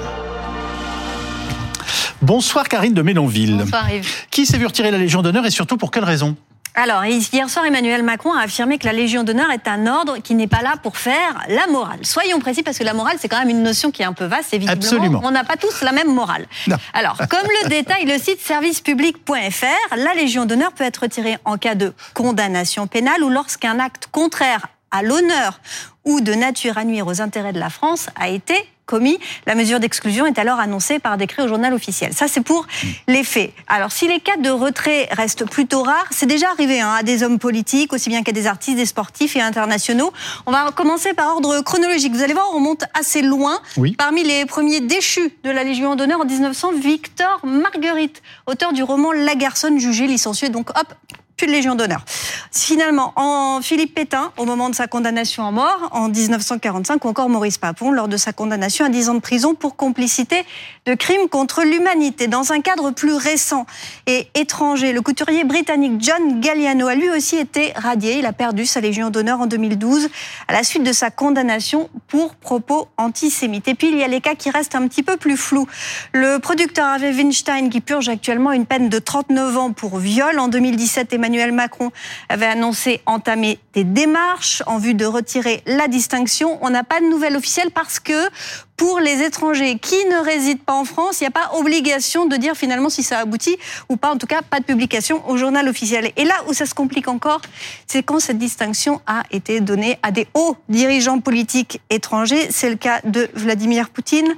Bonsoir 2.21 2.69
Karine 2.69 2.93
de 2.93 3.01
Ménonville. 3.01 3.57
Bonsoir 3.57 3.91
Yves. 3.91 4.07
Qui 4.31 4.45
s'est 4.45 4.59
vu 4.59 4.67
retirer 4.67 4.91
la 4.91 4.99
Légion 4.99 5.23
d'honneur 5.23 5.47
et 5.47 5.51
surtout 5.51 5.79
pour 5.79 5.91
quelle 5.91 6.05
raison? 6.05 6.37
Alors, 6.75 7.05
hier 7.05 7.51
soir, 7.51 7.67
Emmanuel 7.67 8.03
Macron 8.03 8.33
a 8.33 8.43
affirmé 8.43 8.79
que 8.79 8.87
la 8.87 8.95
Légion 8.95 9.25
d'honneur 9.25 9.51
est 9.51 9.69
un 9.69 9.87
ordre 9.87 10.19
qui 10.19 10.35
n'est 10.35 10.47
pas 10.47 10.63
là 10.63 10.75
pour 10.83 10.97
faire 10.97 11.45
la 11.49 11.67
morale. 11.67 11.99
Soyons 12.03 12.39
précis 12.41 12.63
parce 12.63 12.79
que 12.79 12.85
la 12.85 12.95
morale, 12.95 13.17
c'est 13.21 13.29
quand 13.29 13.39
même 13.39 13.51
une 13.51 13.63
notion 13.63 13.91
qui 13.91 14.01
est 14.01 14.07
un 14.07 14.15
peu 14.15 14.25
vaste 14.25 14.53
visiblement, 14.53 14.73
Absolument. 14.73 15.21
on 15.23 15.31
n'a 15.31 15.45
pas 15.45 15.57
tous 15.57 15.83
la 15.83 15.93
même 15.93 16.13
morale. 16.13 16.47
Non. 16.67 16.77
Alors, 16.95 17.19
comme 17.29 17.47
le 17.63 17.69
détaille 17.69 18.07
le 18.07 18.19
site 18.19 18.41
servicepublic.fr, 18.41 19.97
la 19.97 20.15
Légion 20.15 20.47
d'honneur 20.47 20.73
peut 20.73 20.85
être 20.85 20.99
retirée 21.03 21.37
en 21.45 21.59
cas 21.59 21.75
de 21.75 21.93
condamnation 22.15 22.87
pénale 22.87 23.23
ou 23.23 23.29
lorsqu'un 23.29 23.79
acte 23.79 24.09
contraire 24.11 24.67
à 24.91 25.03
l'honneur 25.03 25.61
ou 26.05 26.21
de 26.21 26.35
nature 26.35 26.79
à 26.79 26.85
nuire 26.85 27.07
aux 27.07 27.21
intérêts 27.21 27.53
de 27.53 27.61
la 27.61 27.71
France 27.71 28.09
a 28.17 28.29
été 28.29 28.55
commis. 28.87 29.19
La 29.47 29.55
mesure 29.55 29.81
d'exclusion 29.81 30.27
est 30.27 30.39
alors 30.39 30.61
annoncée 30.61 30.99
par 30.99 31.17
décret 31.17 31.43
au 31.43 31.49
journal 31.49 31.73
officiel. 31.73 32.13
Ça, 32.13 32.29
c'est 32.29 32.41
pour 32.41 32.67
les 33.09 33.25
faits. 33.25 33.53
Alors, 33.69 33.93
si 33.93 34.09
les 34.09 34.21
cas 34.21 34.37
de 34.37 34.51
retrait 34.51 35.09
restent 35.13 35.49
plutôt 35.49 35.83
rares, 35.83 36.09
c'est 36.11 36.27
déjà 36.27 36.51
arrivé 36.51 36.81
hein, 36.81 36.95
à 36.99 37.03
des 37.03 37.23
hommes 37.23 37.39
politiques, 37.39 37.93
aussi 37.93 38.09
bien 38.09 38.23
qu'à 38.23 38.33
des 38.33 38.47
artistes, 38.47 38.77
des 38.77 38.87
sportifs 38.87 39.37
et 39.37 39.41
internationaux. 39.41 40.13
On 40.47 40.53
va 40.53 40.71
commencer 40.73 41.15
par 41.15 41.35
ordre 41.35 41.61
chronologique. 41.63 42.13
Vous 42.13 42.23
allez 42.23 42.35
voir, 42.35 42.49
on 42.55 42.61
monte 42.61 42.85
assez 42.99 43.23
loin. 43.23 43.61
Oui. 43.77 43.95
Parmi 43.97 44.25
les 44.25 44.47
premiers 44.47 44.81
déchus 44.81 45.33
de 45.45 45.51
la 45.51 45.65
Légion 45.65 45.95
d'honneur 45.97 46.21
en 46.21 46.25
1900, 46.25 46.73
Victor 46.73 47.41
Marguerite, 47.45 48.23
auteur 48.47 48.73
du 48.73 48.83
roman 48.83 49.13
La 49.13 49.35
Garçonne, 49.35 49.79
jugé 49.79 50.07
licencieux, 50.07 50.49
donc 50.49 50.71
hop, 50.71 50.95
plus 51.43 51.49
de 51.49 51.57
Légion 51.57 51.75
d'honneur. 51.75 52.05
Finalement, 52.53 53.13
en 53.17 53.61
Philippe 53.63 53.97
Pétain, 53.97 54.31
au 54.37 54.45
moment 54.45 54.71
de 54.71 54.77
sa 54.77 54.87
condamnation 54.87 55.45
à 55.45 55.51
mort, 55.51 55.89
en 55.91 56.09
1945, 56.09 57.05
ou 57.05 57.09
encore 57.09 57.29
Maurice 57.29 57.59
Papon, 57.59 57.91
lors 57.91 58.07
de 58.07 58.17
sa 58.17 58.33
condamnation 58.33 58.85
à 58.85 58.89
10 58.89 59.09
ans 59.09 59.15
de 59.15 59.21
prison 59.21 59.57
pour 59.57 59.75
complicité 59.75 60.45
de 60.87 60.95
crimes 60.95 61.29
contre 61.29 61.65
l'humanité. 61.65 62.29
Dans 62.29 62.53
un 62.53 62.61
cadre 62.61 62.93
plus 62.93 63.15
récent 63.15 63.67
et 64.07 64.29
étranger, 64.37 64.93
le 64.93 65.01
couturier 65.01 65.43
britannique 65.43 65.95
John 65.99 66.41
Galliano 66.41 66.87
a 66.87 66.95
lui 66.95 67.11
aussi 67.11 67.39
été 67.39 67.73
radié. 67.75 68.19
Il 68.19 68.27
a 68.27 68.33
perdu 68.33 68.65
sa 68.65 68.81
Légion 68.81 69.11
d'honneur 69.11 69.41
en 69.41 69.47
2012 69.47 70.11
à 70.47 70.53
la 70.53 70.63
suite 70.63 70.85
de 70.85 70.93
sa 70.93 71.11
condamnation 71.11 71.91
pour 72.07 72.37
propos 72.37 72.87
antisémites. 72.99 73.67
Et 73.67 73.75
puis, 73.75 73.89
il 73.89 73.99
y 73.99 74.05
a 74.05 74.09
les 74.09 74.21
cas 74.21 74.37
qui 74.37 74.51
restent 74.51 74.77
un 74.77 74.87
petit 74.87 75.03
peu 75.03 75.17
plus 75.17 75.37
flous. 75.37 75.67
Le 76.13 76.39
producteur 76.39 76.87
Harvey 76.87 77.13
Weinstein, 77.13 77.69
qui 77.69 77.81
purge 77.81 78.09
actuellement 78.09 78.53
une 78.53 78.67
peine 78.67 78.89
de 78.89 78.99
39 79.01 79.59
ans 79.59 79.73
pour 79.73 79.99
viol. 79.99 80.39
En 80.39 80.47
2017, 80.47 81.13
Emmanuel 81.13 81.32
Macron 81.53 81.91
avait 82.29 82.47
annoncé 82.47 83.01
entamer 83.07 83.59
des 83.73 83.85
démarches 83.85 84.63
en 84.67 84.79
vue 84.79 84.95
de 84.95 85.07
retirer 85.07 85.63
la 85.67 85.89
distinction. 85.89 86.59
On 86.63 86.71
n'a 86.71 86.85
pas 86.85 87.01
de 87.01 87.07
nouvelles 87.07 87.37
officielles 87.37 87.71
parce 87.71 88.01
que 88.01 88.29
pour 88.77 88.99
les 88.99 89.23
étrangers 89.23 89.79
qui 89.79 89.95
ne 90.07 90.25
résident 90.25 90.61
pas 90.65 90.73
en 90.73 90.85
France, 90.85 91.21
il 91.21 91.25
n'y 91.25 91.29
a 91.29 91.31
pas 91.31 91.53
obligation 91.57 92.27
de 92.27 92.37
dire 92.37 92.57
finalement 92.57 92.91
si 92.91 93.03
ça 93.05 93.21
aboutit 93.21 93.57
ou 93.89 93.97
pas. 93.97 94.11
En 94.11 94.19
tout 94.19 94.27
cas, 94.27 94.43
pas 94.43 94.59
de 94.59 94.65
publication 94.65 95.23
au 95.29 95.37
journal 95.37 95.69
officiel. 95.69 96.11
Et 96.17 96.25
là 96.25 96.35
où 96.49 96.53
ça 96.53 96.67
se 96.67 96.75
complique 96.75 97.07
encore, 97.07 97.41
c'est 97.87 98.03
quand 98.03 98.19
cette 98.19 98.39
distinction 98.39 99.01
a 99.07 99.23
été 99.31 99.61
donnée 99.61 99.99
à 100.03 100.11
des 100.11 100.27
hauts 100.35 100.57
dirigeants 100.69 101.21
politiques 101.21 101.81
étrangers. 101.91 102.49
C'est 102.51 102.71
le 102.71 102.77
cas 102.77 103.01
de 103.05 103.31
Vladimir 103.35 103.89
Poutine. 103.91 104.35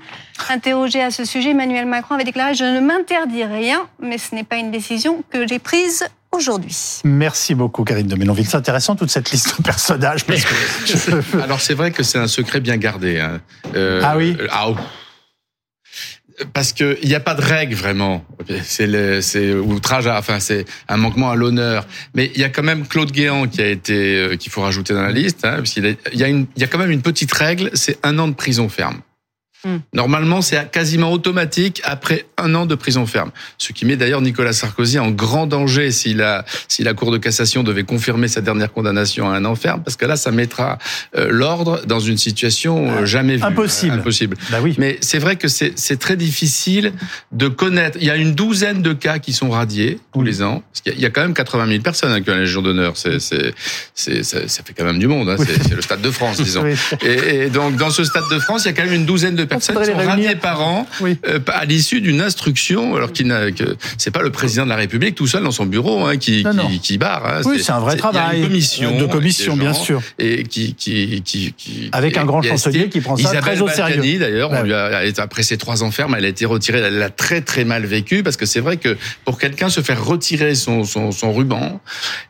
Interrogé 0.51 1.01
à 1.01 1.11
ce 1.11 1.25
sujet, 1.25 1.51
Emmanuel 1.51 1.87
Macron 1.87 2.17
avait 2.17 2.25
déclaré 2.25 2.55
Je 2.55 2.65
ne 2.65 2.81
m'interdis 2.81 3.45
rien, 3.45 3.89
mais 3.99 4.19
ce 4.19 4.35
n'est 4.35 4.45
pas 4.45 4.57
une 4.57 4.71
décision 4.71 5.23
que 5.31 5.47
j'ai 5.47 5.59
prise 5.59 6.07
aujourd'hui. 6.35 6.77
Merci 7.05 7.55
beaucoup, 7.55 7.85
Karine 7.85 8.07
de 8.07 8.17
Ménonville. 8.17 8.47
C'est 8.47 8.57
intéressant 8.57 8.97
toute 8.97 9.11
cette 9.11 9.31
liste 9.31 9.57
de 9.59 9.63
personnages. 9.63 10.25
Parce 10.25 10.45
que 10.45 11.39
Alors 11.43 11.61
c'est 11.61 11.75
vrai 11.75 11.91
que 11.91 12.03
c'est 12.03 12.19
un 12.19 12.27
secret 12.27 12.61
bien 12.61 12.77
gardé. 12.77 13.19
Hein. 13.19 13.41
Euh, 13.75 14.01
ah 14.05 14.17
oui. 14.17 14.37
Ah, 14.51 14.69
oh. 14.71 14.77
Parce 16.53 16.73
que 16.73 16.99
il 17.03 17.09
n'y 17.09 17.15
a 17.15 17.21
pas 17.21 17.35
de 17.35 17.43
règle 17.43 17.75
vraiment. 17.75 18.25
C'est 18.65 18.89
le, 18.89 19.21
c'est 19.21 19.55
outrage, 19.55 20.09
à, 20.09 20.19
enfin 20.19 20.41
c'est 20.41 20.65
un 20.89 20.97
manquement 20.97 21.31
à 21.31 21.37
l'honneur. 21.37 21.87
Mais 22.15 22.31
il 22.35 22.41
y 22.41 22.45
a 22.45 22.49
quand 22.49 22.65
même 22.65 22.87
Claude 22.87 23.13
Guéant 23.13 23.47
qui 23.47 23.63
a 23.63 23.69
été, 23.69 24.19
euh, 24.19 24.37
qu'il 24.37 24.51
faut 24.51 24.63
rajouter 24.63 24.95
dans 24.95 25.03
la 25.03 25.13
liste, 25.13 25.45
hein, 25.45 25.57
parce 25.59 25.71
qu'il 25.71 25.97
il 26.13 26.19
y 26.19 26.25
a 26.25 26.29
une, 26.29 26.47
il 26.57 26.61
y 26.61 26.65
a 26.65 26.67
quand 26.67 26.79
même 26.79 26.91
une 26.91 27.03
petite 27.03 27.33
règle, 27.33 27.71
c'est 27.75 27.99
un 28.03 28.19
an 28.19 28.27
de 28.27 28.35
prison 28.35 28.69
ferme. 28.69 29.01
Hmm. 29.65 29.79
Normalement, 29.95 30.43
c'est 30.43 30.71
quasiment 30.71 31.13
automatique 31.13 31.81
après 31.85 32.27
un 32.39 32.55
an 32.55 32.67
de 32.67 32.75
prison 32.75 33.07
ferme. 33.07 33.31
Ce 33.59 33.73
qui 33.73 33.87
met 33.87 33.97
d'ailleurs 33.97 34.21
Nicolas 34.21 34.53
Sarkozy 34.53 34.99
en 34.99 35.11
grand 35.11 35.47
danger 35.47 35.91
si 35.91 36.13
la, 36.15 36.45
si 36.69 36.83
la 36.85 36.93
Cour 36.95 37.11
de 37.13 37.19
cassation 37.19 37.63
devait 37.63 37.85
confirmer 37.85 38.29
sa 38.29 38.41
dernière 38.41 38.73
condamnation 38.73 39.31
à 39.31 39.35
un 39.37 39.45
an 39.45 39.55
ferme, 39.55 39.83
parce 39.83 39.97
que 39.97 40.05
là, 40.07 40.17
ça 40.17 40.31
mettra 40.31 40.79
euh, 41.17 41.29
l'ordre 41.31 41.81
dans 41.87 42.01
une 42.01 42.19
situation 42.19 42.91
euh, 42.91 43.07
jamais 43.07 43.37
vue. 43.37 43.43
Impossible. 43.45 43.95
Impossible. 44.01 44.37
Bah 44.51 44.59
oui. 44.63 44.75
Mais 44.79 44.99
c'est 45.01 45.19
vrai 45.19 45.37
que 45.37 45.49
c'est 45.49 45.73
c'est 45.79 45.99
très 45.99 46.17
difficile 46.17 46.93
de 47.33 47.49
connaître. 47.49 47.97
Il 48.01 48.07
y 48.07 48.11
a 48.11 48.17
une 48.17 48.35
douzaine 48.35 48.83
de 48.83 48.93
cas 48.93 49.19
qui 49.19 49.33
sont 49.33 49.51
radiés 49.51 49.99
tous 50.13 50.23
les 50.23 50.43
ans. 50.43 50.63
Parce 50.73 50.81
qu'il 50.83 50.93
y 50.93 50.95
a- 50.97 50.99
il 50.99 51.03
y 51.03 51.07
a 51.07 51.11
quand 51.11 51.23
même 51.23 51.35
80 51.35 51.67
000 51.69 51.83
personnes 51.83 52.13
hein, 52.13 52.21
qui 52.23 52.31
ont 52.31 52.35
la 52.35 52.41
Légion 52.41 52.63
d'honneur. 52.63 52.97
C'est, 52.97 53.19
c'est, 53.21 53.55
c'est, 53.95 54.23
ça, 54.23 54.47
ça 54.49 54.63
fait 54.63 54.73
quand 54.75 54.85
même 54.85 54.99
du 54.99 55.07
monde. 55.07 55.29
Hein. 55.29 55.37
C'est, 55.39 55.63
c'est 55.63 55.75
le 55.75 55.83
Stade 55.83 56.01
de 56.03 56.11
France, 56.11 56.41
disons. 56.41 56.63
Oui. 56.65 56.75
Et, 57.03 57.45
et 57.45 57.51
donc, 57.51 57.77
dans 57.77 57.91
ce 57.91 58.05
Stade 58.05 58.25
de 58.31 58.39
France, 58.39 58.65
il 58.65 58.69
y 58.69 58.71
a 58.71 58.73
quand 58.73 58.85
même 58.85 58.95
une 58.95 59.05
douzaine 59.07 59.35
de 59.35 59.45
personnes 59.45 59.54
qui 59.59 59.67
sont 59.67 59.75
radiées 60.07 60.37
par 60.37 60.61
an 60.63 60.87
Oui. 61.01 61.19
euh, 61.29 61.39
à 61.49 61.65
l'issue 61.65 62.01
d'une 62.01 62.21
instruction, 62.21 62.95
alors 62.97 63.13
qu'il 63.13 63.27
n'a 63.27 63.51
que 63.53 63.77
c'est 63.99 64.11
pas 64.11 64.23
le 64.23 64.31
président 64.31 64.65
de 64.65 64.69
la 64.71 64.77
République 64.77 65.15
tout 65.15 65.27
seul 65.27 65.43
dans 65.45 65.51
son 65.51 65.67
bureau 65.67 66.05
hein, 66.07 66.17
qui, 66.17 66.43
Non, 66.45 66.55
non. 66.55 66.67
qui, 66.69 66.81
qui 66.81 66.99
barre. 66.99 67.27
hein. 67.27 67.41
Oui, 67.45 67.63
c'est 67.63 67.73
un 67.73 67.81
vrai 67.81 67.97
travail. 67.97 68.41
une 68.41 68.47
commission, 68.49 68.99
De 68.99 69.07
commission, 69.07 69.53
avec 69.55 69.59
des 69.65 69.71
bien 69.71 69.75
sûr. 69.75 70.03
et 70.19 70.43
qui 70.45 70.75
qui 70.75 71.23
qui, 71.25 71.53
qui 71.57 71.89
Avec 71.93 72.17
un 72.17 72.25
grand 72.25 72.43
chancelier 72.43 72.89
qui 72.89 73.01
prend 73.01 73.17
ça 73.17 73.23
Isabelle 73.23 73.43
très 73.43 73.61
au 73.63 73.69
sérieux. 73.69 73.97
Balkany, 73.97 74.19
d'ailleurs, 74.19 74.51
Ouais. 74.51 74.59
on 74.61 74.65
lui 74.65 74.75
a, 74.75 75.01
après 75.19 75.43
ses 75.43 75.57
trois 75.57 75.83
ans 75.83 75.91
ferme, 75.91 76.15
elle 76.17 76.25
a 76.25 76.29
été 76.29 76.45
retirée. 76.47 76.79
Elle 76.81 76.99
l'a 76.99 77.11
très 77.11 77.41
très 77.41 77.65
mal 77.65 77.85
vécu 77.87 78.23
parce 78.23 78.37
que 78.37 78.47
c'est 78.47 78.61
vrai 78.61 78.77
que 78.77 78.97
pour 79.25 79.39
quelqu'un 79.39 79.69
se 79.69 79.81
faire 79.81 80.05
retirer 80.05 80.55
son, 80.55 80.85
son, 80.85 81.13
son 81.13 81.33
ruban, 81.33 81.81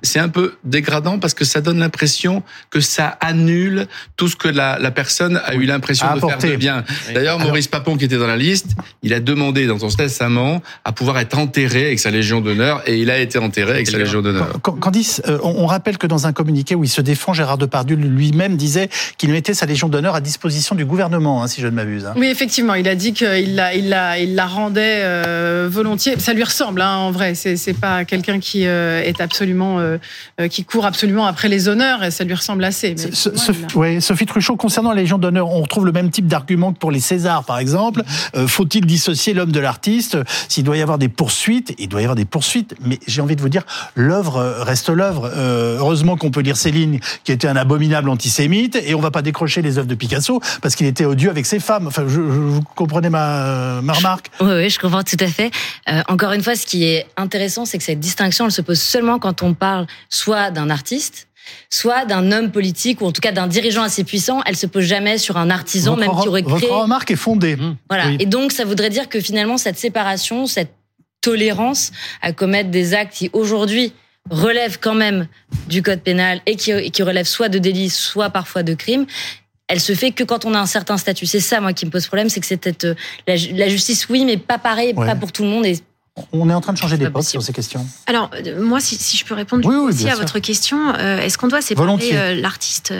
c'est 0.03 0.19
un 0.21 0.29
peu 0.29 0.55
dégradant 0.65 1.19
parce 1.19 1.35
que 1.35 1.45
ça 1.45 1.61
donne 1.61 1.79
l'impression 1.79 2.43
que 2.71 2.81
ça 2.81 3.07
annule 3.21 3.87
tout 4.17 4.29
ce 4.29 4.37
que 4.37 4.49
la, 4.49 4.79
la 4.79 4.91
personne 4.91 5.41
a 5.45 5.55
eu 5.55 5.65
l'impression 5.65 6.07
de 6.15 6.21
faire 6.21 6.39
de 6.39 6.57
bien. 6.57 6.85
D'ailleurs, 7.13 7.39
Maurice 7.39 7.69
Papon, 7.69 7.97
qui 7.97 8.05
était 8.05 8.17
dans 8.19 8.27
la 8.27 8.37
liste, 8.37 8.69
il 9.03 9.13
a 9.13 9.21
demandé 9.21 9.67
dans 9.67 9.79
son 9.79 9.89
testament 9.89 10.63
à 10.85 10.93
pouvoir 10.93 11.19
être 11.19 11.39
enterré 11.39 11.87
avec 11.87 11.99
sa 11.99 12.11
Légion 12.11 12.41
d'honneur 12.41 12.83
et 12.87 12.97
il 12.99 13.11
a 13.11 13.19
été 13.19 13.39
enterré 13.39 13.73
avec 13.73 13.87
sa 13.89 13.99
Légion 13.99 14.23
d'honneur. 14.23 14.49
Can- 14.63 14.73
Candice, 14.73 15.23
euh, 15.29 15.39
on, 15.43 15.67
rappelle 15.67 15.99
que 15.99 16.07
dans 16.07 16.27
un 16.27 16.33
communiqué 16.33 16.75
où 16.75 16.85
il 16.85 16.89
se 16.89 17.01
défend, 17.01 17.33
Gérard 17.33 17.59
Depardieu 17.59 17.97
lui-même 17.97 18.57
disait 18.57 18.89
qu'il 19.19 19.31
mettait 19.31 19.55
sa 19.55 19.67
Légion 19.67 19.89
d'honneur 19.89 20.15
à 20.15 20.21
disposition 20.21 20.75
du 20.75 20.85
gouvernement, 20.85 21.43
hein, 21.43 21.47
si 21.49 21.61
je 21.61 21.67
ne 21.67 21.73
m'abuse. 21.73 22.07
hein. 22.07 22.15
Oui, 22.17 22.27
effectivement, 22.29 22.75
il 22.75 22.89
a 22.89 22.95
dit 22.95 23.13
qu'il 23.13 23.55
la, 23.57 23.75
il 23.75 23.89
la, 23.89 24.19
il 24.19 24.35
la 24.35 24.47
rendait 24.47 25.01
euh, 25.03 25.69
volontiers. 25.71 26.19
Ça 26.19 26.33
lui 26.33 26.45
ressemble, 26.45 26.81
hein, 26.81 26.97
en 26.97 27.11
vrai. 27.11 27.35
C'est, 27.35 27.57
c'est 27.57 27.73
pas 27.75 28.05
quelqu'un 28.05 28.39
qui 28.41 28.67
euh, 28.67 29.03
est 29.03 29.21
absolument, 29.21 29.79
euh, 29.81 29.99
qui 30.51 30.65
court 30.65 30.87
absolument 30.87 31.27
après 31.27 31.49
les 31.49 31.69
honneurs, 31.69 32.03
et 32.05 32.11
ça 32.11 32.25
lui 32.25 32.35
ressemble 32.35 32.65
assez. 32.65 32.91
Mais 32.97 33.13
Ce- 33.13 33.29
a- 33.29 33.79
ouais, 33.79 34.01
Sophie 34.01 34.27
Truchot, 34.27 34.57
concernant 34.57 34.91
la 34.93 35.01
Légion 35.03 35.19
d'honneur, 35.19 35.49
on 35.51 35.61
retrouve 35.63 35.87
le 35.87 35.93
même 35.93 36.11
type 36.11 36.27
d'argument 36.27 36.73
que 36.73 36.79
pour 36.79 36.91
les 36.95 37.01
Césars, 37.01 37.45
par 37.45 37.59
exemple. 37.59 38.03
Euh, 38.35 38.47
Faut-il 38.47 38.87
dissocier 38.87 39.35
l'homme 39.35 39.53
de 39.53 39.61
l'artiste? 39.61 40.17
S'il 40.49 40.65
doit 40.65 40.79
y 40.79 40.83
avoir 40.83 40.97
des 40.97 41.11
poursuites, 41.11 41.75
il 41.79 41.89
doit 41.89 42.01
y 42.01 42.05
avoir 42.05 42.17
des 42.17 42.25
poursuites. 42.25 42.75
Mais 42.81 42.99
j'ai 43.07 43.21
envie 43.21 43.37
de 43.37 43.43
vous 43.43 43.51
dire, 43.51 43.65
l'œuvre 43.95 44.39
euh, 44.39 44.63
reste 44.65 44.89
l'œuvre. 44.89 45.31
Euh, 45.35 45.79
heureusement 45.79 46.17
qu'on 46.17 46.31
peut 46.31 46.41
lire 46.41 46.57
Céline, 46.57 47.01
qui 47.25 47.33
était 47.33 47.49
un 47.49 47.57
abominable 47.57 48.09
antisémite, 48.09 48.77
et 48.77 48.95
on 48.95 49.01
va 49.01 49.11
pas 49.11 49.23
décrocher 49.23 49.61
les 49.61 49.77
œuvres 49.77 49.89
de 49.89 49.95
Picasso 49.95 50.41
parce 50.63 50.75
qu'il 50.75 50.87
était 50.87 51.05
odieux 51.05 51.31
avec 51.31 51.45
ses 51.45 51.61
femmes. 51.61 51.87
Enfin, 51.87 52.05
je, 52.09 52.21
vous 52.21 52.63
comprenez 52.75 53.11
ma, 53.11 53.81
ma 53.83 53.93
remarque? 53.93 54.31
Oui, 54.41 54.71
je 54.71 54.79
comprends 54.79 55.03
tout 55.03 55.17
à 55.21 55.27
fait. 55.27 55.51
Encore 56.09 56.33
une 56.33 56.43
fois, 56.43 56.57
ce 56.57 56.65
qui 56.65 56.85
est 56.85 57.07
intéressant, 57.17 57.65
c'est 57.65 57.79
que 57.79 57.85
cette 57.85 58.01
distinction, 58.01 58.47
elle 58.47 58.53
se 58.53 58.63
pose 58.63 58.81
seulement 58.81 59.19
quand 59.19 59.43
on 59.43 59.55
parle 59.55 59.87
soit 60.09 60.51
d'un 60.51 60.71
artiste, 60.71 61.27
soit 61.71 62.05
d'un 62.05 62.33
homme 62.33 62.51
politique, 62.51 63.01
ou 63.01 63.07
en 63.07 63.13
tout 63.13 63.21
cas 63.21 63.33
d'un 63.33 63.47
dirigeant 63.47 63.83
assez 63.83 64.05
puissant. 64.05 64.43
Elle 64.47 64.57
se 64.57 64.67
pose 64.67 64.85
jamais 64.85 65.19
sur 65.19 65.37
un 65.37 65.51
artisan, 65.51 65.95
votre, 65.97 66.07
même 66.09 66.21
qui 66.23 66.29
aurait 66.29 66.43
votre 66.43 66.57
créé. 66.59 66.71
remarque 66.71 67.11
est 67.11 67.17
fondée. 67.17 67.57
Voilà. 67.89 68.09
Oui. 68.09 68.17
Et 68.21 68.27
donc, 68.27 68.53
ça 68.53 68.65
voudrait 68.65 68.91
dire 68.91 69.09
que 69.09 69.21
finalement, 69.21 69.57
cette 69.59 69.79
séparation, 69.79 70.47
cette 70.47 70.73
tolérance 71.21 71.91
à 72.23 72.33
commettre 72.33 72.71
des 72.71 72.95
actes 72.95 73.15
qui 73.15 73.31
aujourd'hui 73.33 73.93
relèvent 74.31 74.79
quand 74.81 74.95
même 74.95 75.27
du 75.69 75.83
code 75.83 76.01
pénal 76.01 76.41
et 76.47 76.57
qui, 76.57 76.71
et 76.71 76.91
qui 76.91 77.03
relèvent 77.03 77.27
soit 77.27 77.49
de 77.49 77.59
délits, 77.59 77.91
soit 77.91 78.31
parfois 78.31 78.63
de 78.63 78.75
crimes, 78.75 79.07
elle 79.69 79.81
se 79.81 79.95
fait 79.95 80.11
que 80.13 80.25
quand 80.25 80.45
on 80.45 80.53
a 80.55 80.59
un 80.59 80.67
certain 80.67 80.99
statut. 80.99 81.25
C'est 81.27 81.41
ça, 81.41 81.61
moi, 81.61 81.73
qui 81.73 81.87
me 81.87 81.91
pose 81.91 82.07
problème, 82.07 82.29
c'est 82.29 82.41
que 82.41 82.47
c'est 82.47 82.59
peut-être 82.59 82.85
euh, 82.85 82.95
la, 83.27 83.37
ju- 83.37 83.53
la 83.55 83.69
justice, 83.69 84.07
oui, 84.11 84.25
mais 84.27 84.37
pas 84.37 84.59
pareil, 84.59 84.93
Ouais. 84.95 85.07
pas 85.07 85.15
pour 85.17 85.33
tout 85.33 85.43
le 85.43 85.49
monde. 85.49 85.65
Et 85.65 85.79
On 86.33 86.49
est 86.49 86.55
en 86.55 86.61
train 86.61 86.73
de 86.73 86.79
changer 86.79 86.97
d'époque 86.97 87.25
sur 87.25 87.43
ces 87.43 87.53
questions. 87.53 87.85
Alors, 88.07 88.31
euh, 88.35 88.63
moi, 88.63 88.81
si, 88.81 88.95
si 88.95 89.17
je 89.17 89.25
peux 89.25 89.35
répondre 89.35 89.67
Oui, 89.69 89.75
oui, 89.75 89.89
aussi 89.89 90.07
à 90.09 90.13
sûr. 90.13 90.21
votre 90.21 90.39
question, 90.39 90.95
euh, 90.95 91.19
est-ce 91.19 91.37
qu'on 91.37 91.49
doit 91.49 91.61
séparer 91.61 91.89
euh, 92.13 92.35
l'artiste 92.37 92.95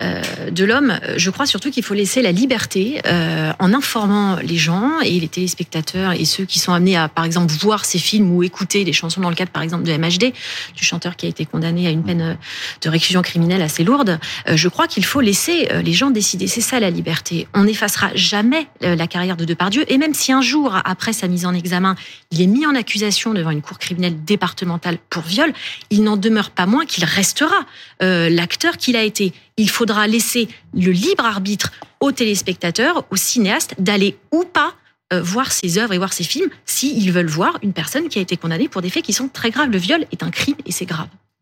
de 0.00 0.64
l'homme 0.64 0.98
Je 1.16 1.30
crois 1.30 1.46
surtout 1.46 1.70
qu'il 1.70 1.84
faut 1.84 1.94
laisser 1.94 2.20
la 2.20 2.32
liberté 2.32 3.00
euh, 3.06 3.52
en 3.58 3.72
informant 3.72 4.36
les 4.42 4.56
gens 4.56 5.00
et 5.00 5.20
les 5.20 5.28
téléspectateurs 5.28 6.12
et 6.12 6.24
ceux 6.24 6.44
qui 6.44 6.58
sont 6.58 6.72
amenés 6.72 6.96
à, 6.96 7.08
par 7.08 7.24
exemple, 7.24 7.52
voir 7.52 7.84
ces 7.84 7.98
films 7.98 8.30
ou 8.32 8.42
écouter 8.42 8.84
des 8.84 8.92
chansons 8.92 9.20
dans 9.20 9.30
le 9.30 9.36
cadre, 9.36 9.50
par 9.50 9.62
exemple, 9.62 9.84
de 9.84 9.92
MHD, 9.92 10.32
du 10.74 10.84
chanteur 10.84 11.16
qui 11.16 11.26
a 11.26 11.28
été 11.28 11.44
condamné 11.46 11.86
à 11.86 11.90
une 11.90 12.02
peine 12.02 12.20
euh, 12.20 12.34
de 12.82 12.88
réclusion 12.88 13.22
criminelle 13.22 13.62
assez 13.62 13.84
lourde. 13.84 14.18
Euh, 14.48 14.56
je 14.56 14.68
crois 14.68 14.86
qu'il 14.86 15.04
faut 15.04 15.20
laisser 15.20 15.68
euh, 15.70 15.82
les 15.82 15.92
gens 15.92 16.10
décider. 16.10 16.46
C'est 16.46 16.60
ça 16.60 16.80
la 16.80 16.90
liberté. 16.90 17.46
On 17.54 17.64
n'effacera 17.64 18.10
jamais 18.14 18.66
euh, 18.82 18.96
la 18.96 19.06
carrière 19.06 19.36
de 19.36 19.44
Depardieu. 19.44 19.84
Et 19.92 19.98
même 19.98 20.14
si 20.14 20.32
un 20.32 20.42
jour, 20.42 20.76
après 20.84 21.12
sa 21.12 21.28
mise 21.28 21.46
en 21.46 21.54
examen, 21.54 21.94
il 22.30 22.40
est 22.40 22.46
mis 22.46 22.66
en 22.66 22.74
accusation 22.74 23.34
devant 23.34 23.50
une 23.50 23.62
cour 23.62 23.78
criminelle 23.78 24.24
départementale 24.24 24.98
pour 25.10 25.22
viol, 25.22 25.52
il 25.90 26.02
n'en 26.02 26.16
demeure 26.16 26.50
pas 26.50 26.66
moins 26.66 26.84
qu'il 26.84 27.04
restera 27.04 27.54
euh, 28.02 28.28
l'acteur 28.28 28.76
qu'il 28.76 28.96
a 28.96 29.02
été. 29.02 29.32
Il 29.56 29.70
faudra 29.70 30.06
laisser 30.06 30.48
le 30.74 30.90
libre 30.90 31.24
arbitre 31.24 31.72
aux 32.00 32.12
téléspectateurs, 32.12 33.04
aux 33.10 33.16
cinéastes, 33.16 33.74
d'aller 33.78 34.16
ou 34.32 34.44
pas 34.44 34.74
euh, 35.12 35.22
voir 35.22 35.52
ses 35.52 35.78
œuvres 35.78 35.92
et 35.92 35.98
voir 35.98 36.12
ses 36.12 36.24
films 36.24 36.50
s'ils 36.66 37.12
veulent 37.12 37.26
voir 37.26 37.58
une 37.62 37.72
personne 37.72 38.08
qui 38.08 38.18
a 38.18 38.22
été 38.22 38.36
condamnée 38.36 38.68
pour 38.68 38.82
des 38.82 38.90
faits 38.90 39.04
qui 39.04 39.12
sont 39.12 39.28
très 39.28 39.50
graves. 39.50 39.70
Le 39.70 39.78
viol 39.78 40.06
est 40.10 40.22
un 40.22 40.30
crime 40.30 40.56
et 40.66 40.72
c'est 40.72 40.86
grave. 40.86 41.08